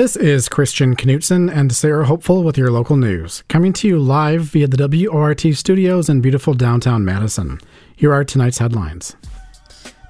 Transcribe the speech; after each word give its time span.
This 0.00 0.16
is 0.16 0.48
Christian 0.48 0.96
Knutson 0.96 1.54
and 1.54 1.70
Sarah 1.70 2.06
Hopeful 2.06 2.42
with 2.42 2.56
your 2.56 2.70
local 2.70 2.96
news, 2.96 3.44
coming 3.48 3.74
to 3.74 3.86
you 3.86 3.98
live 3.98 4.44
via 4.44 4.66
the 4.66 4.88
WORT 4.88 5.42
studios 5.54 6.08
in 6.08 6.22
beautiful 6.22 6.54
downtown 6.54 7.04
Madison. 7.04 7.60
Here 7.96 8.10
are 8.10 8.24
tonight's 8.24 8.56
headlines. 8.56 9.14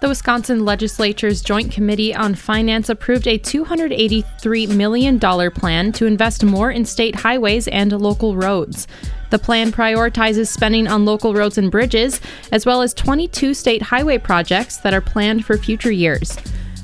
The 0.00 0.06
Wisconsin 0.06 0.64
Legislature's 0.64 1.42
Joint 1.42 1.72
Committee 1.72 2.14
on 2.14 2.36
Finance 2.36 2.88
approved 2.88 3.26
a 3.26 3.36
$283 3.36 4.76
million 4.76 5.18
plan 5.18 5.90
to 5.90 6.06
invest 6.06 6.44
more 6.44 6.70
in 6.70 6.84
state 6.84 7.16
highways 7.16 7.66
and 7.66 7.90
local 7.90 8.36
roads. 8.36 8.86
The 9.30 9.40
plan 9.40 9.72
prioritizes 9.72 10.46
spending 10.46 10.86
on 10.86 11.04
local 11.04 11.34
roads 11.34 11.58
and 11.58 11.68
bridges, 11.68 12.20
as 12.52 12.64
well 12.64 12.82
as 12.82 12.94
22 12.94 13.54
state 13.54 13.82
highway 13.82 14.18
projects 14.18 14.76
that 14.76 14.94
are 14.94 15.00
planned 15.00 15.44
for 15.44 15.58
future 15.58 15.90
years. 15.90 16.38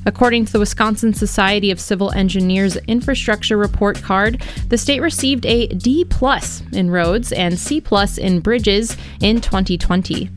According 0.06 0.44
to 0.44 0.52
the 0.52 0.60
Wisconsin 0.60 1.12
Society 1.12 1.72
of 1.72 1.80
Civil 1.80 2.12
Engineers 2.12 2.76
infrastructure 2.86 3.56
report 3.56 4.00
card, 4.02 4.40
the 4.68 4.78
state 4.78 5.00
received 5.00 5.44
a 5.44 5.66
D 5.66 6.04
plus 6.04 6.62
in 6.72 6.90
roads 6.90 7.32
and 7.32 7.58
C 7.58 7.80
plus 7.80 8.16
in 8.16 8.38
bridges 8.38 8.96
in 9.20 9.40
2020. 9.40 10.30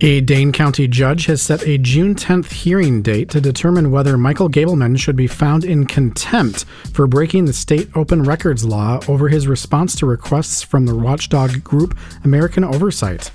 A 0.00 0.20
Dane 0.22 0.52
County 0.52 0.88
judge 0.88 1.26
has 1.26 1.42
set 1.42 1.66
a 1.66 1.78
June 1.78 2.14
10th 2.14 2.50
hearing 2.50 3.02
date 3.02 3.28
to 3.30 3.40
determine 3.40 3.90
whether 3.90 4.18
Michael 4.18 4.48
Gableman 4.48 4.98
should 4.98 5.16
be 5.16 5.26
found 5.26 5.64
in 5.64 5.86
contempt 5.86 6.64
for 6.92 7.06
breaking 7.06 7.44
the 7.44 7.52
state 7.52 7.88
open 7.94 8.22
records 8.22 8.64
law 8.64 9.00
over 9.06 9.28
his 9.28 9.46
response 9.46 9.94
to 9.96 10.06
requests 10.06 10.62
from 10.62 10.86
the 10.86 10.96
watchdog 10.96 11.62
group 11.62 11.96
American 12.24 12.64
Oversight. 12.64 13.30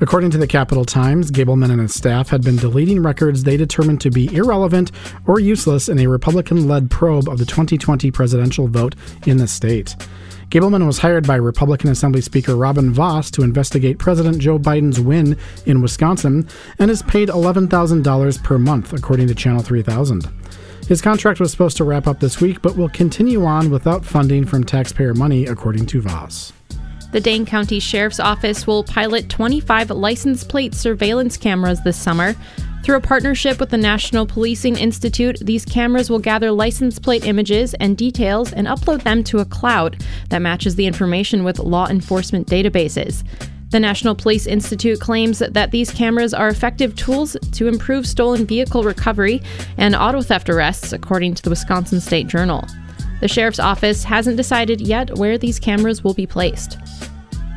According 0.00 0.30
to 0.30 0.38
the 0.38 0.46
Capital 0.46 0.84
Times, 0.84 1.32
Gableman 1.32 1.72
and 1.72 1.80
his 1.80 1.92
staff 1.92 2.28
had 2.28 2.44
been 2.44 2.54
deleting 2.54 3.02
records 3.02 3.42
they 3.42 3.56
determined 3.56 4.00
to 4.02 4.10
be 4.10 4.32
irrelevant 4.32 4.92
or 5.26 5.40
useless 5.40 5.88
in 5.88 5.98
a 5.98 6.06
Republican 6.06 6.68
led 6.68 6.88
probe 6.88 7.28
of 7.28 7.38
the 7.38 7.44
2020 7.44 8.12
presidential 8.12 8.68
vote 8.68 8.94
in 9.26 9.38
the 9.38 9.48
state. 9.48 9.96
Gableman 10.50 10.86
was 10.86 10.98
hired 10.98 11.26
by 11.26 11.34
Republican 11.34 11.90
Assembly 11.90 12.20
Speaker 12.20 12.54
Robin 12.54 12.92
Vos 12.92 13.28
to 13.32 13.42
investigate 13.42 13.98
President 13.98 14.38
Joe 14.38 14.58
Biden's 14.58 15.00
win 15.00 15.36
in 15.66 15.82
Wisconsin 15.82 16.48
and 16.78 16.92
is 16.92 17.02
paid 17.02 17.28
$11,000 17.28 18.44
per 18.44 18.58
month, 18.58 18.92
according 18.92 19.26
to 19.26 19.34
Channel 19.34 19.62
3000. 19.62 20.28
His 20.86 21.02
contract 21.02 21.40
was 21.40 21.50
supposed 21.50 21.76
to 21.78 21.84
wrap 21.84 22.06
up 22.06 22.20
this 22.20 22.40
week, 22.40 22.62
but 22.62 22.76
will 22.76 22.88
continue 22.88 23.44
on 23.44 23.68
without 23.68 24.04
funding 24.04 24.46
from 24.46 24.62
taxpayer 24.62 25.12
money, 25.12 25.44
according 25.44 25.86
to 25.86 26.00
Vos. 26.00 26.52
The 27.10 27.20
Dane 27.20 27.46
County 27.46 27.80
Sheriff's 27.80 28.20
Office 28.20 28.66
will 28.66 28.84
pilot 28.84 29.30
25 29.30 29.90
license 29.90 30.44
plate 30.44 30.74
surveillance 30.74 31.38
cameras 31.38 31.80
this 31.82 31.96
summer. 31.96 32.34
Through 32.82 32.98
a 32.98 33.00
partnership 33.00 33.58
with 33.58 33.70
the 33.70 33.78
National 33.78 34.26
Policing 34.26 34.76
Institute, 34.76 35.38
these 35.40 35.64
cameras 35.64 36.10
will 36.10 36.18
gather 36.18 36.52
license 36.52 36.98
plate 36.98 37.24
images 37.24 37.72
and 37.74 37.96
details 37.96 38.52
and 38.52 38.66
upload 38.66 39.04
them 39.04 39.24
to 39.24 39.38
a 39.38 39.46
cloud 39.46 40.04
that 40.28 40.42
matches 40.42 40.76
the 40.76 40.86
information 40.86 41.44
with 41.44 41.58
law 41.58 41.86
enforcement 41.88 42.46
databases. 42.46 43.24
The 43.70 43.80
National 43.80 44.14
Police 44.14 44.46
Institute 44.46 45.00
claims 45.00 45.38
that 45.40 45.70
these 45.70 45.90
cameras 45.90 46.34
are 46.34 46.48
effective 46.48 46.94
tools 46.94 47.38
to 47.52 47.68
improve 47.68 48.06
stolen 48.06 48.46
vehicle 48.46 48.82
recovery 48.84 49.42
and 49.78 49.94
auto 49.94 50.20
theft 50.20 50.50
arrests, 50.50 50.92
according 50.92 51.34
to 51.36 51.42
the 51.42 51.50
Wisconsin 51.50 52.00
State 52.00 52.26
Journal. 52.26 52.66
The 53.20 53.28
sheriff's 53.28 53.58
office 53.58 54.04
hasn't 54.04 54.36
decided 54.36 54.80
yet 54.80 55.18
where 55.18 55.38
these 55.38 55.58
cameras 55.58 56.04
will 56.04 56.14
be 56.14 56.26
placed. 56.26 56.78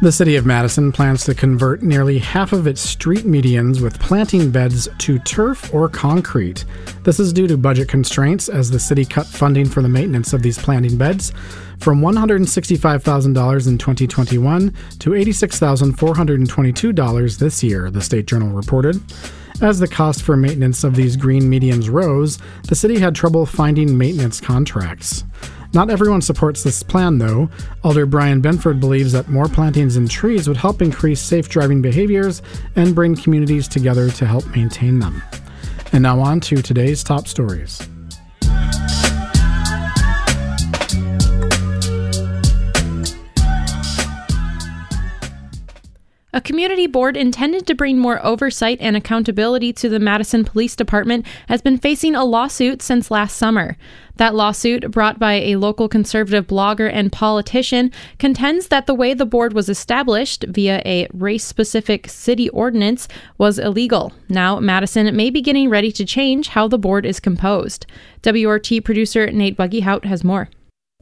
The 0.02 0.12
city 0.12 0.36
of 0.36 0.48
Madison 0.48 0.92
plans 0.92 1.24
to 1.26 1.36
convert 1.36 1.84
nearly 1.84 2.18
half 2.18 2.54
of 2.54 2.66
its 2.66 2.82
street 2.82 3.24
medians 3.24 3.82
with 3.82 4.00
planting 4.00 4.50
beds 4.50 4.90
to 4.98 5.20
turf 5.20 5.72
or 5.72 5.88
concrete. 5.88 6.66
This 7.04 7.20
is 7.20 7.32
due 7.32 7.46
to 7.46 7.56
budget 7.56 7.88
constraints 7.88 8.50
as 8.50 8.72
the 8.72 8.80
city 8.80 9.06
cut 9.06 9.28
funding 9.28 9.70
for 9.70 9.84
the 9.84 9.90
maintenance 9.90 10.34
of 10.34 10.42
these 10.42 10.58
planting 10.58 10.98
beds 10.98 11.34
from 11.78 12.02
$165,000 12.02 13.68
in 13.68 13.78
2021 13.78 14.74
to 14.98 15.12
$86,422 15.12 17.38
this 17.38 17.64
year, 17.64 17.92
the 17.92 18.02
State 18.02 18.26
Journal 18.26 18.50
reported. 18.50 19.00
As 19.62 19.78
the 19.78 19.88
cost 19.88 20.24
for 20.24 20.36
maintenance 20.36 20.84
of 20.84 20.96
these 20.96 21.16
green 21.16 21.48
mediums 21.48 21.88
rose, 21.88 22.40
the 22.68 22.74
city 22.74 22.98
had 22.98 23.14
trouble 23.14 23.46
finding 23.46 23.96
maintenance 23.96 24.42
contracts. 24.42 25.24
Not 25.72 25.92
everyone 25.92 26.22
supports 26.22 26.64
this 26.64 26.82
plan, 26.82 27.20
though. 27.20 27.48
Alder 27.84 28.08
Brian 28.08 28.42
Benford 28.42 28.80
believes 28.80 29.12
that 29.12 29.30
more 29.30 29.48
plantings 29.48 29.98
and 29.98 30.10
trees 30.10 30.48
would 30.48 30.58
help 30.58 30.82
increase 30.82 31.22
safe 31.22 31.48
driving 31.48 31.80
behaviors 31.80 32.42
and 32.76 32.96
bring 32.96 33.16
communities 33.16 33.68
together 33.68 34.10
to 34.10 34.26
help 34.26 34.48
maintain 34.48 34.98
them. 34.98 35.22
And 35.94 36.02
now 36.02 36.20
on 36.20 36.40
to 36.42 36.64
today's 36.64 37.04
top 37.04 37.28
stories. 37.28 37.88
A 46.34 46.40
community 46.40 46.88
board 46.88 47.18
intended 47.18 47.68
to 47.68 47.76
bring 47.76 48.00
more 48.00 48.26
oversight 48.26 48.78
and 48.80 48.96
accountability 48.96 49.74
to 49.74 49.90
the 49.90 50.00
Madison 50.00 50.46
Police 50.46 50.78
Department 50.78 51.26
has 51.50 51.62
been 51.62 51.78
facing 51.78 52.16
a 52.16 52.24
lawsuit 52.24 52.82
since 52.82 53.12
last 53.12 53.36
summer. 53.36 53.76
That 54.16 54.34
lawsuit, 54.34 54.92
brought 54.92 55.20
by 55.20 55.34
a 55.34 55.58
local 55.58 55.90
conservative 55.90 56.48
blogger 56.48 56.90
and 56.90 57.12
politician, 57.12 57.92
contends 58.18 58.70
that 58.70 58.86
the 58.86 58.94
way 58.94 59.14
the 59.14 59.26
board 59.26 59.52
was 59.52 59.68
established 59.68 60.46
via 60.48 60.82
a 60.86 61.10
race 61.12 61.44
specific 61.44 62.08
city 62.08 62.48
ordinance 62.50 63.10
was 63.38 63.60
illegal. 63.60 64.14
Now, 64.30 64.58
Madison 64.62 65.14
may 65.14 65.32
be 65.32 65.42
getting 65.42 65.70
ready 65.70 65.92
to 65.92 66.06
change 66.06 66.48
how 66.48 66.70
the 66.70 66.80
board 66.80 67.06
is 67.06 67.20
composed. 67.20 67.86
WRT 68.24 68.86
producer 68.86 69.30
Nate 69.32 69.58
Buggyhout 69.58 70.06
has 70.06 70.24
more. 70.24 70.48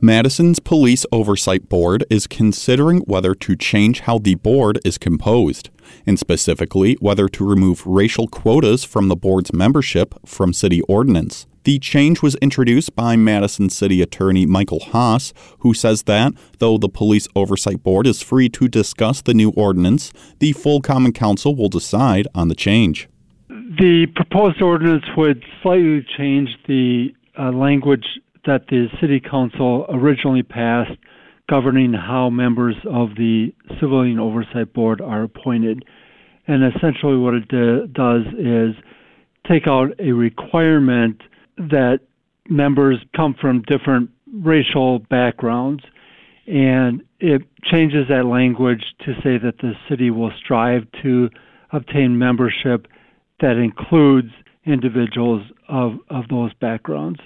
Madison's 0.02 0.60
Police 0.60 1.06
Oversight 1.12 1.68
Board 1.68 2.06
is 2.10 2.26
considering 2.26 3.00
whether 3.00 3.36
to 3.36 3.58
change 3.58 4.00
how 4.02 4.18
the 4.18 4.36
board 4.36 4.80
is 4.86 4.98
composed, 4.98 5.70
and 6.08 6.18
specifically 6.18 6.96
whether 7.02 7.28
to 7.28 7.46
remove 7.46 7.86
racial 7.86 8.26
quotas 8.30 8.86
from 8.86 9.09
the 9.09 9.18
board's 9.18 9.52
membership 9.52 10.16
from 10.26 10.54
city 10.54 10.80
ordinance. 10.84 11.48
The 11.66 11.80
change 11.80 12.22
was 12.22 12.36
introduced 12.36 12.96
by 12.96 13.18
Madison 13.18 13.70
City 13.70 14.02
Attorney 14.02 14.46
Michael 14.46 14.80
Haas, 14.80 15.34
who 15.59 15.74
says 15.74 16.04
that, 16.04 16.32
though 16.59 16.78
the 16.78 16.88
Police 16.88 17.28
Oversight 17.36 17.84
Board 17.84 18.08
is 18.08 18.22
free 18.22 18.48
to 18.50 18.70
discuss 18.70 19.22
the 19.22 19.34
new 19.34 19.50
ordinance, 19.50 20.14
the 20.40 20.54
full 20.54 20.80
Common 20.80 21.12
Council 21.12 21.58
will 21.58 21.68
decide 21.68 22.26
on 22.34 22.48
the 22.48 22.56
change. 22.56 23.09
The 23.50 24.08
proposed 24.16 24.62
ordinance 24.62 25.04
would 25.18 25.44
slightly 25.62 26.08
change 26.18 26.50
the 26.68 27.14
uh, 27.38 27.52
language 27.52 28.06
that 28.46 28.68
the 28.70 28.88
City 29.00 29.20
Council 29.20 29.86
originally 29.90 30.44
passed 30.44 30.98
governing 31.50 31.94
how 31.94 32.30
members 32.30 32.76
of 32.86 33.16
the 33.16 33.54
Civilian 33.80 34.20
Oversight 34.20 34.74
Board 34.74 35.02
are 35.02 35.24
appointed. 35.24 35.84
And 36.48 36.64
essentially, 36.64 37.18
what 37.18 37.34
it 37.34 37.94
does 37.94 38.24
is 38.38 38.76
take 39.48 39.68
out 39.68 40.00
a 40.00 40.12
requirement 40.12 41.22
that 41.58 42.02
members 42.48 42.98
come 43.16 43.36
from 43.40 43.62
different 43.64 44.10
racial 44.32 45.00
backgrounds, 45.00 45.84
and 46.48 47.04
it 47.20 47.42
changes 47.64 48.08
that 48.10 48.26
language 48.26 48.84
to 49.06 49.14
say 49.24 49.38
that 49.38 49.58
the 49.60 49.74
city 49.90 50.10
will 50.10 50.32
strive 50.44 50.88
to 51.04 51.30
obtain 51.72 52.18
membership 52.18 52.88
that 53.42 53.58
includes 53.58 54.30
individuals 54.66 55.44
of, 55.68 55.94
of 56.10 56.28
those 56.30 56.54
backgrounds. 56.56 57.20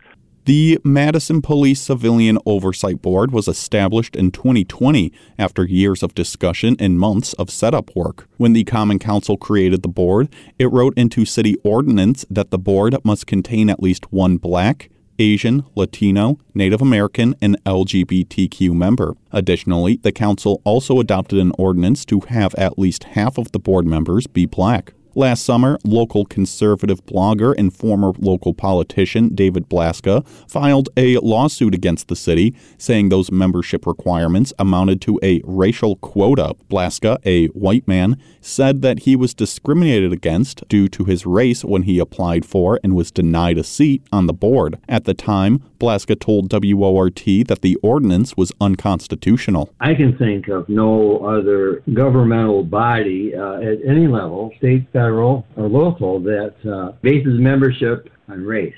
The 0.45 0.77
Madison 0.83 1.41
Police 1.41 1.79
Civilian 1.79 2.37
Oversight 2.45 3.01
Board 3.01 3.31
was 3.31 3.47
established 3.47 4.13
in 4.13 4.29
2020 4.29 5.09
after 5.39 5.63
years 5.63 6.03
of 6.03 6.13
discussion 6.13 6.75
and 6.79 6.99
months 6.99 7.31
of 7.35 7.49
setup 7.49 7.95
work. 7.95 8.27
When 8.35 8.51
the 8.51 8.65
Common 8.65 8.99
Council 8.99 9.37
created 9.37 9.83
the 9.83 9.87
board, 9.87 10.27
it 10.59 10.65
wrote 10.65 10.97
into 10.97 11.23
city 11.23 11.55
ordinance 11.63 12.25
that 12.29 12.51
the 12.51 12.57
board 12.57 12.97
must 13.05 13.25
contain 13.25 13.69
at 13.69 13.81
least 13.81 14.11
one 14.11 14.35
black, 14.35 14.89
Asian, 15.17 15.63
Latino, 15.75 16.37
Native 16.53 16.81
American, 16.81 17.35
and 17.41 17.57
LGBTQ 17.63 18.73
member. 18.73 19.15
Additionally, 19.31 19.95
the 20.03 20.11
council 20.11 20.61
also 20.65 20.99
adopted 20.99 21.39
an 21.39 21.53
ordinance 21.57 22.03
to 22.03 22.19
have 22.27 22.53
at 22.55 22.77
least 22.77 23.05
half 23.05 23.37
of 23.37 23.53
the 23.53 23.59
board 23.59 23.87
members 23.87 24.27
be 24.27 24.45
black. 24.45 24.93
Last 25.15 25.45
summer, 25.45 25.77
local 25.83 26.25
conservative 26.25 27.05
blogger 27.05 27.53
and 27.55 27.71
former 27.71 28.13
local 28.17 28.55
politician 28.55 29.35
David 29.35 29.69
Blaska 29.69 30.25
filed 30.47 30.89
a 30.97 31.17
lawsuit 31.19 31.75
against 31.75 32.07
the 32.07 32.15
city, 32.15 32.55
saying 32.79 33.09
those 33.09 33.31
membership 33.31 33.85
requirements 33.85 34.53
amounted 34.57 35.01
to 35.01 35.19
a 35.21 35.39
racial 35.43 35.97
quota. 35.97 36.55
Blaska, 36.67 37.19
a 37.27 37.45
white 37.49 37.87
man, 37.87 38.17
said 38.41 38.81
that 38.81 39.01
he 39.01 39.15
was 39.15 39.35
discriminated 39.35 40.11
against 40.11 40.67
due 40.67 40.87
to 40.87 41.05
his 41.05 41.27
race 41.27 41.63
when 41.63 41.83
he 41.83 41.99
applied 41.99 42.43
for 42.43 42.79
and 42.83 42.95
was 42.95 43.11
denied 43.11 43.59
a 43.59 43.63
seat 43.63 44.01
on 44.11 44.25
the 44.25 44.33
board. 44.33 44.79
At 44.89 45.05
the 45.05 45.13
time, 45.13 45.61
Blaska 45.83 46.17
told 46.17 46.49
WORT 46.53 47.25
that 47.47 47.59
the 47.61 47.75
ordinance 47.83 48.37
was 48.37 48.53
unconstitutional. 48.61 49.69
I 49.81 49.93
can 49.93 50.17
think 50.17 50.47
of 50.47 50.69
no 50.69 51.17
other 51.25 51.83
governmental 51.93 52.63
body 52.63 53.35
uh, 53.35 53.55
at 53.55 53.79
any 53.85 54.07
level, 54.07 54.53
state, 54.59 54.85
federal, 54.93 55.45
or 55.57 55.67
local, 55.67 56.21
that 56.21 56.55
uh, 56.65 56.93
bases 57.01 57.37
membership 57.37 58.09
on 58.29 58.45
race. 58.45 58.73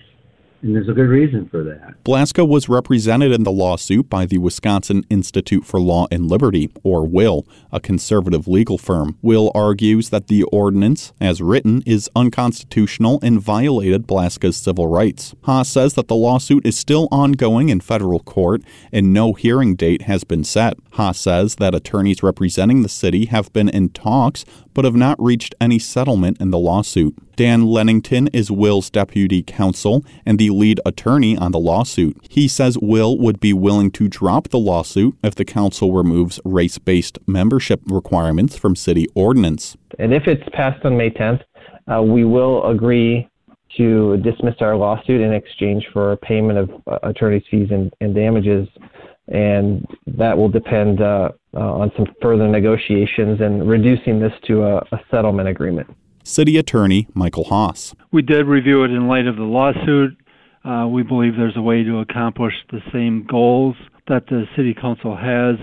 And 0.66 0.76
there's 0.76 0.90
a 0.90 0.94
good 0.94 1.10
reason 1.10 1.48
for 1.48 1.64
that. 1.64 2.04
Blaska 2.04 2.48
was 2.48 2.68
represented 2.68 3.32
in 3.32 3.44
the 3.44 3.52
lawsuit 3.52 4.10
by 4.10 4.26
the 4.26 4.40
Wisconsin 4.40 5.06
Institute 5.12 5.64
for 5.64 5.80
Law 5.80 6.08
and 6.10 6.28
Liberty, 6.28 6.72
or 6.82 7.06
WILL, 7.06 7.48
a 7.72 7.80
conservative 7.80 8.48
legal 8.48 8.80
firm. 8.80 9.16
WILL 9.22 9.52
argues 9.54 10.10
that 10.10 10.26
the 10.26 10.42
ordinance, 10.46 11.14
as 11.22 11.40
written, 11.40 11.84
is 11.86 12.10
unconstitutional 12.16 13.20
and 13.22 13.40
violated 13.40 14.08
Blaska's 14.08 14.58
civil 14.58 14.88
rights. 14.88 15.36
Haas 15.44 15.70
says 15.70 15.94
that 15.94 16.08
the 16.08 16.16
lawsuit 16.16 16.66
is 16.66 16.76
still 16.76 17.08
ongoing 17.12 17.70
in 17.70 17.80
federal 17.80 18.20
court 18.20 18.64
and 18.92 19.14
no 19.14 19.34
hearing 19.34 19.76
date 19.76 20.04
has 20.04 20.24
been 20.24 20.44
set. 20.44 20.78
Haas 20.94 21.20
says 21.20 21.56
that 21.58 21.76
attorneys 21.76 22.24
representing 22.24 22.82
the 22.82 22.90
city 22.90 23.26
have 23.26 23.54
been 23.54 23.70
in 23.70 23.90
talks 23.90 24.46
but 24.76 24.86
have 24.86 24.96
not 24.96 25.20
reached 25.20 25.56
any 25.60 25.80
settlement 25.80 26.40
in 26.40 26.52
the 26.52 26.60
lawsuit. 26.60 27.16
Dan 27.36 27.66
Lennington 27.66 28.28
is 28.28 28.52
Will's 28.52 28.92
deputy 28.92 29.42
counsel 29.42 30.06
and 30.26 30.38
the 30.38 30.52
lead 30.52 30.80
attorney 30.86 31.36
on 31.36 31.52
the 31.52 31.60
lawsuit. 31.60 32.18
He 32.30 32.48
says 32.48 32.78
Will 32.80 33.18
would 33.18 33.40
be 33.40 33.54
willing 33.54 33.90
to 33.92 34.08
drop 34.08 34.50
the 34.50 34.60
lawsuit 34.60 35.18
if 35.24 35.34
the 35.34 35.46
council 35.46 35.94
removes 35.94 36.40
race 36.46 36.78
based 36.78 37.18
membership 37.26 37.82
requirements 37.88 38.56
from 38.58 38.76
city 38.76 39.08
ordinance. 39.16 39.76
And 39.98 40.14
if 40.14 40.28
it's 40.28 40.48
passed 40.54 40.86
on 40.86 40.98
May 40.98 41.10
10th, 41.10 41.42
uh, 41.92 42.04
we 42.04 42.26
will 42.26 42.70
agree 42.70 43.30
to 43.78 44.18
dismiss 44.18 44.56
our 44.60 44.76
lawsuit 44.76 45.22
in 45.22 45.34
exchange 45.34 45.88
for 45.92 46.16
payment 46.18 46.60
of 46.60 46.70
uh, 46.88 47.00
attorney's 47.04 47.44
fees 47.50 47.70
and, 47.72 47.94
and, 48.02 48.16
damages. 48.16 48.68
And 49.28 49.86
that 50.08 50.38
will 50.38 50.50
depend 50.50 51.02
uh, 51.02 51.32
on 51.60 51.92
some 51.96 52.08
further 52.22 52.48
negotiations 52.48 53.42
and 53.42 53.68
reducing 53.68 54.20
this 54.20 54.34
to 54.48 54.64
a, 54.64 54.78
a 54.92 55.00
settlement 55.10 55.48
agreement. 55.48 55.88
City 56.24 56.58
Attorney 56.58 57.08
Michael 57.14 57.46
Haas. 57.46 57.94
We 58.12 58.22
did 58.22 58.48
review 58.48 58.84
it 58.84 58.92
in 58.92 59.08
light 59.08 59.28
of 59.28 59.36
the 59.36 59.44
lawsuit. 59.44 60.18
Uh, 60.64 60.88
we 60.88 61.04
believe 61.04 61.36
there's 61.38 61.56
a 61.56 61.62
way 61.62 61.84
to 61.84 62.00
accomplish 62.00 62.54
the 62.72 62.80
same 62.92 63.26
goals 63.30 63.76
that 64.08 64.26
the 64.28 64.46
City 64.56 64.74
Council 64.74 65.16
has 65.16 65.56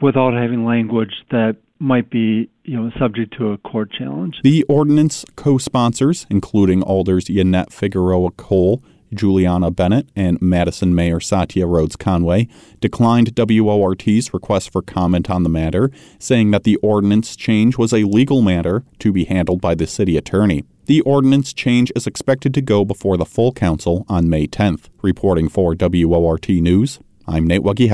without 0.00 0.34
having 0.34 0.64
language 0.64 1.12
that 1.30 1.56
might 1.78 2.10
be 2.10 2.50
you 2.64 2.80
know 2.80 2.90
subject 2.98 3.36
to 3.38 3.52
a 3.52 3.58
court 3.58 3.90
challenge. 3.92 4.36
The 4.42 4.64
ordinance 4.64 5.24
co-sponsors, 5.36 6.26
including 6.30 6.82
alders 6.82 7.28
Yannette 7.28 7.72
Figueroa 7.72 8.32
Cole, 8.32 8.82
Juliana 9.14 9.70
Bennett, 9.70 10.08
and 10.14 10.40
Madison 10.40 10.94
Mayor 10.94 11.20
Satya 11.20 11.66
Rhodes 11.66 11.96
Conway, 11.96 12.48
declined 12.80 13.34
WORT's 13.36 14.34
request 14.34 14.70
for 14.70 14.82
comment 14.82 15.30
on 15.30 15.42
the 15.42 15.48
matter, 15.48 15.90
saying 16.18 16.50
that 16.50 16.64
the 16.64 16.76
ordinance 16.76 17.36
change 17.36 17.78
was 17.78 17.92
a 17.92 18.04
legal 18.04 18.42
matter 18.42 18.84
to 18.98 19.12
be 19.12 19.24
handled 19.24 19.60
by 19.60 19.74
the 19.74 19.86
city 19.86 20.16
attorney. 20.16 20.64
The 20.86 21.00
ordinance 21.02 21.52
change 21.52 21.90
is 21.96 22.06
expected 22.06 22.52
to 22.54 22.60
go 22.60 22.84
before 22.84 23.16
the 23.16 23.24
full 23.24 23.52
council 23.52 24.04
on 24.08 24.28
May 24.28 24.46
10th. 24.46 24.88
Reporting 25.02 25.48
for 25.48 25.74
WORT 25.74 26.48
News, 26.48 26.98
I'm 27.26 27.46
Nate 27.46 27.62
Wuggy 27.62 27.88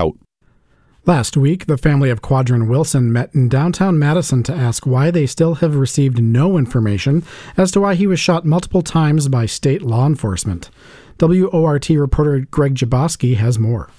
Last 1.06 1.34
week, 1.34 1.64
the 1.67 1.78
family 1.78 2.11
of 2.11 2.20
Quadren 2.20 2.69
Wilson 2.69 3.11
met 3.11 3.34
in 3.34 3.49
downtown 3.49 3.99
Madison 3.99 4.43
to 4.43 4.52
ask 4.52 4.87
why 4.87 5.11
they 5.11 5.26
still 5.26 5.56
have 5.56 5.76
received 5.76 6.22
no 6.22 6.58
information 6.58 7.25
as 7.56 7.70
to 7.70 7.81
why 7.81 7.94
he 7.94 8.06
was 8.06 8.20
shot 8.20 8.44
multiple 8.44 8.82
times 8.82 9.26
by 9.28 9.46
state 9.46 9.81
law 9.81 10.06
enforcement. 10.06 10.69
WORT 11.20 11.88
reporter 11.90 12.40
Greg 12.50 12.75
Jaboski 12.75 13.37
has 13.37 13.58
more. 13.58 13.90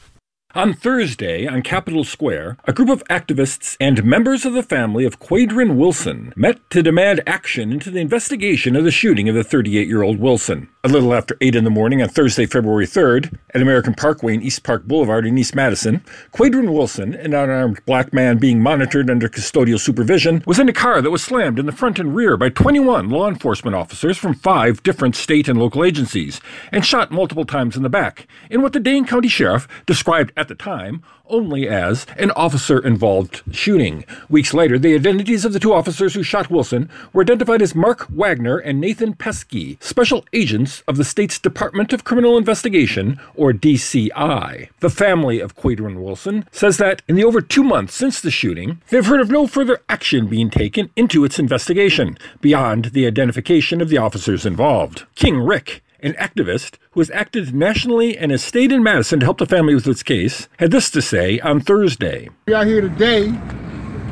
On 0.53 0.73
Thursday, 0.73 1.47
on 1.47 1.61
Capitol 1.61 2.03
Square, 2.03 2.57
a 2.65 2.73
group 2.73 2.89
of 2.89 3.05
activists 3.05 3.77
and 3.79 4.03
members 4.03 4.43
of 4.43 4.51
the 4.51 4.61
family 4.61 5.05
of 5.05 5.17
Quadren 5.17 5.77
Wilson 5.77 6.33
met 6.35 6.69
to 6.71 6.83
demand 6.83 7.21
action 7.25 7.71
into 7.71 7.89
the 7.89 8.01
investigation 8.01 8.75
of 8.75 8.83
the 8.83 8.91
shooting 8.91 9.29
of 9.29 9.35
the 9.35 9.45
38 9.45 9.87
year 9.87 10.01
old 10.01 10.19
Wilson. 10.19 10.67
A 10.83 10.89
little 10.89 11.13
after 11.13 11.37
8 11.39 11.55
in 11.55 11.63
the 11.63 11.69
morning 11.69 12.01
on 12.01 12.09
Thursday, 12.09 12.45
February 12.45 12.85
3rd, 12.85 13.37
at 13.53 13.61
American 13.61 13.93
Parkway 13.93 14.33
and 14.33 14.43
East 14.43 14.63
Park 14.63 14.83
Boulevard 14.85 15.25
in 15.25 15.37
East 15.37 15.55
Madison, 15.55 16.03
Quadren 16.33 16.73
Wilson, 16.73 17.13
an 17.13 17.33
unarmed 17.33 17.79
black 17.85 18.11
man 18.11 18.37
being 18.37 18.61
monitored 18.61 19.09
under 19.09 19.29
custodial 19.29 19.79
supervision, 19.79 20.43
was 20.45 20.59
in 20.59 20.67
a 20.67 20.73
car 20.73 21.01
that 21.01 21.11
was 21.11 21.23
slammed 21.23 21.59
in 21.59 21.65
the 21.65 21.71
front 21.71 21.97
and 21.97 22.13
rear 22.13 22.35
by 22.35 22.49
21 22.49 23.09
law 23.09 23.29
enforcement 23.29 23.75
officers 23.75 24.17
from 24.17 24.33
five 24.33 24.83
different 24.83 25.15
state 25.15 25.47
and 25.47 25.59
local 25.59 25.85
agencies 25.85 26.41
and 26.73 26.85
shot 26.85 27.09
multiple 27.09 27.45
times 27.45 27.77
in 27.77 27.83
the 27.83 27.89
back 27.89 28.27
in 28.49 28.61
what 28.61 28.73
the 28.73 28.79
Dane 28.79 29.05
County 29.05 29.29
Sheriff 29.29 29.67
described 29.85 30.33
at 30.41 30.47
the 30.47 30.55
time 30.55 31.03
only 31.31 31.67
as 31.67 32.05
an 32.17 32.29
officer 32.31 32.79
involved 32.85 33.41
shooting. 33.51 34.03
Weeks 34.29 34.53
later, 34.53 34.77
the 34.77 34.93
identities 34.93 35.45
of 35.45 35.53
the 35.53 35.59
two 35.59 35.73
officers 35.73 36.13
who 36.13 36.23
shot 36.23 36.49
Wilson 36.49 36.89
were 37.13 37.21
identified 37.21 37.61
as 37.61 37.73
Mark 37.73 38.09
Wagner 38.09 38.57
and 38.57 38.81
Nathan 38.81 39.13
Pesky, 39.13 39.77
special 39.79 40.25
agents 40.33 40.81
of 40.87 40.97
the 40.97 41.05
state's 41.05 41.39
Department 41.39 41.93
of 41.93 42.03
Criminal 42.03 42.37
Investigation, 42.37 43.19
or 43.35 43.53
DCI. 43.53 44.69
The 44.79 44.89
family 44.89 45.39
of 45.39 45.55
Quadren 45.55 46.03
Wilson 46.03 46.45
says 46.51 46.77
that 46.77 47.01
in 47.07 47.15
the 47.15 47.23
over 47.23 47.39
two 47.39 47.63
months 47.63 47.95
since 47.95 48.19
the 48.19 48.31
shooting, 48.31 48.81
they've 48.89 49.05
heard 49.05 49.21
of 49.21 49.31
no 49.31 49.47
further 49.47 49.81
action 49.87 50.27
being 50.27 50.49
taken 50.49 50.89
into 50.95 51.23
its 51.23 51.39
investigation 51.39 52.17
beyond 52.41 52.85
the 52.85 53.07
identification 53.07 53.79
of 53.79 53.89
the 53.89 53.97
officers 53.97 54.45
involved. 54.45 55.05
King 55.15 55.37
Rick 55.37 55.83
an 56.01 56.13
activist 56.13 56.77
who 56.91 56.99
has 56.99 57.11
acted 57.11 57.53
nationally 57.53 58.17
and 58.17 58.31
has 58.31 58.43
stayed 58.43 58.71
in 58.71 58.83
Madison 58.83 59.19
to 59.19 59.25
help 59.25 59.37
the 59.37 59.45
family 59.45 59.75
with 59.75 59.87
its 59.87 60.03
case, 60.03 60.47
had 60.59 60.71
this 60.71 60.89
to 60.91 61.01
say 61.01 61.39
on 61.41 61.59
Thursday. 61.59 62.29
We 62.47 62.53
are 62.53 62.65
here 62.65 62.81
today 62.81 63.31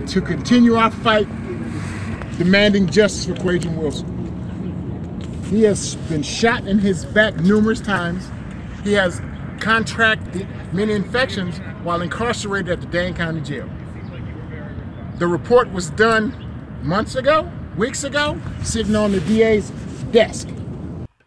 to 0.08 0.22
continue 0.22 0.76
our 0.76 0.92
fight 0.92 1.28
demanding 2.38 2.88
justice 2.88 3.26
for 3.26 3.34
Quadren 3.34 3.76
Wilson. 3.76 4.16
He 5.50 5.64
has 5.64 5.96
been 5.96 6.24
shot 6.24 6.68
in 6.68 6.80
his 6.80 7.06
back 7.06 7.36
numerous 7.38 7.82
times. 7.82 8.30
He 8.84 8.94
has 8.94 9.22
contracted 9.60 10.48
many 10.72 10.94
infections 10.94 11.58
while 11.84 12.02
incarcerated 12.02 12.70
at 12.72 12.82
the 12.82 12.88
Dane 12.88 13.14
County 13.14 13.42
Jail. 13.42 13.70
The 15.16 15.28
report 15.28 15.72
was 15.72 15.90
done 15.90 16.34
months 16.84 17.16
ago, 17.16 17.52
weeks 17.76 18.04
ago, 18.04 18.40
sitting 18.64 18.96
on 18.96 19.12
the 19.12 19.20
DA's 19.22 19.70
desk. 20.12 20.48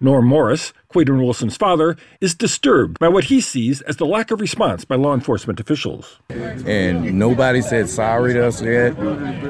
Norm 0.02 0.26
Morris, 0.26 0.72
Quadren 0.92 1.22
Wilson's 1.22 1.56
father, 1.56 1.96
is 2.20 2.34
disturbed 2.34 2.98
by 2.98 3.06
what 3.06 3.24
he 3.24 3.40
sees 3.40 3.80
as 3.82 3.98
the 3.98 4.04
lack 4.04 4.32
of 4.32 4.40
response 4.40 4.84
by 4.84 4.96
law 4.96 5.14
enforcement 5.14 5.60
officials. 5.60 6.18
And 6.28 7.16
nobody 7.16 7.62
said 7.62 7.88
sorry 7.88 8.32
to 8.34 8.48
us 8.48 8.60
yet. 8.60 8.98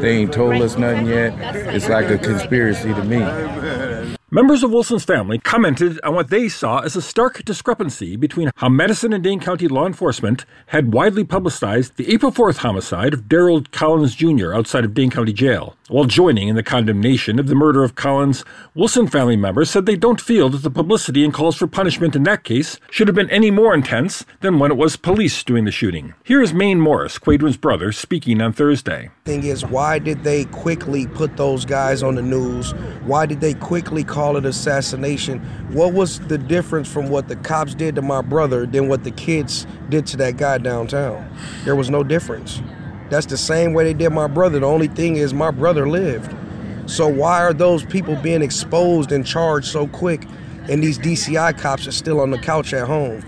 They 0.00 0.18
ain't 0.18 0.32
told 0.32 0.60
us 0.60 0.76
nothing 0.76 1.06
yet. 1.06 1.32
It's 1.74 1.88
like 1.88 2.10
a 2.10 2.18
conspiracy 2.18 2.92
to 2.92 3.02
me. 3.02 4.18
Members 4.34 4.62
of 4.62 4.70
Wilson's 4.70 5.04
family 5.04 5.38
commented 5.38 6.00
on 6.02 6.14
what 6.14 6.30
they 6.30 6.48
saw 6.48 6.78
as 6.78 6.96
a 6.96 7.02
stark 7.02 7.44
discrepancy 7.44 8.16
between 8.16 8.50
how 8.56 8.70
Madison 8.70 9.12
and 9.12 9.22
Dane 9.22 9.40
County 9.40 9.68
law 9.68 9.86
enforcement 9.86 10.46
had 10.68 10.94
widely 10.94 11.22
publicized 11.22 11.98
the 11.98 12.10
April 12.10 12.32
4th 12.32 12.56
homicide 12.56 13.12
of 13.12 13.24
Daryl 13.24 13.70
Collins 13.72 14.14
Jr. 14.14 14.54
outside 14.54 14.86
of 14.86 14.94
Dane 14.94 15.10
County 15.10 15.34
Jail. 15.34 15.76
While 15.88 16.06
joining 16.06 16.48
in 16.48 16.56
the 16.56 16.62
condemnation 16.62 17.38
of 17.38 17.46
the 17.46 17.54
murder 17.54 17.84
of 17.84 17.94
Collins, 17.94 18.42
Wilson 18.74 19.06
family 19.06 19.36
members 19.36 19.70
said 19.70 19.84
they 19.84 19.96
don't 19.96 20.18
feel 20.18 20.48
that 20.48 20.62
the 20.62 20.70
publicity 20.70 21.22
and 21.26 21.34
calls 21.34 21.56
for 21.56 21.66
punishment 21.66 22.16
in 22.16 22.22
that 22.22 22.42
case 22.42 22.80
should 22.90 23.08
have 23.08 23.14
been 23.14 23.28
any 23.28 23.50
more 23.50 23.74
intense 23.74 24.24
than 24.40 24.58
when 24.58 24.70
it 24.70 24.78
was 24.78 24.96
police 24.96 25.44
doing 25.44 25.66
the 25.66 25.70
shooting. 25.70 26.14
Here 26.24 26.40
is 26.40 26.54
Maine 26.54 26.80
Morris, 26.80 27.18
Quadren's 27.18 27.58
brother, 27.58 27.92
speaking 27.92 28.40
on 28.40 28.54
Thursday. 28.54 29.10
Thing 29.26 29.44
is, 29.44 29.66
why 29.66 29.98
did 29.98 30.24
they 30.24 30.46
quickly 30.46 31.06
put 31.06 31.36
those 31.36 31.66
guys 31.66 32.02
on 32.02 32.14
the 32.14 32.22
news? 32.22 32.72
Why 33.04 33.26
did 33.26 33.42
they 33.42 33.52
quickly 33.52 34.02
call 34.02 34.21
call 34.22 34.36
it 34.36 34.44
assassination. 34.46 35.40
What 35.72 35.94
was 35.94 36.20
the 36.20 36.38
difference 36.38 36.86
from 36.86 37.08
what 37.08 37.26
the 37.26 37.34
cops 37.34 37.74
did 37.74 37.96
to 37.96 38.02
my 38.02 38.22
brother 38.22 38.66
than 38.66 38.86
what 38.86 39.02
the 39.02 39.10
kids 39.10 39.66
did 39.88 40.06
to 40.06 40.16
that 40.18 40.36
guy 40.36 40.58
downtown? 40.58 41.28
There 41.64 41.74
was 41.74 41.90
no 41.90 42.04
difference. 42.04 42.62
That's 43.10 43.26
the 43.26 43.36
same 43.36 43.74
way 43.74 43.82
they 43.82 43.94
did 43.94 44.10
my 44.10 44.28
brother. 44.28 44.60
The 44.60 44.66
only 44.66 44.86
thing 44.86 45.16
is 45.16 45.34
my 45.34 45.50
brother 45.50 45.88
lived. 45.88 46.32
So 46.86 47.08
why 47.08 47.42
are 47.42 47.52
those 47.52 47.84
people 47.84 48.14
being 48.14 48.42
exposed 48.42 49.10
and 49.10 49.26
charged 49.26 49.66
so 49.66 49.88
quick 49.88 50.24
and 50.68 50.80
these 50.80 51.00
DCI 51.00 51.58
cops 51.58 51.88
are 51.88 51.92
still 51.92 52.20
on 52.20 52.30
the 52.30 52.38
couch 52.38 52.72
at 52.72 52.86
home? 52.86 53.24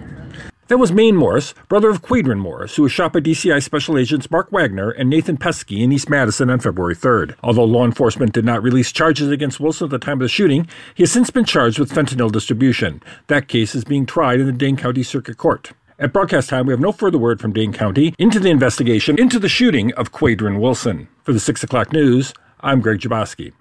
That 0.68 0.78
was 0.78 0.92
Maine 0.92 1.14
Morris, 1.14 1.52
brother 1.68 1.90
of 1.90 2.00
Quadren 2.00 2.38
Morris, 2.38 2.76
who 2.76 2.85
was 2.85 2.92
shot 2.92 3.12
by 3.12 3.21
DCI 3.21 3.62
Special 3.62 3.99
Agents 3.99 4.30
Mark 4.30 4.50
Wagner 4.50 4.90
and 4.90 5.11
Nathan 5.11 5.37
Pesky 5.37 5.83
in 5.83 5.92
East 5.92 6.09
Madison 6.09 6.49
on 6.49 6.59
February 6.59 6.94
3rd. 6.94 7.35
Although 7.42 7.64
law 7.64 7.85
enforcement 7.85 8.33
did 8.33 8.47
not 8.47 8.62
release 8.62 8.90
charges 8.90 9.30
against 9.30 9.61
Wilson 9.61 9.85
at 9.85 9.90
the 9.90 9.99
time 9.99 10.14
of 10.14 10.21
the 10.21 10.28
shooting, 10.28 10.66
he 10.94 11.02
has 11.02 11.12
since 11.12 11.30
been 11.30 11.44
charged 11.44 11.78
with 11.78 11.92
fentanyl 11.92 12.33
distribution. 12.33 13.02
That 13.26 13.47
case 13.47 13.75
is 13.75 13.85
being 13.85 14.06
tried 14.06 14.40
in 14.40 14.47
the 14.47 14.52
Dane 14.52 14.78
County 14.78 15.02
Circuit 15.02 15.37
Court. 15.37 15.73
At 15.99 16.14
broadcast 16.14 16.49
time, 16.49 16.66
we 16.66 16.73
have 16.73 16.80
no 16.80 16.92
further 16.92 17.18
word 17.18 17.42
from 17.42 17.52
Dane 17.52 17.75
County 17.75 18.14
into 18.18 18.40
the 18.40 18.49
investigation 18.49 19.18
into 19.18 19.38
the 19.38 19.50
shooting 19.50 19.92
of 19.92 20.12
Quadren 20.12 20.61
Wilson. 20.61 21.09
For 21.25 21.35
the 21.35 21.40
6 21.40 21.62
o'clock 21.62 21.92
news, 21.92 22.33
I'm 22.61 22.80
Greg 22.80 23.00
Jaboski. 23.00 23.52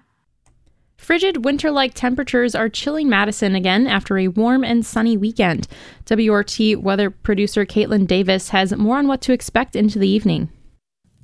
Frigid 1.04 1.44
winter 1.44 1.70
like 1.70 1.92
temperatures 1.92 2.54
are 2.54 2.70
chilling 2.70 3.10
Madison 3.10 3.54
again 3.54 3.86
after 3.86 4.16
a 4.16 4.28
warm 4.28 4.64
and 4.64 4.86
sunny 4.86 5.18
weekend. 5.18 5.68
WRT 6.06 6.78
weather 6.78 7.10
producer 7.10 7.66
Caitlin 7.66 8.06
Davis 8.06 8.48
has 8.48 8.74
more 8.74 8.96
on 8.96 9.06
what 9.06 9.20
to 9.20 9.34
expect 9.34 9.76
into 9.76 9.98
the 9.98 10.08
evening. 10.08 10.48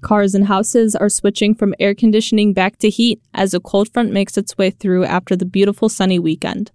Cars 0.02 0.34
and 0.34 0.48
houses 0.48 0.94
are 0.94 1.08
switching 1.08 1.54
from 1.54 1.74
air 1.80 1.94
conditioning 1.94 2.52
back 2.52 2.76
to 2.76 2.90
heat 2.90 3.22
as 3.32 3.54
a 3.54 3.60
cold 3.60 3.90
front 3.90 4.12
makes 4.12 4.36
its 4.36 4.58
way 4.58 4.68
through 4.68 5.06
after 5.06 5.34
the 5.34 5.46
beautiful 5.46 5.88
sunny 5.88 6.18
weekend. 6.18 6.70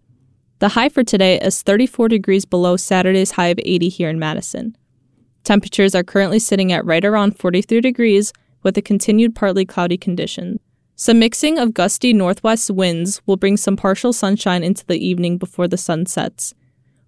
The 0.58 0.70
high 0.70 0.90
for 0.90 1.04
today 1.04 1.40
is 1.40 1.62
34 1.62 2.08
degrees 2.08 2.46
below 2.46 2.76
Saturday's 2.76 3.34
high 3.34 3.50
of 3.50 3.60
80 3.64 3.88
here 3.90 4.10
in 4.10 4.18
Madison. 4.18 4.76
Temperatures 5.44 5.94
are 5.94 6.04
currently 6.04 6.40
sitting 6.40 6.72
at 6.72 6.84
right 6.84 7.06
around 7.06 7.38
43 7.38 7.82
degrees 7.82 8.34
with 8.64 8.76
a 8.80 8.82
continued 8.82 9.36
partly 9.36 9.64
cloudy 9.64 9.96
condition. 9.96 10.60
Some 10.98 11.20
mixing 11.20 11.60
of 11.60 11.74
gusty 11.74 12.14
northwest 12.14 12.72
winds 12.72 13.22
will 13.26 13.36
bring 13.36 13.58
some 13.58 13.76
partial 13.76 14.14
sunshine 14.14 14.64
into 14.64 14.86
the 14.86 14.98
evening 14.98 15.38
before 15.38 15.68
the 15.68 15.78
sun 15.78 16.06
sets. 16.06 16.54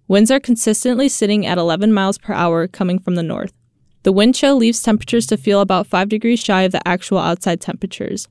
Winds 0.06 0.30
are 0.30 0.38
consistently 0.38 1.08
sitting 1.08 1.46
at 1.46 1.56
11 1.56 1.94
miles 1.94 2.18
per 2.18 2.34
hour 2.34 2.68
coming 2.68 2.98
from 2.98 3.14
the 3.14 3.22
north. 3.22 3.54
The 4.02 4.12
wind 4.12 4.34
chill 4.34 4.56
leaves 4.56 4.82
temperatures 4.82 5.26
to 5.28 5.38
feel 5.38 5.62
about 5.62 5.86
5 5.86 6.10
degrees 6.10 6.38
shy 6.38 6.62
of 6.62 6.72
the 6.72 6.86
actual 6.86 7.16
outside 7.16 7.62
temperatures. 7.62 8.28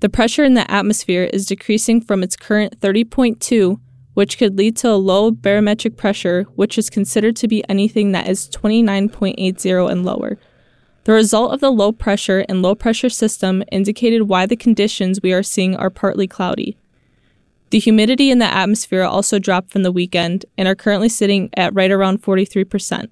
The 0.00 0.08
pressure 0.08 0.42
in 0.42 0.54
the 0.54 0.68
atmosphere 0.68 1.30
is 1.32 1.46
decreasing 1.46 2.00
from 2.00 2.24
its 2.24 2.36
current 2.36 2.80
30.2, 2.80 3.78
which 4.14 4.38
could 4.38 4.58
lead 4.58 4.76
to 4.78 4.90
a 4.90 4.94
low 4.94 5.30
barometric 5.30 5.96
pressure, 5.96 6.42
which 6.56 6.76
is 6.76 6.90
considered 6.90 7.36
to 7.36 7.46
be 7.46 7.62
anything 7.68 8.10
that 8.10 8.28
is 8.28 8.48
29.80 8.48 9.90
and 9.90 10.04
lower. 10.04 10.36
The 11.04 11.12
result 11.12 11.52
of 11.52 11.60
the 11.60 11.70
low 11.70 11.92
pressure 11.92 12.44
and 12.48 12.62
low 12.62 12.74
pressure 12.74 13.08
system 13.08 13.62
indicated 13.72 14.22
why 14.24 14.46
the 14.46 14.56
conditions 14.56 15.20
we 15.22 15.32
are 15.32 15.42
seeing 15.42 15.74
are 15.76 15.90
partly 15.90 16.26
cloudy. 16.26 16.76
The 17.70 17.78
humidity 17.78 18.30
in 18.30 18.38
the 18.38 18.52
atmosphere 18.52 19.02
also 19.02 19.38
dropped 19.38 19.70
from 19.70 19.82
the 19.82 19.92
weekend 19.92 20.44
and 20.58 20.66
are 20.68 20.74
currently 20.74 21.08
sitting 21.08 21.50
at 21.56 21.74
right 21.74 21.90
around 21.90 22.22
43%. 22.22 23.10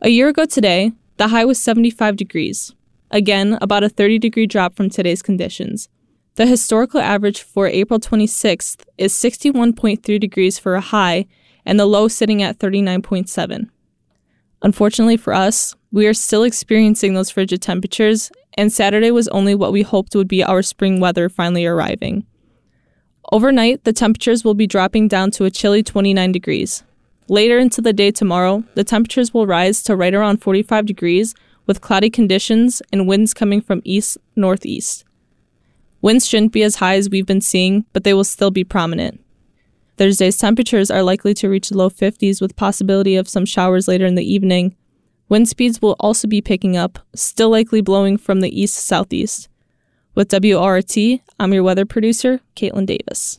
A 0.00 0.08
year 0.08 0.28
ago 0.28 0.46
today, 0.46 0.92
the 1.16 1.28
high 1.28 1.44
was 1.44 1.60
75 1.60 2.16
degrees. 2.16 2.74
Again, 3.10 3.58
about 3.60 3.82
a 3.82 3.88
30 3.88 4.18
degree 4.18 4.46
drop 4.46 4.76
from 4.76 4.88
today's 4.88 5.20
conditions. 5.20 5.88
The 6.36 6.46
historical 6.46 7.00
average 7.00 7.42
for 7.42 7.66
April 7.66 7.98
26th 8.00 8.84
is 8.96 9.12
61.3 9.12 10.20
degrees 10.20 10.58
for 10.58 10.76
a 10.76 10.80
high 10.80 11.26
and 11.66 11.78
the 11.78 11.86
low 11.86 12.08
sitting 12.08 12.42
at 12.42 12.58
39.7. 12.58 13.68
Unfortunately 14.62 15.16
for 15.16 15.34
us, 15.34 15.74
we 15.92 16.06
are 16.06 16.14
still 16.14 16.42
experiencing 16.42 17.14
those 17.14 17.30
frigid 17.30 17.60
temperatures, 17.60 18.30
and 18.54 18.72
Saturday 18.72 19.10
was 19.10 19.28
only 19.28 19.54
what 19.54 19.72
we 19.72 19.82
hoped 19.82 20.14
would 20.14 20.28
be 20.28 20.44
our 20.44 20.62
spring 20.62 21.00
weather 21.00 21.28
finally 21.28 21.66
arriving. 21.66 22.24
Overnight, 23.32 23.84
the 23.84 23.92
temperatures 23.92 24.44
will 24.44 24.54
be 24.54 24.66
dropping 24.66 25.08
down 25.08 25.30
to 25.32 25.44
a 25.44 25.50
chilly 25.50 25.82
29 25.82 26.32
degrees. 26.32 26.82
Later 27.28 27.58
into 27.58 27.80
the 27.80 27.92
day 27.92 28.10
tomorrow, 28.10 28.64
the 28.74 28.84
temperatures 28.84 29.32
will 29.32 29.46
rise 29.46 29.82
to 29.84 29.94
right 29.94 30.14
around 30.14 30.42
45 30.42 30.86
degrees 30.86 31.34
with 31.66 31.80
cloudy 31.80 32.10
conditions 32.10 32.82
and 32.92 33.06
winds 33.06 33.32
coming 33.32 33.60
from 33.60 33.82
east 33.84 34.18
northeast. 34.34 35.04
Winds 36.02 36.26
shouldn't 36.26 36.52
be 36.52 36.62
as 36.62 36.76
high 36.76 36.96
as 36.96 37.10
we've 37.10 37.26
been 37.26 37.40
seeing, 37.40 37.84
but 37.92 38.04
they 38.04 38.14
will 38.14 38.24
still 38.24 38.50
be 38.50 38.64
prominent. 38.64 39.24
Thursday's 39.96 40.38
temperatures 40.38 40.90
are 40.90 41.02
likely 41.02 41.34
to 41.34 41.48
reach 41.48 41.70
low 41.70 41.90
50s 41.90 42.40
with 42.40 42.56
possibility 42.56 43.16
of 43.16 43.28
some 43.28 43.44
showers 43.44 43.86
later 43.86 44.06
in 44.06 44.14
the 44.14 44.24
evening. 44.24 44.74
Wind 45.30 45.48
speeds 45.48 45.80
will 45.80 45.94
also 46.00 46.26
be 46.26 46.40
picking 46.40 46.76
up, 46.76 46.98
still 47.14 47.50
likely 47.50 47.80
blowing 47.80 48.18
from 48.18 48.40
the 48.40 48.60
east 48.60 48.74
southeast. 48.74 49.48
With 50.16 50.32
WORT, 50.32 50.96
I'm 51.38 51.52
your 51.54 51.62
weather 51.62 51.86
producer, 51.86 52.40
Caitlin 52.56 52.84
Davis. 52.84 53.38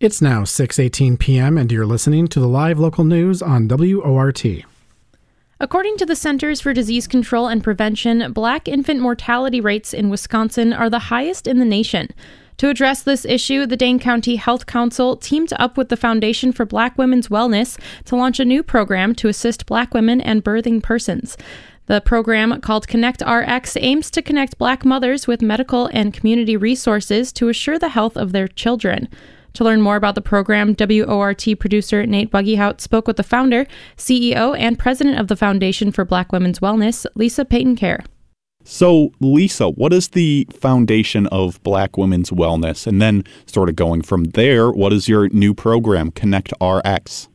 It's 0.00 0.20
now 0.20 0.42
6:18 0.42 1.16
p.m. 1.20 1.56
and 1.56 1.70
you're 1.70 1.86
listening 1.86 2.26
to 2.28 2.40
the 2.40 2.48
live 2.48 2.80
local 2.80 3.04
news 3.04 3.40
on 3.40 3.68
WORT. 3.68 4.66
According 5.58 5.96
to 5.96 6.06
the 6.06 6.16
Centers 6.16 6.60
for 6.60 6.74
Disease 6.74 7.06
Control 7.06 7.48
and 7.48 7.64
Prevention, 7.64 8.30
black 8.34 8.68
infant 8.68 9.00
mortality 9.00 9.58
rates 9.58 9.94
in 9.94 10.10
Wisconsin 10.10 10.74
are 10.74 10.90
the 10.90 11.08
highest 11.08 11.46
in 11.46 11.58
the 11.58 11.64
nation. 11.64 12.10
To 12.58 12.68
address 12.68 13.02
this 13.02 13.24
issue, 13.24 13.64
the 13.64 13.76
Dane 13.76 13.98
County 13.98 14.36
Health 14.36 14.66
Council 14.66 15.16
teamed 15.16 15.54
up 15.54 15.78
with 15.78 15.88
the 15.88 15.96
Foundation 15.96 16.52
for 16.52 16.66
Black 16.66 16.98
Women's 16.98 17.28
Wellness 17.28 17.80
to 18.04 18.16
launch 18.16 18.38
a 18.38 18.44
new 18.44 18.62
program 18.62 19.14
to 19.14 19.28
assist 19.28 19.64
black 19.64 19.94
women 19.94 20.20
and 20.20 20.44
birthing 20.44 20.82
persons. 20.82 21.38
The 21.86 22.02
program, 22.02 22.60
called 22.60 22.86
Connect 22.86 23.22
RX, 23.26 23.78
aims 23.80 24.10
to 24.10 24.20
connect 24.20 24.58
black 24.58 24.84
mothers 24.84 25.26
with 25.26 25.40
medical 25.40 25.86
and 25.86 26.12
community 26.12 26.58
resources 26.58 27.32
to 27.32 27.48
assure 27.48 27.78
the 27.78 27.90
health 27.90 28.18
of 28.18 28.32
their 28.32 28.48
children. 28.48 29.08
To 29.56 29.64
learn 29.64 29.80
more 29.80 29.96
about 29.96 30.16
the 30.16 30.20
program, 30.20 30.76
WORT 30.78 31.46
producer 31.58 32.04
Nate 32.04 32.30
Buggyhout 32.30 32.78
spoke 32.82 33.06
with 33.06 33.16
the 33.16 33.22
founder, 33.22 33.66
CEO, 33.96 34.54
and 34.58 34.78
president 34.78 35.18
of 35.18 35.28
the 35.28 35.36
Foundation 35.36 35.90
for 35.92 36.04
Black 36.04 36.30
Women's 36.30 36.58
Wellness, 36.58 37.06
Lisa 37.14 37.42
Peyton 37.42 37.74
Caire. 37.74 38.04
So, 38.64 39.12
Lisa, 39.18 39.70
what 39.70 39.94
is 39.94 40.08
the 40.08 40.46
foundation 40.52 41.26
of 41.28 41.62
Black 41.62 41.96
Women's 41.96 42.28
Wellness? 42.28 42.86
And 42.86 43.00
then, 43.00 43.24
sort 43.46 43.70
of 43.70 43.76
going 43.76 44.02
from 44.02 44.24
there, 44.24 44.70
what 44.70 44.92
is 44.92 45.08
your 45.08 45.30
new 45.30 45.54
program, 45.54 46.10
Connect 46.10 46.52
RX? 46.60 47.30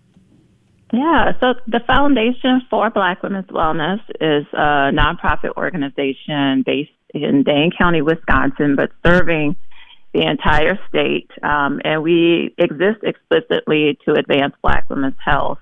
Yeah, 0.94 1.32
so 1.40 1.56
the 1.66 1.80
Foundation 1.88 2.62
for 2.70 2.92
Black 2.92 3.24
Women's 3.24 3.48
Wellness 3.48 4.00
is 4.20 4.46
a 4.54 4.92
nonprofit 4.94 5.58
organization 5.58 6.62
based 6.68 6.92
in 7.16 7.42
Dane 7.42 7.72
County, 7.76 8.04
Wisconsin, 8.04 8.76
but 8.76 8.92
serving 9.04 9.56
the 10.14 10.22
entire 10.22 10.78
state, 10.90 11.30
um, 11.42 11.80
and 11.84 12.04
we 12.04 12.54
exist 12.58 13.00
explicitly 13.04 13.98
to 14.06 14.14
advance 14.14 14.54
Black 14.62 14.90
women's 14.90 15.16
health. 15.24 15.60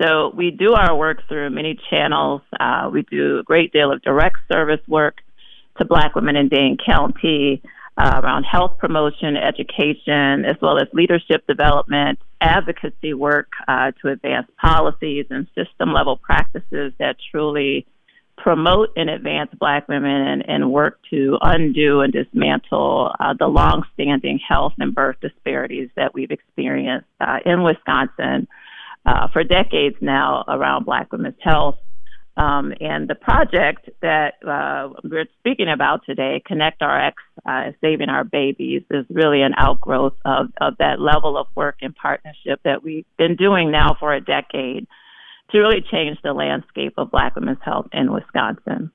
So 0.00 0.32
we 0.34 0.50
do 0.50 0.72
our 0.72 0.96
work 0.96 1.22
through 1.28 1.50
many 1.50 1.78
channels. 1.90 2.42
Uh, 2.58 2.90
we 2.92 3.02
do 3.02 3.38
a 3.38 3.42
great 3.44 3.72
deal 3.72 3.92
of 3.92 4.02
direct 4.02 4.38
service 4.50 4.80
work 4.88 5.18
to 5.78 5.84
Black 5.84 6.16
women 6.16 6.34
in 6.34 6.48
Dane 6.48 6.76
County 6.84 7.62
uh, 7.96 8.20
around 8.22 8.44
health 8.44 8.78
promotion, 8.78 9.36
education, 9.36 10.44
as 10.44 10.56
well 10.60 10.78
as 10.78 10.88
leadership 10.92 11.46
development, 11.46 12.18
advocacy 12.40 13.14
work 13.14 13.48
uh, 13.68 13.92
to 14.00 14.08
advance 14.08 14.48
policies 14.60 15.26
and 15.30 15.46
system 15.54 15.92
level 15.92 16.16
practices 16.16 16.92
that 16.98 17.16
truly 17.30 17.86
promote 18.42 18.90
and 18.96 19.08
advance 19.08 19.50
Black 19.58 19.88
women 19.88 20.10
and, 20.10 20.44
and 20.48 20.72
work 20.72 20.98
to 21.10 21.38
undo 21.40 22.00
and 22.00 22.12
dismantle 22.12 23.14
uh, 23.20 23.34
the 23.38 23.46
longstanding 23.46 24.40
health 24.46 24.72
and 24.78 24.94
birth 24.94 25.16
disparities 25.20 25.90
that 25.96 26.12
we've 26.12 26.32
experienced 26.32 27.06
uh, 27.20 27.38
in 27.46 27.62
Wisconsin 27.62 28.48
uh, 29.06 29.28
for 29.32 29.44
decades 29.44 29.96
now 30.00 30.44
around 30.48 30.84
Black 30.84 31.12
women's 31.12 31.36
health. 31.40 31.76
Um, 32.36 32.72
and 32.80 33.08
the 33.08 33.14
project 33.14 33.90
that 34.00 34.42
uh, 34.42 34.88
we're 35.04 35.26
speaking 35.38 35.68
about 35.68 36.00
today, 36.04 36.42
Connect 36.44 36.82
RX, 36.82 37.22
uh, 37.46 37.72
Saving 37.80 38.08
Our 38.08 38.24
Babies, 38.24 38.82
is 38.90 39.04
really 39.10 39.42
an 39.42 39.52
outgrowth 39.56 40.14
of, 40.24 40.46
of 40.60 40.78
that 40.78 40.98
level 40.98 41.36
of 41.36 41.46
work 41.54 41.76
and 41.82 41.94
partnership 41.94 42.60
that 42.64 42.82
we've 42.82 43.04
been 43.18 43.36
doing 43.36 43.70
now 43.70 43.96
for 44.00 44.14
a 44.14 44.20
decade 44.20 44.88
to 45.50 45.58
really 45.58 45.84
change 45.90 46.18
the 46.22 46.32
landscape 46.32 46.94
of 46.96 47.10
Black 47.10 47.34
women's 47.36 47.58
health 47.62 47.86
in 47.92 48.12
Wisconsin. 48.12 48.90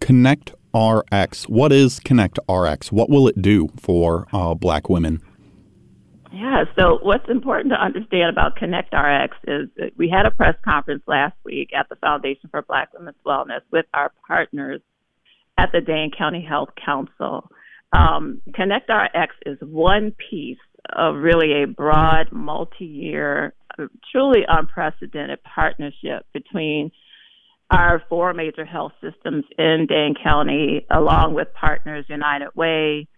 Connect 0.00 0.52
RX. 0.74 1.44
What 1.48 1.72
is 1.72 2.00
Connect 2.00 2.38
RX? 2.48 2.92
What 2.92 3.08
will 3.08 3.28
it 3.28 3.40
do 3.40 3.68
for 3.80 4.26
uh, 4.32 4.54
Black 4.54 4.88
women? 4.88 5.22
Yeah, 6.32 6.64
so 6.76 6.98
what's 7.00 7.28
important 7.28 7.72
to 7.72 7.80
understand 7.80 8.28
about 8.28 8.56
Connect 8.56 8.92
RX 8.92 9.36
is 9.44 9.68
that 9.76 9.92
we 9.96 10.10
had 10.10 10.26
a 10.26 10.32
press 10.32 10.56
conference 10.64 11.04
last 11.06 11.36
week 11.44 11.70
at 11.72 11.88
the 11.88 11.96
Foundation 11.96 12.50
for 12.50 12.62
Black 12.62 12.92
Women's 12.92 13.16
Wellness 13.24 13.60
with 13.70 13.86
our 13.94 14.12
partners 14.26 14.80
at 15.56 15.70
the 15.72 15.80
Dane 15.80 16.10
County 16.16 16.44
Health 16.46 16.70
Council. 16.84 17.48
Um, 17.92 18.42
Connect 18.52 18.90
RX 18.90 19.34
is 19.46 19.58
one 19.60 20.12
piece 20.28 20.58
of 20.92 21.14
really 21.16 21.62
a 21.62 21.66
broad, 21.68 22.32
multi 22.32 22.84
year 22.84 23.54
truly 24.12 24.42
unprecedented 24.46 25.40
partnership 25.42 26.26
between 26.32 26.90
our 27.70 28.02
four 28.08 28.34
major 28.34 28.64
health 28.64 28.92
systems 29.02 29.44
in 29.58 29.86
Dane 29.88 30.14
County, 30.22 30.86
along 30.90 31.34
with 31.34 31.48
partners 31.54 32.04
United 32.08 32.50
Way, 32.54 33.08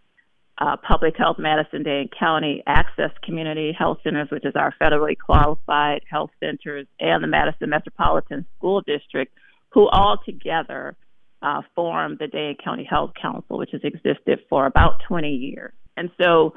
uh, 0.59 0.77
Public 0.77 1.15
Health 1.19 1.37
Madison 1.39 1.83
Dane 1.83 2.09
County, 2.19 2.63
Access 2.67 3.11
Community 3.23 3.73
Health 3.77 3.99
Centers, 4.03 4.29
which 4.31 4.45
is 4.45 4.55
our 4.57 4.73
federally 4.81 5.17
qualified 5.19 6.03
health 6.09 6.31
centers, 6.41 6.87
and 6.99 7.23
the 7.23 7.29
Madison 7.29 7.71
Metropolitan 7.71 8.47
School 8.57 8.81
District, 8.81 9.33
who 9.73 9.89
all 9.89 10.19
together 10.25 10.97
uh, 11.43 11.61
form 11.75 12.17
the 12.19 12.29
Dane 12.29 12.57
County 12.63 12.87
Health 12.89 13.13
Council, 13.21 13.59
which 13.59 13.71
has 13.73 13.83
existed 13.85 14.41
for 14.49 14.65
about 14.67 15.03
20 15.07 15.29
years. 15.29 15.75
And 15.97 16.11
so, 16.21 16.55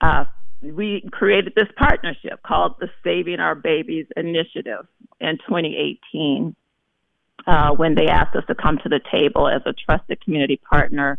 uh, 0.00 0.24
we 0.62 1.08
created 1.12 1.52
this 1.54 1.68
partnership 1.76 2.42
called 2.46 2.76
the 2.80 2.88
Saving 3.02 3.40
Our 3.40 3.54
Babies 3.54 4.06
Initiative 4.16 4.86
in 5.20 5.38
2018 5.38 6.56
uh, 7.46 7.70
when 7.72 7.94
they 7.94 8.06
asked 8.06 8.34
us 8.36 8.44
to 8.48 8.54
come 8.54 8.78
to 8.82 8.88
the 8.88 9.00
table 9.12 9.48
as 9.48 9.62
a 9.66 9.72
trusted 9.72 10.22
community 10.24 10.56
partner 10.56 11.18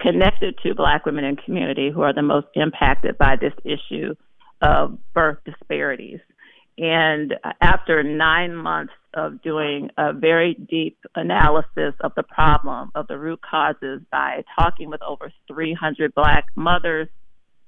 connected 0.00 0.58
to 0.62 0.74
Black 0.74 1.04
women 1.04 1.24
in 1.24 1.36
community 1.36 1.90
who 1.90 2.02
are 2.02 2.14
the 2.14 2.22
most 2.22 2.46
impacted 2.54 3.18
by 3.18 3.36
this 3.36 3.52
issue 3.64 4.14
of 4.62 4.98
birth 5.12 5.38
disparities. 5.44 6.20
And 6.78 7.34
after 7.60 8.04
nine 8.04 8.54
months 8.54 8.92
of 9.12 9.42
doing 9.42 9.90
a 9.98 10.12
very 10.12 10.54
deep 10.54 10.96
analysis 11.16 11.94
of 12.00 12.12
the 12.14 12.22
problem, 12.22 12.92
of 12.94 13.08
the 13.08 13.18
root 13.18 13.40
causes, 13.42 14.00
by 14.12 14.44
talking 14.58 14.88
with 14.88 15.02
over 15.02 15.32
300 15.48 16.14
Black 16.14 16.46
mothers, 16.54 17.08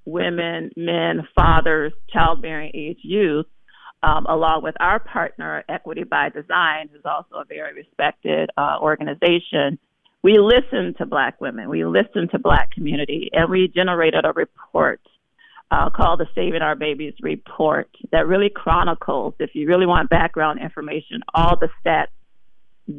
women, 0.05 0.71
men, 0.77 1.27
fathers, 1.35 1.93
childbearing 2.13 2.73
age 2.75 3.01
youth, 3.03 3.47
um, 4.03 4.27
along 4.27 4.63
with 4.63 4.75
our 4.81 4.99
partner, 4.99 5.63
Equity 5.69 6.05
by 6.05 6.31
Design, 6.31 6.89
who's 6.93 7.05
also 7.05 7.37
a 7.37 7.45
very 7.45 7.75
respected 7.75 8.51
uh, 8.57 8.79
organization, 8.81 9.79
we 10.23 10.39
listened 10.39 10.97
to 10.99 11.07
Black 11.07 11.41
women, 11.41 11.69
we 11.69 11.85
listened 11.85 12.31
to 12.33 12.39
Black 12.39 12.71
community, 12.73 13.31
and 13.33 13.51
we 13.51 13.69
generated 13.69 14.25
a 14.25 14.33
report 14.33 15.01
uh, 15.71 15.89
called 15.91 16.21
the 16.21 16.27
Saving 16.35 16.63
Our 16.63 16.75
Babies 16.75 17.15
Report 17.23 17.89
that 18.13 18.27
really 18.27 18.51
chronicles, 18.51 19.35
if 19.39 19.51
you 19.55 19.67
really 19.67 19.87
want 19.87 20.11
background 20.11 20.61
information, 20.61 21.23
all 21.35 21.57
the 21.57 21.69
stats, 21.85 22.09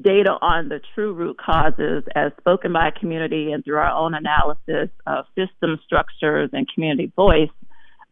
data 0.01 0.37
on 0.41 0.69
the 0.69 0.79
true 0.95 1.13
root 1.13 1.37
causes 1.37 2.03
as 2.15 2.31
spoken 2.39 2.73
by 2.73 2.91
community 2.91 3.51
and 3.51 3.63
through 3.63 3.77
our 3.77 3.91
own 3.91 4.13
analysis 4.13 4.89
of 5.05 5.25
system 5.35 5.79
structures 5.85 6.49
and 6.53 6.67
community 6.73 7.11
voice. 7.15 7.49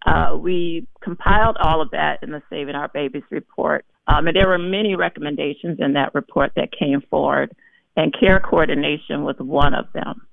Uh, 0.05 0.35
we 0.37 0.87
compiled 1.01 1.57
all 1.59 1.81
of 1.81 1.91
that 1.91 2.19
in 2.23 2.31
the 2.31 2.41
Saving 2.49 2.75
Our 2.75 2.87
Babies 2.87 3.23
report. 3.29 3.85
Um, 4.07 4.27
and 4.27 4.35
there 4.35 4.47
were 4.47 4.57
many 4.57 4.95
recommendations 4.95 5.79
in 5.79 5.93
that 5.93 6.15
report 6.15 6.53
that 6.55 6.69
came 6.71 7.01
forward, 7.09 7.55
and 7.95 8.13
care 8.17 8.39
coordination 8.39 9.23
was 9.23 9.35
one 9.37 9.73
of 9.73 9.85
them. 9.93 10.25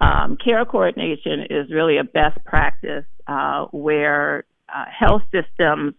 Um, 0.00 0.36
care 0.42 0.64
coordination 0.64 1.46
is 1.48 1.70
really 1.70 1.98
a 1.98 2.04
best 2.04 2.44
practice 2.44 3.04
uh, 3.28 3.66
where 3.66 4.44
uh, 4.68 4.84
health 4.86 5.22
systems 5.30 5.94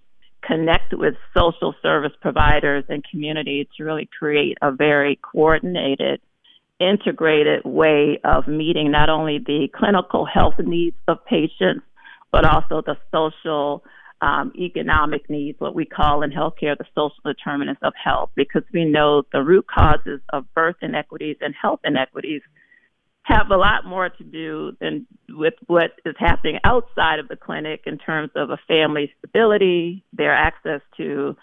connect 0.46 0.94
with 0.94 1.16
social 1.36 1.74
service 1.82 2.12
providers 2.22 2.84
and 2.90 3.04
community 3.10 3.68
to 3.78 3.84
really 3.84 4.10
create 4.18 4.58
a 4.62 4.72
very 4.72 5.20
coordinated, 5.22 6.22
integrated 6.80 7.64
way 7.66 8.20
of 8.24 8.48
meeting 8.48 8.92
not 8.92 9.10
only 9.10 9.40
the 9.40 9.68
clinical 9.74 10.26
health 10.26 10.56
needs 10.60 10.96
of 11.08 11.24
patients, 11.26 11.86
but 12.32 12.46
also 12.46 12.82
the 12.82 12.98
social, 13.12 13.84
um, 14.22 14.52
economic 14.58 15.30
needs, 15.30 15.60
what 15.60 15.76
we 15.76 15.86
call 15.86 16.24
in 16.24 16.32
healthcare 16.32 16.78
the 16.78 16.86
social 16.96 17.22
determinants 17.26 17.82
of 17.84 17.94
health, 18.02 18.32
because 18.36 18.64
we 18.74 18.86
know 18.86 19.24
the 19.32 19.44
root 19.44 19.66
causes 19.68 20.20
of 20.32 20.46
birth 20.54 20.78
inequities 20.82 21.38
and 21.42 21.54
health 21.60 21.80
inequities 21.84 22.42
have 23.24 23.52
a 23.52 23.58
lot 23.58 23.86
more 23.86 24.10
to 24.10 24.24
do 24.24 24.74
than 24.82 25.08
with 25.30 25.54
what 25.68 25.92
is 26.06 26.16
happening 26.20 26.60
outside 26.64 27.20
of 27.20 27.30
the 27.30 27.38
clinic 27.38 27.82
in 27.86 27.98
terms 27.98 28.32
of 28.36 28.50
a 28.50 28.60
family's 28.68 29.10
stability, 29.20 30.04
their 30.12 30.34
access 30.34 30.82
to 30.98 31.36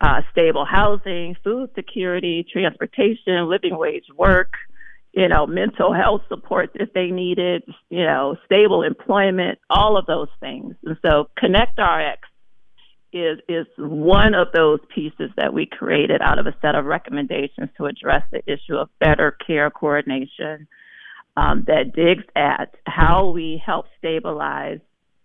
uh, 0.00 0.20
stable 0.32 0.66
housing, 0.66 1.34
food 1.42 1.70
security, 1.74 2.44
transportation, 2.50 3.48
living 3.48 3.76
wage 3.76 4.04
work, 4.16 4.52
you 5.12 5.28
know, 5.28 5.46
mental 5.46 5.94
health 5.94 6.22
support 6.28 6.70
if 6.74 6.92
they 6.92 7.06
needed, 7.06 7.62
you 7.88 8.04
know, 8.04 8.36
stable 8.44 8.82
employment, 8.82 9.58
all 9.70 9.96
of 9.96 10.04
those 10.06 10.28
things. 10.40 10.74
And 10.84 10.98
so 11.06 11.30
Connect 11.38 11.78
RX 11.78 12.28
is 13.14 13.38
is 13.48 13.66
one 13.78 14.34
of 14.34 14.48
those 14.52 14.80
pieces 14.94 15.30
that 15.36 15.54
we 15.54 15.66
created 15.66 16.20
out 16.20 16.38
of 16.38 16.46
a 16.46 16.54
set 16.60 16.74
of 16.74 16.84
recommendations 16.84 17.70
to 17.78 17.86
address 17.86 18.24
the 18.30 18.42
issue 18.46 18.74
of 18.74 18.90
better 18.98 19.36
care 19.46 19.70
coordination 19.70 20.66
um, 21.36 21.64
that 21.66 21.92
digs 21.94 22.24
at 22.36 22.74
how 22.86 23.30
we 23.30 23.62
help 23.64 23.86
stabilize 23.98 24.78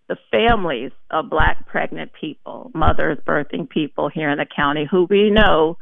the 0.08 0.17
families 0.32 0.91
of 1.12 1.30
Black 1.30 1.67
pregnant 1.67 2.12
people, 2.19 2.72
mothers 2.74 3.19
birthing 3.28 3.69
people 3.69 4.10
here 4.10 4.30
in 4.30 4.39
the 4.39 4.45
county 4.45 4.88
who 4.89 5.06
we 5.10 5.30
know 5.30 5.78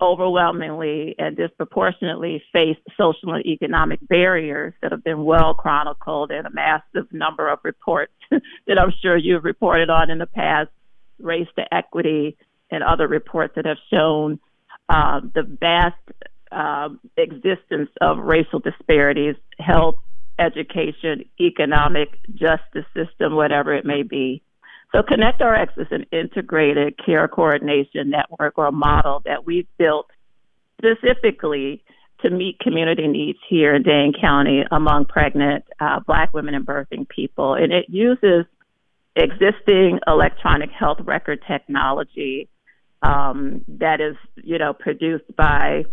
overwhelmingly 0.00 1.14
and 1.18 1.36
disproportionately 1.36 2.42
face 2.52 2.76
social 2.98 3.32
and 3.32 3.46
economic 3.46 3.98
barriers 4.08 4.74
that 4.82 4.92
have 4.92 5.04
been 5.04 5.24
well 5.24 5.54
chronicled 5.54 6.30
in 6.30 6.44
a 6.44 6.50
massive 6.50 7.10
number 7.12 7.48
of 7.50 7.58
reports 7.64 8.12
that 8.30 8.78
I'm 8.78 8.92
sure 9.02 9.16
you've 9.16 9.44
reported 9.44 9.88
on 9.88 10.10
in 10.10 10.18
the 10.18 10.26
past, 10.26 10.70
race 11.18 11.48
to 11.56 11.74
equity, 11.74 12.36
and 12.70 12.82
other 12.82 13.08
reports 13.08 13.54
that 13.56 13.64
have 13.64 13.78
shown 13.90 14.38
uh, 14.88 15.20
the 15.34 15.42
vast 15.42 15.96
uh, 16.52 16.88
existence 17.16 17.90
of 18.00 18.18
racial 18.18 18.58
disparities, 18.58 19.36
health, 19.58 19.96
education, 20.38 21.24
economic, 21.40 22.08
justice 22.34 22.84
system, 22.94 23.34
whatever 23.34 23.74
it 23.74 23.84
may 23.84 24.02
be. 24.02 24.42
So 24.92 25.02
ConnectRx 25.02 25.78
is 25.78 25.88
an 25.90 26.06
integrated 26.12 26.94
care 27.04 27.28
coordination 27.28 28.10
network 28.10 28.56
or 28.56 28.70
model 28.70 29.22
that 29.24 29.44
we've 29.44 29.66
built 29.78 30.06
specifically 30.78 31.82
to 32.22 32.30
meet 32.30 32.58
community 32.60 33.06
needs 33.06 33.38
here 33.48 33.74
in 33.74 33.82
Dane 33.82 34.12
County 34.18 34.64
among 34.70 35.06
pregnant 35.06 35.64
uh, 35.80 36.00
Black 36.00 36.32
women 36.32 36.54
and 36.54 36.66
birthing 36.66 37.08
people. 37.08 37.54
And 37.54 37.72
it 37.72 37.86
uses 37.88 38.46
existing 39.16 40.00
electronic 40.06 40.70
health 40.70 40.98
record 41.02 41.42
technology 41.46 42.48
um, 43.02 43.64
that 43.68 44.00
is, 44.00 44.16
you 44.36 44.58
know, 44.58 44.72
produced 44.72 45.24
by 45.36 45.84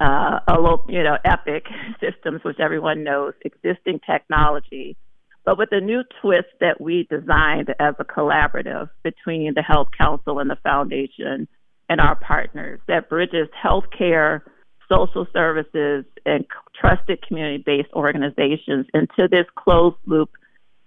uh, 0.00 0.40
you 0.88 1.02
know, 1.02 1.16
Epic 1.24 1.64
systems, 2.00 2.42
which 2.44 2.60
everyone 2.60 3.04
knows, 3.04 3.34
existing 3.44 4.00
technology, 4.08 4.96
but 5.44 5.58
with 5.58 5.68
a 5.72 5.80
new 5.80 6.02
twist 6.20 6.48
that 6.60 6.80
we 6.80 7.06
designed 7.08 7.72
as 7.78 7.94
a 7.98 8.04
collaborative 8.04 8.90
between 9.02 9.54
the 9.54 9.62
Health 9.62 9.88
Council 9.96 10.40
and 10.40 10.50
the 10.50 10.58
Foundation 10.62 11.46
and 11.88 12.00
our 12.00 12.16
partners 12.16 12.80
that 12.88 13.08
bridges 13.08 13.48
healthcare, 13.64 14.40
social 14.88 15.26
services, 15.32 16.04
and 16.24 16.44
trusted 16.78 17.22
community 17.26 17.62
based 17.64 17.92
organizations 17.92 18.86
into 18.92 19.28
this 19.30 19.46
closed 19.56 19.96
loop 20.04 20.30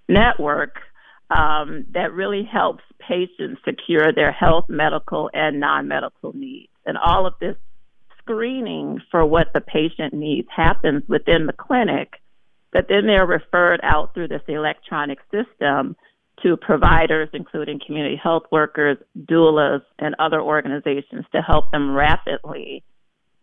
network 0.10 0.76
um, 1.30 1.86
that 1.94 2.12
really 2.12 2.44
helps 2.44 2.84
patients 3.00 3.62
secure 3.64 4.12
their 4.14 4.32
health, 4.32 4.66
medical, 4.68 5.30
and 5.34 5.60
non 5.60 5.88
medical 5.88 6.36
needs. 6.36 6.72
And 6.86 6.98
all 6.98 7.26
of 7.26 7.34
this 7.40 7.56
screening 8.30 9.02
for 9.10 9.26
what 9.26 9.48
the 9.54 9.62
patient 9.62 10.14
needs 10.14 10.48
happens 10.56 11.04
within 11.08 11.48
the 11.48 11.54
clinic, 11.54 12.14
but 12.72 12.86
then 12.88 13.08
they're 13.08 13.26
referred 13.26 13.80
out 13.84 14.14
through 14.14 14.28
this 14.28 14.42
electronic 14.48 15.20
system 15.32 15.96
to 16.44 16.56
providers, 16.56 17.30
including 17.34 17.80
community 17.86 18.20
health 18.22 18.44
workers, 18.52 18.98
doulas, 19.30 19.82
and 19.98 20.16
other 20.20 20.42
organizations 20.42 21.26
to 21.34 21.42
help 21.42 21.72
them 21.72 21.94
rapidly 21.94 22.84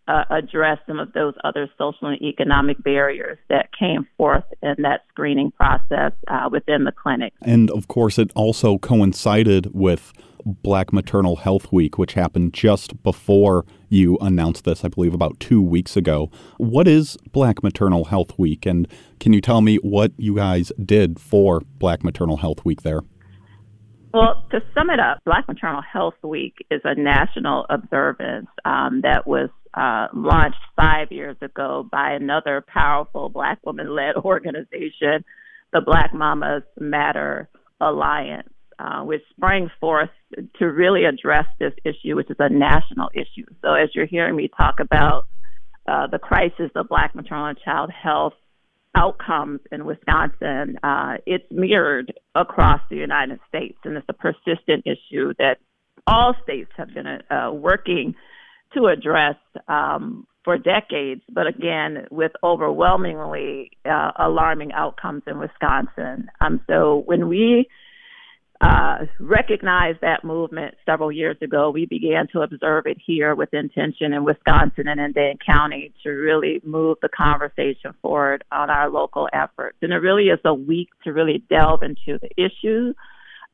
uh, 0.08 0.24
address 0.30 0.78
some 0.86 1.00
of 1.00 1.12
those 1.12 1.34
other 1.42 1.68
social 1.76 2.08
and 2.08 2.22
economic 2.22 2.80
barriers 2.82 3.38
that 3.48 3.68
came 3.76 4.06
forth 4.16 4.44
in 4.62 4.76
that 4.78 5.00
screening 5.08 5.50
process 5.50 6.12
uh, 6.28 6.48
within 6.50 6.84
the 6.84 6.92
clinic. 6.92 7.32
And 7.42 7.70
of 7.72 7.88
course, 7.88 8.18
it 8.18 8.30
also 8.34 8.78
coincided 8.78 9.74
with 9.74 10.12
Black 10.46 10.92
Maternal 10.92 11.36
Health 11.36 11.72
Week, 11.72 11.98
which 11.98 12.14
happened 12.14 12.54
just 12.54 13.02
before 13.02 13.66
you 13.88 14.16
announced 14.20 14.64
this, 14.64 14.84
I 14.84 14.88
believe, 14.88 15.12
about 15.12 15.40
two 15.40 15.60
weeks 15.60 15.96
ago. 15.96 16.30
What 16.58 16.86
is 16.86 17.18
Black 17.32 17.64
Maternal 17.64 18.04
Health 18.04 18.38
Week? 18.38 18.64
And 18.64 18.86
can 19.18 19.32
you 19.32 19.40
tell 19.40 19.60
me 19.60 19.76
what 19.78 20.12
you 20.16 20.36
guys 20.36 20.70
did 20.84 21.18
for 21.18 21.62
Black 21.78 22.04
Maternal 22.04 22.36
Health 22.36 22.64
Week 22.64 22.82
there? 22.82 23.00
Well, 24.14 24.46
to 24.52 24.62
sum 24.72 24.88
it 24.90 25.00
up, 25.00 25.18
Black 25.26 25.48
Maternal 25.48 25.82
Health 25.82 26.14
Week 26.22 26.54
is 26.70 26.80
a 26.84 26.94
national 26.94 27.66
observance 27.68 28.46
um, 28.64 29.00
that 29.02 29.26
was 29.26 29.50
uh, 29.74 30.06
launched 30.14 30.60
five 30.76 31.10
years 31.10 31.36
ago 31.42 31.86
by 31.90 32.12
another 32.12 32.64
powerful 32.66 33.28
Black 33.28 33.58
woman 33.66 33.94
led 33.94 34.14
organization, 34.24 35.24
the 35.72 35.80
Black 35.84 36.14
Mamas 36.14 36.62
Matter 36.78 37.48
Alliance 37.80 38.48
uh, 38.78 39.02
which 39.02 39.22
sprang 39.30 39.70
forth 39.80 40.10
to 40.58 40.66
really 40.66 41.04
address 41.04 41.46
this 41.58 41.72
issue, 41.84 42.16
which 42.16 42.30
is 42.30 42.36
a 42.38 42.48
national 42.48 43.08
issue. 43.14 43.46
So, 43.62 43.74
as 43.74 43.90
you're 43.94 44.06
hearing 44.06 44.36
me 44.36 44.48
talk 44.56 44.80
about 44.80 45.26
uh, 45.88 46.06
the 46.08 46.18
crisis 46.18 46.70
of 46.74 46.88
Black 46.88 47.14
maternal 47.14 47.46
and 47.46 47.58
child 47.64 47.90
health 47.90 48.34
outcomes 48.94 49.60
in 49.70 49.84
Wisconsin, 49.84 50.78
uh, 50.82 51.16
it's 51.26 51.44
mirrored 51.50 52.12
across 52.34 52.80
the 52.90 52.96
United 52.96 53.40
States, 53.48 53.78
and 53.84 53.96
it's 53.96 54.06
a 54.08 54.12
persistent 54.12 54.84
issue 54.86 55.32
that 55.38 55.58
all 56.06 56.34
states 56.42 56.70
have 56.76 56.88
been 56.94 57.06
uh, 57.06 57.50
working 57.52 58.14
to 58.74 58.86
address 58.86 59.36
um, 59.68 60.26
for 60.44 60.58
decades, 60.58 61.22
but 61.28 61.46
again, 61.46 62.06
with 62.10 62.32
overwhelmingly 62.42 63.72
uh, 63.84 64.12
alarming 64.18 64.72
outcomes 64.72 65.22
in 65.26 65.38
Wisconsin. 65.38 66.28
Um, 66.40 66.60
so 66.68 67.02
when 67.06 67.28
we 67.28 67.68
uh, 68.60 68.98
recognized 69.20 70.00
that 70.00 70.24
movement 70.24 70.74
several 70.86 71.12
years 71.12 71.36
ago. 71.42 71.70
We 71.70 71.86
began 71.86 72.26
to 72.32 72.40
observe 72.40 72.86
it 72.86 72.96
here 73.04 73.34
with 73.34 73.52
intention 73.52 74.12
in 74.12 74.24
Wisconsin 74.24 74.88
and 74.88 75.00
in 75.00 75.12
Dane 75.12 75.38
County 75.44 75.92
to 76.02 76.10
really 76.10 76.60
move 76.64 76.98
the 77.02 77.08
conversation 77.08 77.94
forward 78.00 78.44
on 78.50 78.70
our 78.70 78.88
local 78.88 79.28
efforts. 79.32 79.76
And 79.82 79.92
it 79.92 79.96
really 79.96 80.28
is 80.28 80.40
a 80.44 80.54
week 80.54 80.88
to 81.04 81.12
really 81.12 81.44
delve 81.50 81.82
into 81.82 82.18
the 82.18 82.30
issue 82.36 82.94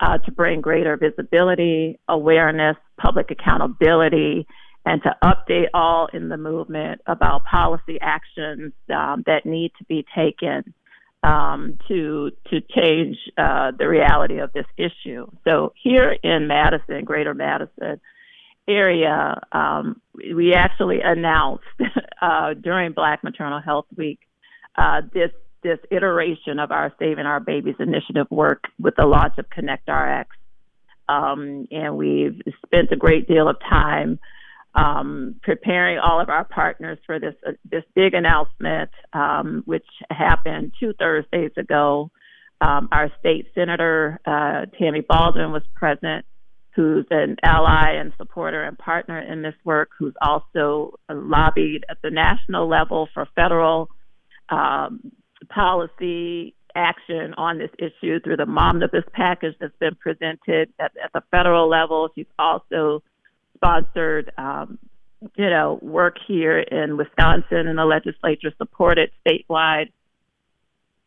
uh, 0.00 0.18
to 0.18 0.32
bring 0.32 0.60
greater 0.60 0.96
visibility, 0.96 1.98
awareness, 2.08 2.76
public 3.00 3.30
accountability, 3.30 4.46
and 4.84 5.02
to 5.02 5.16
update 5.22 5.68
all 5.74 6.08
in 6.12 6.28
the 6.28 6.36
movement 6.36 7.00
about 7.06 7.44
policy 7.44 7.98
actions 8.00 8.72
um, 8.92 9.22
that 9.26 9.46
need 9.46 9.72
to 9.78 9.84
be 9.84 10.04
taken 10.14 10.74
um, 11.22 11.78
to 11.88 12.30
to 12.50 12.60
change 12.60 13.16
uh, 13.38 13.72
the 13.78 13.88
reality 13.88 14.38
of 14.38 14.52
this 14.52 14.66
issue. 14.76 15.26
So 15.44 15.72
here 15.80 16.16
in 16.22 16.48
Madison, 16.48 17.04
Greater 17.04 17.34
Madison 17.34 18.00
area, 18.68 19.40
um, 19.52 20.00
we 20.14 20.54
actually 20.54 21.00
announced 21.02 21.64
uh, 22.22 22.54
during 22.54 22.92
Black 22.92 23.22
Maternal 23.22 23.60
Health 23.60 23.86
Week 23.96 24.20
uh, 24.76 25.02
this 25.12 25.30
this 25.62 25.78
iteration 25.90 26.58
of 26.58 26.72
our 26.72 26.92
Saving 26.98 27.26
Our 27.26 27.38
Babies 27.40 27.76
initiative 27.78 28.26
work 28.30 28.64
with 28.80 28.96
the 28.96 29.06
launch 29.06 29.34
of 29.38 29.48
Connect 29.48 29.88
RX. 29.88 30.28
Um, 31.08 31.66
and 31.70 31.96
we've 31.96 32.40
spent 32.66 32.90
a 32.90 32.96
great 32.96 33.28
deal 33.28 33.48
of 33.48 33.60
time 33.60 34.18
um, 34.74 35.36
preparing 35.42 35.98
all 35.98 36.20
of 36.20 36.28
our 36.28 36.44
partners 36.44 36.98
for 37.04 37.18
this 37.18 37.34
uh, 37.46 37.52
this 37.70 37.84
big 37.94 38.14
announcement, 38.14 38.90
um, 39.12 39.62
which 39.66 39.86
happened 40.10 40.72
two 40.80 40.92
Thursdays 40.98 41.52
ago. 41.56 42.10
Um, 42.60 42.88
our 42.92 43.10
state 43.18 43.48
senator 43.54 44.20
uh, 44.24 44.66
Tammy 44.78 45.00
Baldwin 45.00 45.50
was 45.52 45.62
present, 45.74 46.24
who's 46.74 47.06
an 47.10 47.36
ally 47.42 47.94
and 47.94 48.12
supporter 48.16 48.62
and 48.62 48.78
partner 48.78 49.18
in 49.20 49.42
this 49.42 49.54
work, 49.64 49.90
who's 49.98 50.14
also 50.22 50.94
lobbied 51.10 51.84
at 51.90 51.98
the 52.02 52.10
national 52.10 52.68
level 52.68 53.08
for 53.12 53.26
federal 53.34 53.88
um, 54.48 55.12
policy 55.48 56.54
action 56.74 57.34
on 57.36 57.58
this 57.58 57.70
issue 57.78 58.20
through 58.20 58.36
the 58.36 58.46
Momnibus 58.46 59.04
package 59.12 59.54
that's 59.60 59.76
been 59.78 59.94
presented 59.96 60.72
at, 60.78 60.92
at 61.02 61.12
the 61.12 61.22
federal 61.30 61.68
level. 61.68 62.08
She's 62.14 62.26
also 62.38 63.02
sponsored, 63.62 64.32
um, 64.36 64.78
you 65.36 65.48
know, 65.48 65.78
work 65.82 66.16
here 66.26 66.58
in 66.58 66.96
Wisconsin, 66.96 67.68
and 67.68 67.78
the 67.78 67.84
legislature 67.84 68.52
supported 68.58 69.10
statewide 69.26 69.92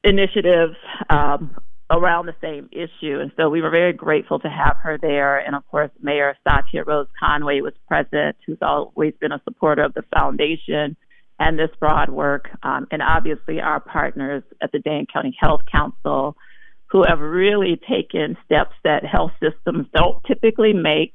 initiatives 0.04 0.76
um, 1.10 1.56
around 1.90 2.28
the 2.28 2.36
same 2.42 2.70
issue. 2.72 3.20
And 3.20 3.32
so 3.36 3.50
we 3.50 3.62
were 3.62 3.70
very 3.70 3.94
grateful 3.94 4.40
to 4.40 4.48
have 4.48 4.78
her 4.84 4.98
there. 4.98 5.38
And 5.38 5.56
of 5.56 5.68
course, 5.68 5.92
Mayor 6.02 6.38
Satya 6.48 6.84
Rhodes 6.86 7.10
Conway 7.20 7.62
was 7.62 7.74
present, 7.88 8.38
who's 8.46 8.58
always 8.62 9.14
been 9.20 9.32
a 9.32 9.42
supporter 9.44 9.84
of 9.84 9.94
the 9.94 10.04
foundation 10.18 10.96
and 11.38 11.60
this 11.60 11.70
broad 11.82 12.10
work, 12.10 12.50
um, 12.64 12.88
and 12.92 13.02
obviously 13.02 13.60
our 13.60 13.82
partners 13.82 14.42
at 14.62 14.72
the 14.72 14.80
Dane 14.80 15.06
County 15.12 15.36
Health 15.38 15.64
Council, 15.70 16.38
who 16.86 17.04
have 17.06 17.20
really 17.20 17.78
taken 17.90 18.38
steps 18.46 18.74
that 18.86 19.04
health 19.06 19.32
systems 19.44 19.88
don't 19.94 20.24
typically 20.24 20.72
make 20.72 21.12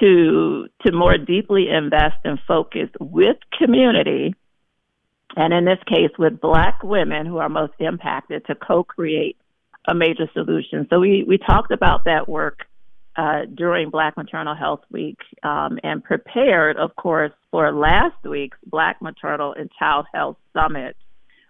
to 0.00 0.68
to 0.84 0.92
more 0.92 1.18
deeply 1.18 1.68
invest 1.68 2.16
and 2.24 2.38
focus 2.46 2.88
with 3.00 3.36
community, 3.58 4.34
and 5.36 5.52
in 5.52 5.64
this 5.64 5.78
case 5.86 6.10
with 6.18 6.40
Black 6.40 6.82
women 6.82 7.26
who 7.26 7.38
are 7.38 7.48
most 7.48 7.74
impacted 7.78 8.46
to 8.46 8.54
co-create 8.54 9.36
a 9.88 9.94
major 9.94 10.28
solution. 10.32 10.86
So 10.90 11.00
we 11.00 11.24
we 11.26 11.38
talked 11.38 11.72
about 11.72 12.04
that 12.04 12.28
work 12.28 12.66
uh, 13.16 13.46
during 13.52 13.90
Black 13.90 14.16
Maternal 14.16 14.54
Health 14.54 14.82
Week 14.90 15.18
um, 15.42 15.78
and 15.82 16.04
prepared, 16.04 16.76
of 16.76 16.94
course, 16.96 17.32
for 17.50 17.72
last 17.72 18.22
week's 18.24 18.58
Black 18.66 19.00
Maternal 19.00 19.54
and 19.54 19.70
Child 19.78 20.06
Health 20.12 20.36
Summit, 20.52 20.96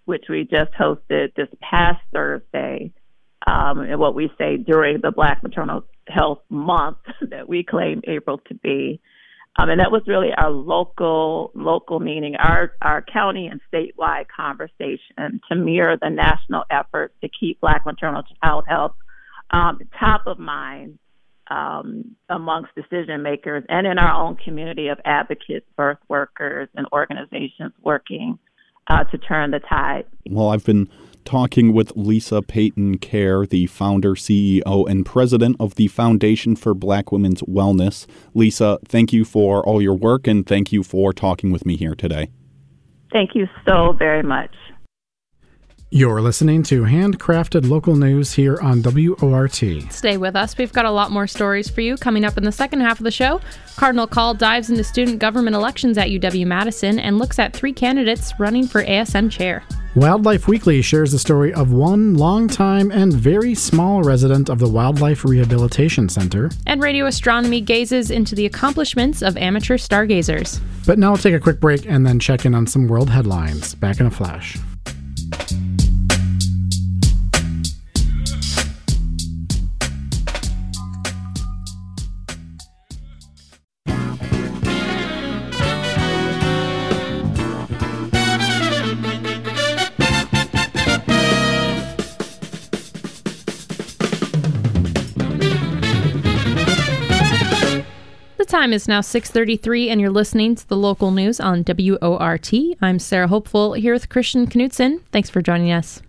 which 0.04 0.26
we 0.28 0.44
just 0.44 0.72
hosted 0.72 1.34
this 1.34 1.48
past 1.60 2.00
Thursday. 2.12 2.92
Um, 3.46 3.80
and 3.80 3.98
what 3.98 4.14
we 4.14 4.30
say 4.38 4.56
during 4.56 5.00
the 5.00 5.10
Black 5.10 5.42
Maternal 5.42 5.84
Health 6.08 6.40
Month 6.48 6.98
that 7.30 7.48
we 7.48 7.64
claim 7.64 8.02
April 8.04 8.38
to 8.48 8.54
be. 8.54 9.00
Um, 9.58 9.70
and 9.70 9.80
that 9.80 9.90
was 9.90 10.02
really 10.06 10.32
our 10.36 10.50
local, 10.50 11.50
local 11.54 11.98
meaning, 11.98 12.36
our, 12.36 12.72
our 12.82 13.00
county 13.00 13.46
and 13.46 13.60
statewide 13.72 14.26
conversation 14.34 15.40
to 15.48 15.54
mirror 15.54 15.96
the 16.00 16.10
national 16.10 16.64
effort 16.70 17.14
to 17.22 17.28
keep 17.28 17.60
Black 17.62 17.86
maternal 17.86 18.22
child 18.42 18.64
health 18.68 18.94
um, 19.50 19.80
top 19.98 20.26
of 20.26 20.38
mind 20.38 20.98
um, 21.48 22.16
amongst 22.28 22.74
decision 22.74 23.22
makers 23.22 23.64
and 23.68 23.86
in 23.86 23.98
our 23.98 24.12
own 24.12 24.36
community 24.36 24.88
of 24.88 24.98
advocates, 25.04 25.66
birth 25.76 25.98
workers, 26.08 26.68
and 26.74 26.86
organizations 26.92 27.72
working 27.82 28.38
uh, 28.88 29.04
to 29.04 29.18
turn 29.18 29.52
the 29.52 29.60
tide. 29.60 30.04
Well, 30.28 30.50
I've 30.50 30.64
been 30.64 30.88
talking 31.26 31.72
with 31.72 31.92
Lisa 31.96 32.40
Peyton 32.40 32.98
Caire, 32.98 33.46
the 33.46 33.66
founder, 33.66 34.14
CEO, 34.14 34.88
and 34.88 35.04
president 35.04 35.56
of 35.60 35.74
the 35.74 35.88
Foundation 35.88 36.56
for 36.56 36.72
Black 36.72 37.12
Women's 37.12 37.42
Wellness. 37.42 38.06
Lisa, 38.32 38.78
thank 38.86 39.12
you 39.12 39.24
for 39.24 39.62
all 39.66 39.82
your 39.82 39.94
work 39.94 40.26
and 40.26 40.46
thank 40.46 40.72
you 40.72 40.82
for 40.82 41.12
talking 41.12 41.50
with 41.50 41.66
me 41.66 41.76
here 41.76 41.94
today. 41.94 42.30
Thank 43.12 43.34
you 43.34 43.48
so 43.66 43.92
very 43.92 44.22
much. 44.22 44.54
You're 45.90 46.20
listening 46.20 46.64
to 46.64 46.82
handcrafted 46.82 47.68
local 47.68 47.94
news 47.94 48.32
here 48.32 48.58
on 48.60 48.82
WORT. 48.82 49.54
Stay 49.92 50.16
with 50.16 50.34
us. 50.34 50.58
We've 50.58 50.72
got 50.72 50.84
a 50.84 50.90
lot 50.90 51.12
more 51.12 51.28
stories 51.28 51.70
for 51.70 51.80
you 51.80 51.96
coming 51.96 52.24
up 52.24 52.36
in 52.36 52.42
the 52.42 52.50
second 52.50 52.80
half 52.80 52.98
of 52.98 53.04
the 53.04 53.12
show. 53.12 53.40
Cardinal 53.76 54.08
Call 54.08 54.34
dives 54.34 54.68
into 54.68 54.82
student 54.82 55.20
government 55.20 55.54
elections 55.54 55.96
at 55.96 56.08
UW 56.08 56.44
Madison 56.44 56.98
and 56.98 57.20
looks 57.20 57.38
at 57.38 57.52
three 57.54 57.72
candidates 57.72 58.32
running 58.40 58.66
for 58.66 58.82
ASM 58.82 59.30
chair. 59.30 59.62
Wildlife 59.94 60.48
Weekly 60.48 60.82
shares 60.82 61.12
the 61.12 61.20
story 61.20 61.54
of 61.54 61.70
one 61.72 62.14
longtime 62.14 62.90
and 62.90 63.12
very 63.12 63.54
small 63.54 64.02
resident 64.02 64.50
of 64.50 64.58
the 64.58 64.68
Wildlife 64.68 65.24
Rehabilitation 65.24 66.08
Center. 66.08 66.50
And 66.66 66.82
Radio 66.82 67.06
Astronomy 67.06 67.60
gazes 67.60 68.10
into 68.10 68.34
the 68.34 68.44
accomplishments 68.44 69.22
of 69.22 69.36
amateur 69.36 69.78
stargazers. 69.78 70.60
But 70.84 70.98
now 70.98 71.12
we'll 71.12 71.18
take 71.18 71.34
a 71.34 71.40
quick 71.40 71.60
break 71.60 71.86
and 71.86 72.04
then 72.04 72.18
check 72.18 72.44
in 72.44 72.56
on 72.56 72.66
some 72.66 72.88
world 72.88 73.08
headlines. 73.08 73.76
Back 73.76 74.00
in 74.00 74.06
a 74.06 74.10
flash. 74.10 74.58
Time 98.66 98.72
is 98.72 98.88
now 98.88 99.00
6:33 99.00 99.90
and 99.90 100.00
you're 100.00 100.10
listening 100.10 100.56
to 100.56 100.66
the 100.66 100.76
local 100.76 101.12
news 101.12 101.38
on 101.38 101.62
WORT. 101.62 102.52
I'm 102.82 102.98
Sarah 102.98 103.28
Hopeful 103.28 103.74
here 103.74 103.92
with 103.92 104.08
Christian 104.08 104.48
Knutson. 104.48 105.02
Thanks 105.12 105.30
for 105.30 105.40
joining 105.40 105.70
us. 105.70 106.02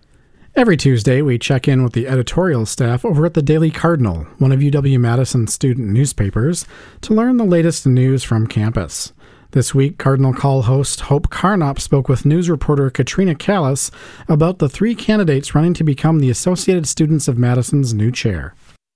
Every 0.55 0.75
Tuesday, 0.75 1.21
we 1.21 1.37
check 1.37 1.67
in 1.67 1.83
with 1.83 1.93
the 1.93 2.07
editorial 2.07 2.65
staff 2.65 3.05
over 3.05 3.27
at 3.27 3.35
the 3.35 3.43
Daily 3.43 3.69
Cardinal, 3.69 4.25
one 4.39 4.51
of 4.51 4.61
UW 4.61 4.99
Madison's 4.99 5.53
student 5.53 5.89
newspapers, 5.89 6.65
to 7.01 7.13
learn 7.13 7.37
the 7.37 7.45
latest 7.45 7.85
news 7.85 8.23
from 8.23 8.47
campus. 8.47 9.13
This 9.51 9.75
week, 9.75 9.99
Cardinal 9.99 10.33
Call 10.33 10.63
host 10.63 11.01
Hope 11.01 11.29
Carnop 11.29 11.79
spoke 11.79 12.09
with 12.09 12.25
news 12.25 12.49
reporter 12.49 12.89
Katrina 12.89 13.35
Callis 13.35 13.91
about 14.27 14.57
the 14.57 14.67
three 14.67 14.95
candidates 14.95 15.53
running 15.53 15.75
to 15.75 15.83
become 15.83 16.21
the 16.21 16.31
Associated 16.31 16.87
Students 16.87 17.27
of 17.27 17.37
Madison's 17.37 17.93
new 17.93 18.11
chair. 18.11 18.55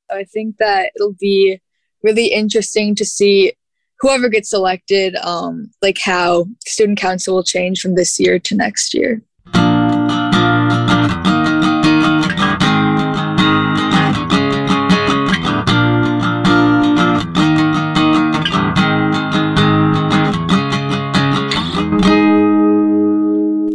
I 0.09 0.23
think 0.23 0.57
that 0.57 0.91
it'll 0.95 1.13
be 1.19 1.61
really 2.03 2.27
interesting 2.27 2.95
to 2.95 3.05
see 3.05 3.53
whoever 3.99 4.29
gets 4.29 4.53
elected, 4.53 5.15
um, 5.17 5.69
like 5.81 5.99
how 5.99 6.45
student 6.65 6.99
council 6.99 7.35
will 7.35 7.43
change 7.43 7.81
from 7.81 7.95
this 7.95 8.19
year 8.19 8.39
to 8.39 8.55
next 8.55 8.93
year. 8.93 9.21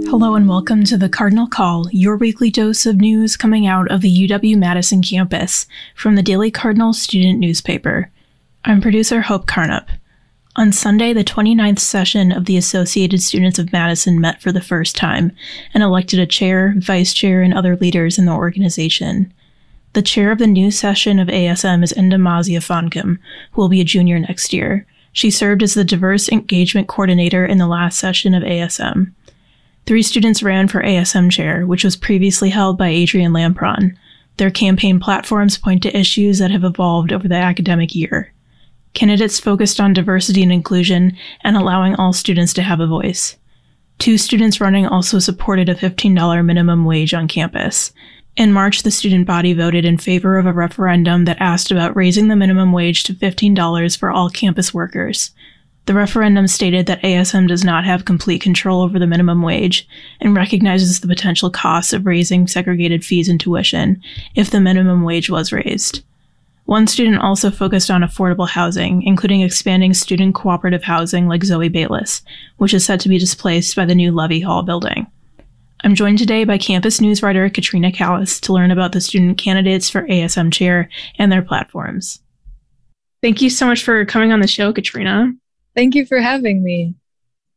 Hello 0.09 0.35
and 0.35 0.49
welcome 0.49 0.83
to 0.85 0.97
the 0.97 1.11
Cardinal 1.11 1.47
Call, 1.47 1.89
your 1.93 2.17
weekly 2.17 2.51
dose 2.51 2.87
of 2.87 2.97
news 2.97 3.37
coming 3.37 3.67
out 3.67 3.89
of 3.91 4.01
the 4.01 4.29
UW 4.29 4.57
Madison 4.57 5.03
campus 5.03 5.67
from 5.95 6.17
the 6.17 6.23
Daily 6.23 6.51
Cardinal 6.51 6.93
student 6.93 7.39
newspaper. 7.39 8.11
I'm 8.69 8.81
producer 8.81 9.21
Hope 9.21 9.47
Carnup. 9.47 9.89
On 10.57 10.73
Sunday, 10.73 11.13
the 11.13 11.23
29th 11.23 11.79
session 11.79 12.33
of 12.33 12.47
the 12.47 12.57
Associated 12.57 13.23
Students 13.23 13.61
of 13.61 13.73
Madison 13.73 14.21
met 14.21 14.43
for 14.43 14.51
the 14.51 14.61
first 14.61 14.97
time 14.97 15.31
and 15.73 15.85
elected 15.85 16.19
a 16.19 16.27
chair, 16.27 16.75
vice 16.79 17.15
chair, 17.15 17.43
and 17.43 17.55
other 17.55 17.77
leaders 17.77 18.19
in 18.19 18.25
the 18.25 18.33
organization. 18.33 19.33
The 19.93 20.03
chair 20.03 20.33
of 20.33 20.39
the 20.39 20.49
new 20.49 20.73
session 20.73 21.21
of 21.21 21.29
ASM 21.29 21.85
is 21.85 21.93
Endamazia 21.93 22.59
Fonkum, 22.59 23.21
who 23.53 23.63
will 23.63 23.69
be 23.69 23.81
a 23.81 23.85
junior 23.85 24.19
next 24.19 24.53
year. 24.53 24.85
She 25.13 25.31
served 25.31 25.63
as 25.63 25.75
the 25.75 25.85
diverse 25.85 26.29
engagement 26.29 26.89
coordinator 26.89 27.47
in 27.47 27.59
the 27.59 27.69
last 27.69 28.01
session 28.01 28.35
of 28.35 28.43
ASM. 28.43 29.13
Three 29.87 30.03
students 30.03 30.43
ran 30.43 30.67
for 30.67 30.83
ASM 30.83 31.31
chair, 31.31 31.65
which 31.69 31.85
was 31.85 31.95
previously 31.95 32.51
held 32.51 32.79
by 32.79 32.89
Adrian 32.89 33.31
Lampron. 33.31 33.95
Their 34.39 34.51
campaign 34.51 34.99
platforms 34.99 35.57
point 35.57 35.85
to 35.85 35.97
issues 35.97 36.41
that 36.41 36.51
have 36.51 36.65
evolved 36.65 37.13
over 37.13 37.29
the 37.29 37.37
academic 37.37 37.95
year. 37.95 38.33
Candidates 38.97 39.39
focused 39.39 39.79
on 39.79 39.93
diversity 39.93 40.43
and 40.43 40.51
inclusion 40.51 41.15
and 41.43 41.55
allowing 41.55 41.95
all 41.97 42.15
students 42.15 42.55
to 42.55 42.63
have 42.63 42.81
a 42.81 42.87
voice. 42.87 43.37
Two 43.99 44.17
students 44.17 44.59
running 44.59 44.87
also 44.87 45.19
supported 45.19 45.69
a 45.69 45.75
$15 45.75 46.43
minimum 46.43 46.87
wage 46.87 47.13
on 47.13 47.29
campus. 47.29 47.93
In 48.39 48.55
March, 48.55 48.85
the 48.85 48.91
student 48.91 49.27
body 49.27 49.53
voted 49.53 49.85
in 49.85 49.99
favor 49.99 50.39
of 50.39 50.47
a 50.47 50.53
referendum 50.55 51.27
that 51.27 51.37
asked 51.41 51.71
about 51.71 51.95
raising 51.95 52.29
the 52.29 52.37
minimum 52.37 52.73
wage 52.73 53.03
to 53.03 53.13
$15 53.13 53.99
for 53.99 54.11
all 54.11 54.31
campus 54.31 54.73
workers. 54.73 55.31
The 55.85 55.93
referendum 55.93 56.47
stated 56.49 56.87
that 56.87 57.03
ASM 57.03 57.49
does 57.49 57.65
not 57.65 57.85
have 57.85 58.07
complete 58.07 58.41
control 58.41 58.81
over 58.81 58.99
the 58.99 59.07
minimum 59.07 59.43
wage 59.43 59.87
and 60.23 60.35
recognizes 60.35 61.01
the 61.01 61.07
potential 61.07 61.51
costs 61.51 61.93
of 61.93 62.07
raising 62.07 62.47
segregated 62.47 63.05
fees 63.05 63.29
and 63.29 63.39
tuition 63.39 64.01
if 64.35 64.51
the 64.51 64.59
minimum 64.59 65.03
wage 65.05 65.29
was 65.29 65.53
raised. 65.53 66.03
One 66.67 66.89
student 66.89 67.19
also 67.19 67.53
focused 67.53 67.93
on 67.93 68.03
affordable 68.03 68.49
housing, 68.49 69.03
including 69.05 69.41
expanding 69.41 69.95
student 69.95 70.35
cooperative 70.35 70.83
housing 70.83 71.29
like 71.29 71.45
Zoe 71.45 71.69
Bayliss, 71.69 72.23
which 72.57 72.75
is 72.75 72.85
set 72.85 72.99
to 73.01 73.09
be 73.09 73.19
displaced 73.19 73.77
by 73.77 73.85
the 73.85 73.95
new 73.95 74.11
Levy 74.11 74.41
Hall 74.41 74.65
building. 74.65 75.07
I'm 75.85 75.95
joined 75.95 76.19
today 76.19 76.43
by 76.43 76.59
campus 76.59 77.01
news 77.01 77.23
writer 77.23 77.49
Katrina 77.49 77.93
Callis 77.93 78.41
to 78.41 78.53
learn 78.53 78.73
about 78.73 78.91
the 78.91 79.01
student 79.01 79.39
candidates 79.39 79.89
for 79.89 80.09
ASM 80.09 80.53
chair 80.53 80.89
and 81.21 81.31
their 81.31 81.43
platforms. 81.43 82.21
Thank 83.23 83.41
you 83.41 83.49
so 83.49 83.67
much 83.67 83.85
for 83.85 84.05
coming 84.05 84.33
on 84.33 84.41
the 84.41 84.49
show, 84.49 84.73
Katrina. 84.73 85.33
Thank 85.77 85.95
you 85.95 86.05
for 86.05 86.19
having 86.19 86.65
me. 86.65 86.97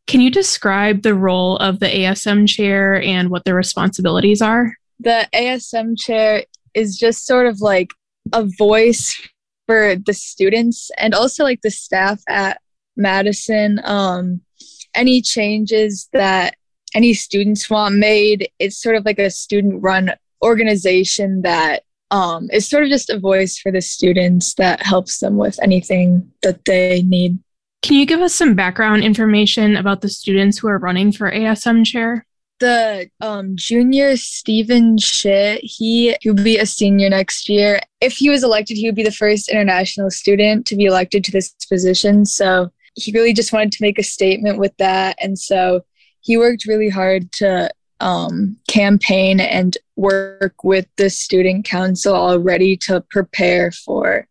Can 0.06 0.20
you 0.20 0.30
describe 0.30 1.02
the 1.02 1.16
role 1.16 1.56
of 1.56 1.80
the 1.80 1.86
ASM 1.86 2.48
chair 2.48 3.02
and 3.02 3.28
what 3.28 3.44
their 3.44 3.56
responsibilities 3.56 4.40
are? 4.40 4.72
The 5.00 5.28
ASM 5.34 5.98
chair 5.98 6.44
is 6.74 6.96
just 6.96 7.26
sort 7.26 7.48
of 7.48 7.60
like 7.60 7.90
a 8.32 8.48
voice 8.58 9.28
for 9.66 9.96
the 9.96 10.12
students 10.12 10.90
and 10.98 11.14
also 11.14 11.44
like 11.44 11.60
the 11.62 11.70
staff 11.70 12.20
at 12.28 12.60
Madison. 12.96 13.80
Um, 13.84 14.40
any 14.94 15.22
changes 15.22 16.08
that 16.12 16.56
any 16.94 17.14
students 17.14 17.70
want 17.70 17.94
made, 17.94 18.48
it's 18.58 18.82
sort 18.82 18.96
of 18.96 19.04
like 19.04 19.18
a 19.18 19.30
student 19.30 19.82
run 19.82 20.12
organization 20.42 21.42
that 21.42 21.84
um, 22.10 22.48
is 22.52 22.68
sort 22.68 22.82
of 22.82 22.88
just 22.88 23.10
a 23.10 23.18
voice 23.18 23.58
for 23.58 23.70
the 23.70 23.80
students 23.80 24.54
that 24.54 24.82
helps 24.82 25.20
them 25.20 25.36
with 25.36 25.58
anything 25.62 26.30
that 26.42 26.64
they 26.64 27.02
need. 27.02 27.38
Can 27.82 27.96
you 27.96 28.06
give 28.06 28.20
us 28.20 28.34
some 28.34 28.54
background 28.54 29.04
information 29.04 29.76
about 29.76 30.00
the 30.00 30.08
students 30.08 30.58
who 30.58 30.68
are 30.68 30.78
running 30.78 31.12
for 31.12 31.30
ASM 31.30 31.86
chair? 31.86 32.26
The 32.60 33.10
um, 33.20 33.56
junior 33.56 34.16
Stephen 34.16 34.96
Shit, 34.98 35.60
he, 35.62 36.16
he 36.20 36.30
would 36.30 36.44
be 36.44 36.58
a 36.58 36.66
senior 36.66 37.10
next 37.10 37.48
year. 37.48 37.80
If 38.00 38.16
he 38.16 38.30
was 38.30 38.44
elected, 38.44 38.76
he 38.76 38.86
would 38.86 38.94
be 38.94 39.02
the 39.02 39.10
first 39.10 39.48
international 39.48 40.10
student 40.10 40.66
to 40.66 40.76
be 40.76 40.84
elected 40.84 41.24
to 41.24 41.32
this 41.32 41.50
position. 41.68 42.24
So 42.24 42.70
he 42.94 43.12
really 43.12 43.32
just 43.32 43.52
wanted 43.52 43.72
to 43.72 43.82
make 43.82 43.98
a 43.98 44.04
statement 44.04 44.58
with 44.58 44.76
that. 44.78 45.16
And 45.20 45.38
so 45.38 45.84
he 46.20 46.36
worked 46.36 46.66
really 46.66 46.88
hard 46.88 47.32
to 47.32 47.70
um, 48.00 48.56
campaign 48.68 49.40
and 49.40 49.76
work 49.96 50.64
with 50.64 50.86
the 50.96 51.10
student 51.10 51.64
council 51.64 52.14
already 52.14 52.76
to 52.76 53.00
prepare 53.10 53.70
for 53.72 54.26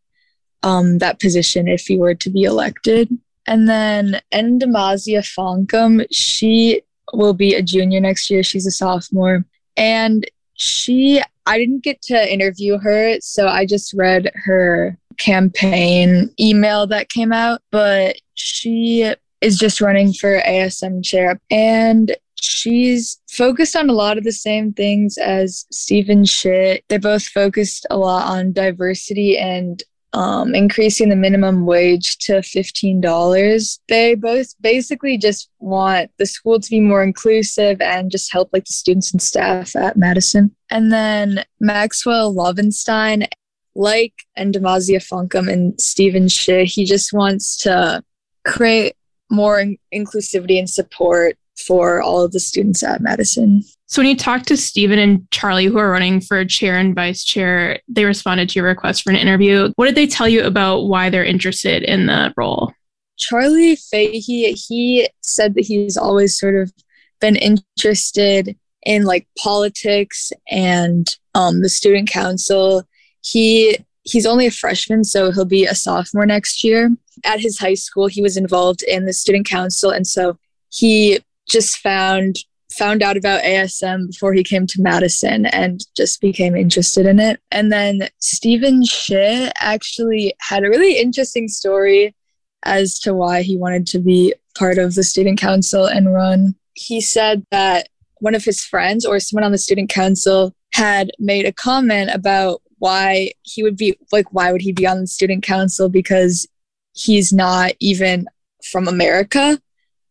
um, 0.63 0.97
that 0.99 1.19
position 1.19 1.67
if 1.67 1.81
he 1.81 1.97
were 1.97 2.15
to 2.15 2.29
be 2.29 2.43
elected. 2.43 3.09
And 3.45 3.67
then 3.67 4.21
Endemazia 4.33 5.21
Fonkum, 5.21 6.05
she 6.11 6.81
will 7.13 7.33
be 7.33 7.55
a 7.55 7.61
junior 7.61 7.99
next 7.99 8.29
year. 8.29 8.43
She's 8.43 8.65
a 8.65 8.71
sophomore. 8.71 9.45
And 9.77 10.25
she, 10.53 11.21
I 11.45 11.57
didn't 11.57 11.83
get 11.83 12.01
to 12.03 12.31
interview 12.33 12.77
her, 12.79 13.17
so 13.21 13.47
I 13.47 13.65
just 13.65 13.93
read 13.93 14.31
her 14.35 14.97
campaign 15.17 16.29
email 16.39 16.87
that 16.87 17.09
came 17.09 17.31
out, 17.31 17.61
but 17.71 18.15
she 18.33 19.13
is 19.41 19.57
just 19.57 19.81
running 19.81 20.13
for 20.13 20.41
ASM 20.41 21.03
chair. 21.03 21.39
And 21.49 22.15
she's 22.41 23.19
focused 23.29 23.75
on 23.75 23.89
a 23.89 23.93
lot 23.93 24.17
of 24.17 24.23
the 24.23 24.31
same 24.31 24.73
things 24.73 25.17
as 25.17 25.65
Stephen 25.71 26.25
Shit. 26.25 26.83
They're 26.89 26.99
both 26.99 27.25
focused 27.25 27.85
a 27.89 27.97
lot 27.97 28.27
on 28.27 28.53
diversity 28.53 29.37
and 29.37 29.81
um, 30.13 30.55
increasing 30.55 31.09
the 31.09 31.15
minimum 31.15 31.65
wage 31.65 32.17
to 32.19 32.33
$15. 32.33 33.79
They 33.87 34.15
both 34.15 34.53
basically 34.61 35.17
just 35.17 35.49
want 35.59 36.11
the 36.17 36.25
school 36.25 36.59
to 36.59 36.69
be 36.69 36.79
more 36.79 37.03
inclusive 37.03 37.79
and 37.81 38.09
just 38.09 38.31
help 38.31 38.49
like 38.51 38.65
the 38.65 38.73
students 38.73 39.11
and 39.11 39.21
staff 39.21 39.75
at 39.75 39.97
Madison. 39.97 40.55
And 40.71 40.91
then 40.91 41.43
Maxwell 41.59 42.33
Lovenstein, 42.33 43.27
like 43.75 44.13
Endemazia 44.37 44.99
Fonkum 44.99 45.51
and 45.51 45.79
Stephen 45.79 46.25
Schitt, 46.25 46.65
he 46.65 46.85
just 46.85 47.13
wants 47.13 47.57
to 47.57 48.03
create 48.45 48.95
more 49.29 49.59
in- 49.59 49.77
inclusivity 49.93 50.57
and 50.57 50.69
support 50.69 51.37
for 51.65 52.01
all 52.01 52.21
of 52.21 52.31
the 52.31 52.39
students 52.39 52.83
at 52.83 53.01
Madison. 53.01 53.63
So, 53.87 54.01
when 54.01 54.09
you 54.09 54.15
talked 54.15 54.47
to 54.49 54.57
Stephen 54.57 54.99
and 54.99 55.29
Charlie, 55.31 55.65
who 55.65 55.77
are 55.77 55.91
running 55.91 56.21
for 56.21 56.45
chair 56.45 56.77
and 56.77 56.93
vice 56.93 57.23
chair, 57.23 57.79
they 57.87 58.05
responded 58.05 58.49
to 58.49 58.59
your 58.59 58.67
request 58.67 59.03
for 59.03 59.09
an 59.09 59.15
interview. 59.15 59.71
What 59.75 59.85
did 59.85 59.95
they 59.95 60.07
tell 60.07 60.29
you 60.29 60.43
about 60.43 60.83
why 60.83 61.09
they're 61.09 61.25
interested 61.25 61.83
in 61.83 62.05
the 62.05 62.33
role? 62.37 62.71
Charlie 63.17 63.75
Fahey, 63.75 64.53
he 64.53 65.09
said 65.21 65.55
that 65.55 65.65
he's 65.65 65.97
always 65.97 66.37
sort 66.37 66.55
of 66.55 66.71
been 67.19 67.35
interested 67.35 68.55
in 68.83 69.03
like 69.03 69.27
politics 69.37 70.31
and 70.49 71.15
um, 71.35 71.61
the 71.61 71.69
student 71.69 72.09
council. 72.09 72.83
He 73.21 73.77
he's 74.03 74.25
only 74.25 74.47
a 74.47 74.51
freshman, 74.51 75.03
so 75.03 75.31
he'll 75.31 75.45
be 75.45 75.65
a 75.65 75.75
sophomore 75.75 76.25
next 76.25 76.63
year. 76.63 76.95
At 77.25 77.41
his 77.41 77.59
high 77.59 77.73
school, 77.73 78.07
he 78.07 78.21
was 78.21 78.37
involved 78.37 78.83
in 78.83 79.05
the 79.05 79.13
student 79.13 79.47
council, 79.47 79.91
and 79.91 80.07
so 80.07 80.37
he 80.69 81.19
just 81.49 81.77
found 81.79 82.37
found 82.71 83.01
out 83.01 83.17
about 83.17 83.41
ASM 83.43 84.07
before 84.07 84.31
he 84.33 84.43
came 84.43 84.67
to 84.67 84.81
Madison 84.81 85.47
and 85.47 85.81
just 85.97 86.21
became 86.21 86.55
interested 86.55 87.05
in 87.07 87.19
it. 87.19 87.39
And 87.51 87.71
then 87.71 88.09
Stephen 88.19 88.83
Schitt 88.83 89.51
actually 89.59 90.33
had 90.39 90.63
a 90.63 90.69
really 90.69 90.99
interesting 90.99 91.47
story 91.47 92.15
as 92.63 92.99
to 92.99 93.13
why 93.13 93.41
he 93.41 93.57
wanted 93.57 93.87
to 93.87 93.99
be 93.99 94.33
part 94.57 94.77
of 94.77 94.93
the 94.93 95.03
student 95.03 95.39
council 95.39 95.85
and 95.85 96.13
run. 96.13 96.55
He 96.75 97.01
said 97.01 97.43
that 97.51 97.89
one 98.19 98.35
of 98.35 98.43
his 98.43 98.63
friends 98.63 99.05
or 99.05 99.19
someone 99.19 99.45
on 99.45 99.51
the 99.51 99.57
student 99.57 99.89
council 99.89 100.53
had 100.73 101.11
made 101.17 101.45
a 101.45 101.53
comment 101.53 102.11
about 102.13 102.61
why 102.77 103.31
he 103.41 103.63
would 103.63 103.75
be 103.75 103.97
like 104.11 104.31
why 104.31 104.51
would 104.51 104.61
he 104.61 104.71
be 104.71 104.87
on 104.87 105.01
the 105.01 105.07
student 105.07 105.43
council 105.43 105.89
because 105.89 106.47
he's 106.93 107.33
not 107.33 107.73
even 107.79 108.25
from 108.71 108.87
America 108.87 109.59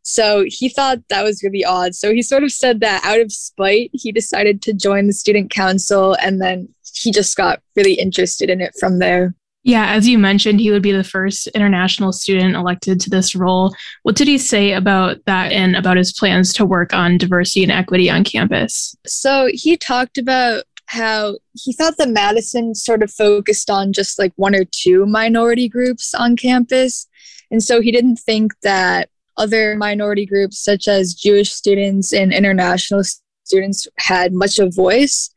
so 0.08 0.46
he 0.46 0.70
thought 0.70 1.06
that 1.10 1.22
was 1.22 1.42
really 1.42 1.66
odd. 1.66 1.94
So 1.94 2.14
he 2.14 2.22
sort 2.22 2.42
of 2.42 2.50
said 2.50 2.80
that 2.80 3.04
out 3.04 3.20
of 3.20 3.30
spite, 3.30 3.90
he 3.92 4.10
decided 4.10 4.62
to 4.62 4.72
join 4.72 5.06
the 5.06 5.12
student 5.12 5.50
council 5.50 6.16
and 6.22 6.40
then 6.40 6.66
he 6.94 7.12
just 7.12 7.36
got 7.36 7.60
really 7.76 7.92
interested 7.92 8.48
in 8.48 8.62
it 8.62 8.74
from 8.80 9.00
there. 9.00 9.34
Yeah, 9.64 9.92
as 9.92 10.08
you 10.08 10.18
mentioned, 10.18 10.60
he 10.60 10.70
would 10.70 10.80
be 10.80 10.92
the 10.92 11.04
first 11.04 11.48
international 11.48 12.14
student 12.14 12.56
elected 12.56 13.00
to 13.02 13.10
this 13.10 13.34
role. 13.34 13.74
What 14.02 14.16
did 14.16 14.28
he 14.28 14.38
say 14.38 14.72
about 14.72 15.22
that 15.26 15.52
and 15.52 15.76
about 15.76 15.98
his 15.98 16.10
plans 16.10 16.54
to 16.54 16.64
work 16.64 16.94
on 16.94 17.18
diversity 17.18 17.64
and 17.64 17.72
equity 17.72 18.08
on 18.08 18.24
campus? 18.24 18.96
So 19.06 19.50
he 19.52 19.76
talked 19.76 20.16
about 20.16 20.64
how 20.86 21.36
he 21.52 21.74
thought 21.74 21.98
that 21.98 22.08
Madison 22.08 22.74
sort 22.74 23.02
of 23.02 23.12
focused 23.12 23.68
on 23.68 23.92
just 23.92 24.18
like 24.18 24.32
one 24.36 24.54
or 24.54 24.64
two 24.64 25.04
minority 25.04 25.68
groups 25.68 26.14
on 26.14 26.34
campus. 26.34 27.06
And 27.50 27.62
so 27.62 27.82
he 27.82 27.92
didn't 27.92 28.16
think 28.16 28.54
that 28.62 29.10
other 29.38 29.76
minority 29.76 30.26
groups, 30.26 30.58
such 30.58 30.88
as 30.88 31.14
Jewish 31.14 31.52
students 31.52 32.12
and 32.12 32.32
international 32.32 33.02
students, 33.44 33.88
had 33.98 34.32
much 34.32 34.58
of 34.58 34.74
voice. 34.74 35.30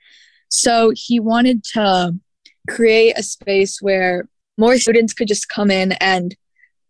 So 0.49 0.91
he 0.95 1.19
wanted 1.19 1.63
to 1.75 2.15
create 2.69 3.17
a 3.17 3.23
space 3.23 3.81
where 3.81 4.27
more 4.57 4.77
students 4.77 5.13
could 5.13 5.27
just 5.27 5.47
come 5.47 5.71
in 5.71 5.93
and 5.93 6.35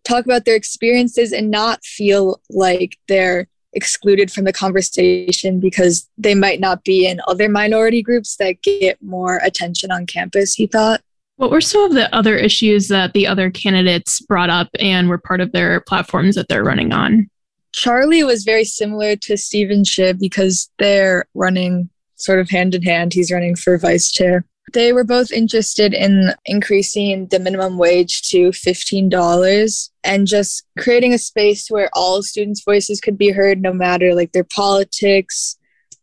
talk 0.03 0.25
about 0.25 0.45
their 0.45 0.55
experiences 0.55 1.31
and 1.31 1.51
not 1.51 1.83
feel 1.85 2.41
like 2.49 2.97
they're 3.07 3.47
excluded 3.73 4.31
from 4.31 4.43
the 4.43 4.53
conversation 4.53 5.59
because 5.59 6.09
they 6.17 6.35
might 6.35 6.59
not 6.59 6.83
be 6.83 7.07
in 7.07 7.21
other 7.27 7.47
minority 7.47 8.01
groups 8.01 8.35
that 8.37 8.61
get 8.61 9.01
more 9.01 9.39
attention 9.43 9.91
on 9.91 10.05
campus, 10.05 10.55
he 10.55 10.67
thought. 10.67 11.01
What 11.41 11.49
were 11.49 11.59
some 11.59 11.85
of 11.85 11.93
the 11.95 12.15
other 12.15 12.37
issues 12.37 12.87
that 12.89 13.13
the 13.13 13.25
other 13.25 13.49
candidates 13.49 14.21
brought 14.21 14.51
up 14.51 14.69
and 14.79 15.09
were 15.09 15.17
part 15.17 15.41
of 15.41 15.51
their 15.53 15.79
platforms 15.81 16.35
that 16.35 16.47
they're 16.47 16.63
running 16.63 16.93
on? 16.93 17.31
Charlie 17.71 18.23
was 18.23 18.43
very 18.43 18.63
similar 18.63 19.15
to 19.15 19.35
Stephen 19.37 19.81
Schitt 19.81 20.19
because 20.19 20.69
they're 20.77 21.25
running 21.33 21.89
sort 22.13 22.41
of 22.41 22.51
hand 22.51 22.75
in 22.75 22.83
hand. 22.83 23.15
He's 23.15 23.31
running 23.31 23.55
for 23.55 23.79
vice 23.79 24.11
chair. 24.11 24.45
They 24.73 24.93
were 24.93 25.03
both 25.03 25.31
interested 25.31 25.95
in 25.95 26.31
increasing 26.45 27.25
the 27.29 27.39
minimum 27.39 27.79
wage 27.79 28.21
to 28.29 28.49
$15 28.49 29.89
and 30.03 30.27
just 30.27 30.63
creating 30.77 31.15
a 31.15 31.17
space 31.17 31.71
where 31.71 31.89
all 31.93 32.21
students' 32.21 32.63
voices 32.63 33.01
could 33.01 33.17
be 33.17 33.31
heard 33.31 33.63
no 33.63 33.73
matter 33.73 34.13
like 34.13 34.33
their 34.33 34.43
politics, 34.43 35.57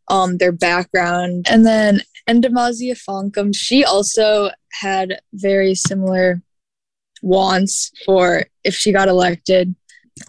um, 0.09 0.39
their 0.39 0.51
background. 0.51 1.47
And 1.49 1.65
then 1.65 2.03
And 2.29 2.45
Demacia 2.45 2.93
Fonkum, 2.93 3.57
she 3.57 3.85
also 3.85 4.51
had 4.71 5.19
very 5.33 5.75
similar 5.75 6.43
wants 7.23 7.91
for 8.05 8.45
if 8.65 8.75
she 8.75 8.93
got 8.93 9.09
elected. 9.09 9.75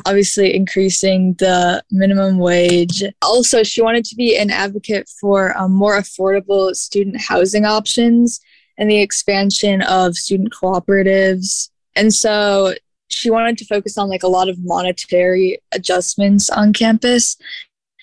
Obviously, 0.06 0.56
increasing 0.56 1.34
the 1.40 1.84
minimum 1.92 2.38
wage. 2.38 3.04
Also, 3.22 3.64
she 3.64 3.82
wanted 3.82 4.06
to 4.06 4.16
be 4.16 4.38
an 4.38 4.50
advocate 4.50 5.10
for 5.20 5.58
um, 5.58 5.74
more 5.74 6.00
affordable 6.00 6.74
student 6.74 7.20
housing 7.20 7.66
options 7.66 8.40
and 8.78 8.90
the 8.90 9.02
expansion 9.02 9.82
of 9.82 10.16
student 10.16 10.54
cooperatives. 10.54 11.70
And 11.96 12.14
so 12.14 12.76
she 13.10 13.30
wanted 13.30 13.58
to 13.58 13.66
focus 13.66 13.98
on 13.98 14.08
like 14.08 14.24
a 14.24 14.28
lot 14.28 14.48
of 14.48 14.64
monetary 14.64 15.60
adjustments 15.74 16.50
on 16.50 16.72
campus 16.72 17.36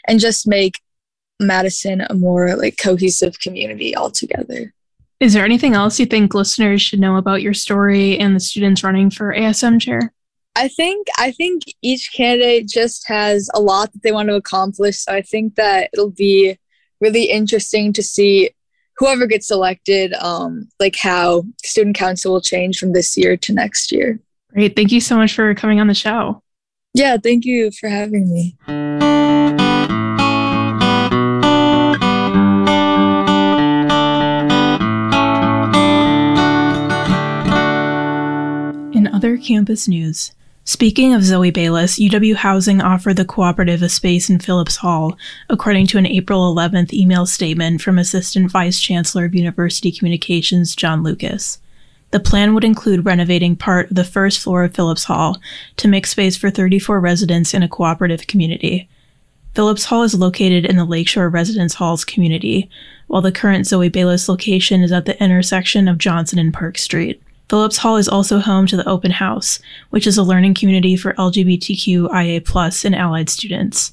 and 0.07 0.21
just 0.21 0.47
make 0.47 0.81
Madison 1.41 2.01
a 2.01 2.15
more 2.15 2.57
like 2.57 2.79
cohesive 2.79 3.39
community 3.41 3.97
altogether. 3.97 4.73
Is 5.19 5.33
there 5.33 5.45
anything 5.45 5.75
else 5.75 5.99
you 5.99 6.07
think 6.07 6.35
listeners 6.35 6.83
should 6.83 7.01
know 7.01 7.17
about 7.17 7.43
your 7.43 7.55
story 7.55 8.19
and 8.19 8.37
the 8.37 8.41
students 8.41 8.85
running 8.85 9.11
for 9.11 9.35
ASM 9.35 9.81
chair? 9.81 10.13
I 10.55 10.69
think 10.69 11.07
I 11.19 11.33
think 11.33 11.65
each 11.83 12.13
candidate 12.15 12.69
just 12.69 13.07
has 13.09 13.51
a 13.55 13.61
lot 13.61 13.93
that 13.93 14.03
they 14.03 14.13
want 14.13 14.29
to 14.29 14.35
accomplish. 14.35 14.99
So 14.99 15.13
I 15.13 15.23
think 15.23 15.55
that 15.57 15.91
it'll 15.93 16.11
be 16.11 16.59
really 17.01 17.25
interesting 17.25 17.93
to 17.93 18.03
see 18.03 18.51
whoever 18.97 19.27
gets 19.27 19.51
elected, 19.51 20.15
um, 20.15 20.69
like 20.81 20.97
how 20.97 21.45
student 21.63 21.97
council 21.97 22.33
will 22.33 22.41
change 22.41 22.79
from 22.79 22.93
this 22.93 23.17
year 23.17 23.37
to 23.37 23.53
next 23.53 23.93
year. 23.93 24.19
Great. 24.53 24.75
Thank 24.75 24.93
you 24.93 25.01
so 25.01 25.17
much 25.17 25.35
for 25.35 25.55
coming 25.55 25.81
on 25.81 25.87
the 25.87 25.95
show. 25.95 26.43
Yeah, 26.95 27.19
thank 27.19 27.45
you 27.45 27.71
for 27.73 27.91
having 27.91 28.33
me. 28.33 28.57
Campus 39.47 39.87
news, 39.87 40.33
Speaking 40.69 41.15
of 41.15 41.23
Zoe 41.23 41.53
Bayliss, 41.53 42.01
UW 42.01 42.35
Housing 42.35 42.83
offered 42.83 43.15
the 43.15 43.25
cooperative 43.25 43.83
a 43.83 43.89
space 43.89 44.29
in 44.29 44.41
Phillips 44.41 44.75
Hall, 44.75 45.17
according 45.49 45.87
to 45.87 45.99
an 45.99 46.07
April 46.07 46.53
11th 46.53 46.93
email 46.93 47.25
statement 47.25 47.81
from 47.81 48.01
Assistant 48.01 48.51
Vice 48.51 48.81
Chancellor 48.81 49.27
of 49.27 49.35
University 49.37 49.93
Communications 49.93 50.75
John 50.75 51.05
Lucas. 51.05 51.61
The 52.11 52.19
plan 52.19 52.53
would 52.53 52.65
include 52.65 53.07
renovating 53.07 53.55
part 53.55 53.91
of 53.91 53.95
the 53.95 54.03
first 54.03 54.41
floor 54.41 54.65
of 54.65 54.75
Phillips 54.75 55.05
Hall 55.05 55.39
to 55.77 55.87
make 55.87 56.09
space 56.09 56.37
for 56.37 56.51
34 56.51 56.99
residents 56.99 57.55
in 57.55 57.63
a 57.63 57.69
cooperative 57.69 58.27
community. 58.27 58.89
Phillips 59.55 59.85
Hall 59.85 60.03
is 60.03 60.17
located 60.17 60.65
in 60.67 60.75
the 60.75 60.85
Lakeshore 60.85 61.29
Residence 61.29 61.75
Halls 61.75 62.05
community, 62.05 62.69
while 63.07 63.23
the 63.23 63.31
current 63.31 63.69
Zoe 63.69 63.89
Bayliss 63.89 64.29
location 64.29 64.83
is 64.83 64.91
at 64.91 65.05
the 65.05 65.23
intersection 65.23 65.87
of 65.87 65.99
Johnson 65.99 66.41
and 66.41 66.53
Park 66.53 66.77
Street. 66.77 67.23
Phillips 67.49 67.77
Hall 67.77 67.97
is 67.97 68.09
also 68.09 68.41
home 68.41 68.67
to 68.67 68.77
the 68.77 68.89
Open 68.89 69.13
House, 69.13 69.61
which 69.91 70.07
is 70.07 70.19
a 70.19 70.25
learning 70.25 70.55
community 70.55 70.97
for 70.97 71.15
LGBTQIA 71.15 72.85
and 72.85 72.95
allied 72.95 73.31
students. 73.31 73.93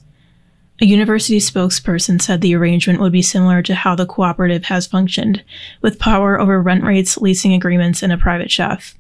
A 0.81 0.85
university 0.85 1.37
spokesperson 1.37 2.19
said 2.19 2.41
the 2.41 2.55
arrangement 2.55 2.99
would 2.99 3.11
be 3.11 3.21
similar 3.21 3.61
to 3.61 3.75
how 3.75 3.93
the 3.93 4.07
cooperative 4.07 4.65
has 4.65 4.87
functioned, 4.87 5.43
with 5.81 5.99
power 5.99 6.39
over 6.39 6.59
rent 6.61 6.83
rates, 6.83 7.17
leasing 7.17 7.53
agreements, 7.53 8.01
and 8.01 8.11
a 8.11 8.17
private 8.17 8.49
chef. 8.49 8.95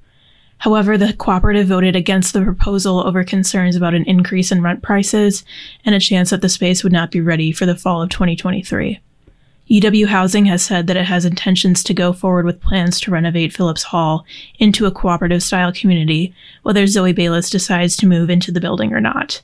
However, 0.59 0.97
the 0.97 1.13
cooperative 1.13 1.67
voted 1.67 1.95
against 1.95 2.31
the 2.31 2.43
proposal 2.43 3.05
over 3.05 3.23
concerns 3.23 3.75
about 3.75 3.95
an 3.95 4.05
increase 4.05 4.51
in 4.51 4.61
rent 4.61 4.83
prices 4.83 5.43
and 5.83 5.95
a 5.95 5.99
chance 5.99 6.29
that 6.29 6.41
the 6.41 6.47
space 6.47 6.83
would 6.83 6.93
not 6.93 7.09
be 7.09 7.19
ready 7.21 7.51
for 7.51 7.65
the 7.65 7.75
fall 7.75 8.03
of 8.03 8.09
2023. 8.09 9.01
UW 9.69 10.07
Housing 10.07 10.45
has 10.45 10.61
said 10.61 10.87
that 10.87 10.97
it 10.97 11.05
has 11.05 11.23
intentions 11.23 11.83
to 11.85 11.93
go 11.93 12.11
forward 12.11 12.45
with 12.45 12.59
plans 12.59 12.99
to 12.99 13.11
renovate 13.11 13.53
Phillips 13.53 13.83
Hall 13.83 14.25
into 14.59 14.85
a 14.85 14.91
cooperative 14.91 15.41
style 15.41 15.71
community, 15.71 16.35
whether 16.63 16.85
Zoe 16.85 17.13
Bayliss 17.13 17.49
decides 17.49 17.95
to 17.97 18.07
move 18.07 18.29
into 18.29 18.51
the 18.51 18.59
building 18.59 18.93
or 18.93 18.99
not. 18.99 19.41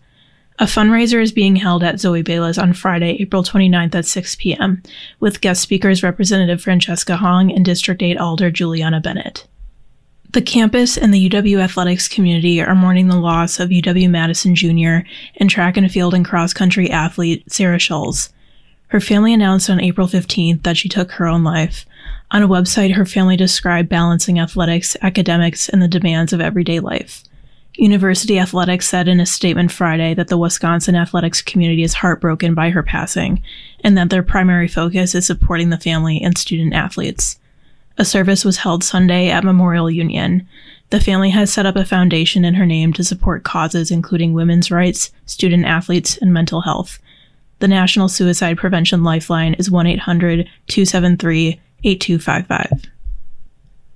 A 0.60 0.66
fundraiser 0.66 1.22
is 1.22 1.32
being 1.32 1.56
held 1.56 1.84
at 1.86 2.02
Zoe 2.02 2.22
Bayliss 2.22 2.58
on 2.58 2.74
Friday, 2.74 3.16
April 3.22 3.44
29th 3.44 3.96
at 3.96 4.06
6 4.06 4.36
p.m., 4.36 4.84
with 5.22 5.40
guest 5.40 5.62
speakers 5.62 6.04
Representative 6.04 6.62
Francesca 6.62 7.16
Hong 7.16 7.50
and 7.50 7.64
District 7.64 8.04
8 8.04 8.18
Alder 8.18 8.52
Juliana 8.52 9.00
Bennett. 9.00 9.48
The 10.32 10.42
campus 10.42 10.98
and 10.98 11.14
the 11.14 11.30
UW 11.30 11.60
athletics 11.60 12.10
community 12.10 12.62
are 12.62 12.76
mourning 12.76 13.08
the 13.08 13.16
loss 13.16 13.60
of 13.60 13.70
UW 13.70 14.10
Madison 14.10 14.54
Jr. 14.54 15.08
and 15.38 15.50
track 15.50 15.78
and 15.78 15.90
field 15.90 16.14
and 16.14 16.26
cross 16.26 16.54
country 16.54 16.92
athlete 16.92 17.50
Sarah 17.50 17.78
Shulze. 17.80 18.30
Her 18.90 19.00
family 19.00 19.34
announced 19.34 19.70
on 19.70 19.80
April 19.80 20.08
15th 20.08 20.64
that 20.64 20.76
she 20.76 20.90
took 20.90 21.12
her 21.14 21.28
own 21.28 21.44
life. 21.44 21.86
On 22.32 22.42
a 22.42 22.48
website, 22.48 22.94
her 22.94 23.06
family 23.06 23.38
described 23.38 23.88
balancing 23.88 24.40
athletics, 24.40 24.98
academics, 25.02 25.70
and 25.70 25.80
the 25.80 25.88
demands 25.88 26.34
of 26.34 26.42
everyday 26.42 26.80
life. 26.80 27.24
University 27.76 28.40
Athletics 28.40 28.90
said 28.90 29.08
in 29.08 29.20
a 29.20 29.28
statement 29.28 29.72
Friday 29.72 30.16
that 30.16 30.28
the 30.28 30.40
Wisconsin 30.40 30.96
athletics 30.96 31.42
community 31.42 31.84
is 31.84 31.94
heartbroken 31.94 32.56
by 32.56 32.72
her 32.72 32.82
passing, 32.82 33.44
and 33.84 33.96
that 33.96 34.10
their 34.10 34.24
primary 34.24 34.68
focus 34.68 35.14
is 35.14 35.26
supporting 35.26 35.70
the 35.70 35.78
family 35.78 36.20
and 36.20 36.36
student 36.36 36.74
athletes. 36.74 37.40
A 38.00 38.04
service 38.04 38.44
was 38.44 38.58
held 38.58 38.84
Sunday 38.84 39.30
at 39.30 39.44
Memorial 39.44 39.92
Union. 39.92 40.48
The 40.90 41.00
family 41.00 41.30
has 41.30 41.54
set 41.54 41.68
up 41.68 41.76
a 41.76 41.86
foundation 41.86 42.44
in 42.44 42.56
her 42.56 42.66
name 42.66 42.92
to 42.94 43.04
support 43.04 43.44
causes 43.44 43.92
including 43.92 44.34
women's 44.34 44.72
rights, 44.72 45.12
student 45.28 45.66
athletes, 45.66 46.18
and 46.18 46.34
mental 46.34 46.62
health. 46.62 47.00
The 47.60 47.68
National 47.68 48.08
Suicide 48.08 48.58
Prevention 48.58 49.04
Lifeline 49.04 49.54
is 49.56 49.70
1 49.70 49.86
800 49.86 50.50
273 50.68 51.60
8255. 51.84 52.90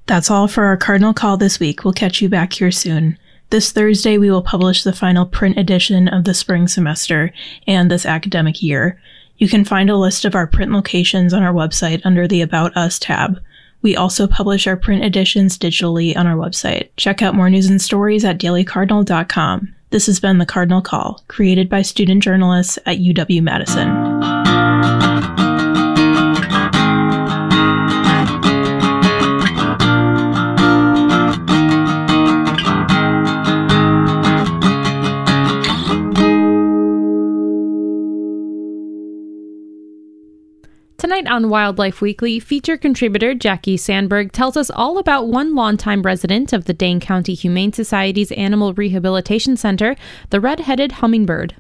That's 0.05 0.29
all 0.29 0.47
for 0.47 0.65
our 0.65 0.77
Cardinal 0.77 1.13
Call 1.13 1.37
this 1.37 1.59
week. 1.59 1.83
We'll 1.83 1.93
catch 1.93 2.21
you 2.21 2.27
back 2.27 2.53
here 2.53 2.71
soon. 2.71 3.17
This 3.51 3.71
Thursday, 3.71 4.17
we 4.17 4.29
will 4.29 4.41
publish 4.41 4.83
the 4.83 4.91
final 4.91 5.25
print 5.25 5.57
edition 5.57 6.07
of 6.07 6.25
the 6.25 6.33
spring 6.33 6.67
semester 6.67 7.31
and 7.67 7.89
this 7.89 8.05
academic 8.05 8.61
year. 8.61 8.99
You 9.37 9.47
can 9.47 9.63
find 9.63 9.89
a 9.89 9.95
list 9.95 10.25
of 10.25 10.35
our 10.35 10.47
print 10.47 10.71
locations 10.71 11.33
on 11.33 11.43
our 11.43 11.53
website 11.53 12.01
under 12.03 12.27
the 12.27 12.41
About 12.41 12.75
Us 12.75 12.99
tab. 12.99 13.39
We 13.81 13.95
also 13.95 14.27
publish 14.27 14.67
our 14.67 14.77
print 14.77 15.03
editions 15.03 15.57
digitally 15.57 16.17
on 16.17 16.27
our 16.27 16.35
website. 16.35 16.89
Check 16.97 17.21
out 17.21 17.35
more 17.35 17.49
news 17.49 17.69
and 17.69 17.81
stories 17.81 18.25
at 18.25 18.39
dailycardinal.com. 18.39 19.75
This 19.93 20.07
has 20.07 20.19
been 20.19 20.39
The 20.39 20.45
Cardinal 20.47 20.81
Call, 20.81 21.23
created 21.27 21.69
by 21.69 21.83
student 21.83 22.23
journalists 22.23 22.79
at 22.87 22.97
UW 22.97 23.43
Madison. 23.43 23.89
Tonight 41.03 41.27
on 41.27 41.49
Wildlife 41.49 41.99
Weekly, 41.99 42.39
feature 42.39 42.77
contributor 42.77 43.33
Jackie 43.33 43.75
Sandberg 43.75 44.31
tells 44.31 44.55
us 44.55 44.69
all 44.69 44.97
about 44.97 45.27
one 45.27 45.53
longtime 45.53 46.01
resident 46.01 46.53
of 46.53 46.63
the 46.63 46.73
Dane 46.73 47.01
County 47.01 47.33
Humane 47.33 47.73
Society's 47.73 48.31
Animal 48.31 48.73
Rehabilitation 48.73 49.57
Center, 49.57 49.97
the 50.29 50.39
red 50.39 50.61
headed 50.61 50.93
hummingbird. 50.93 51.57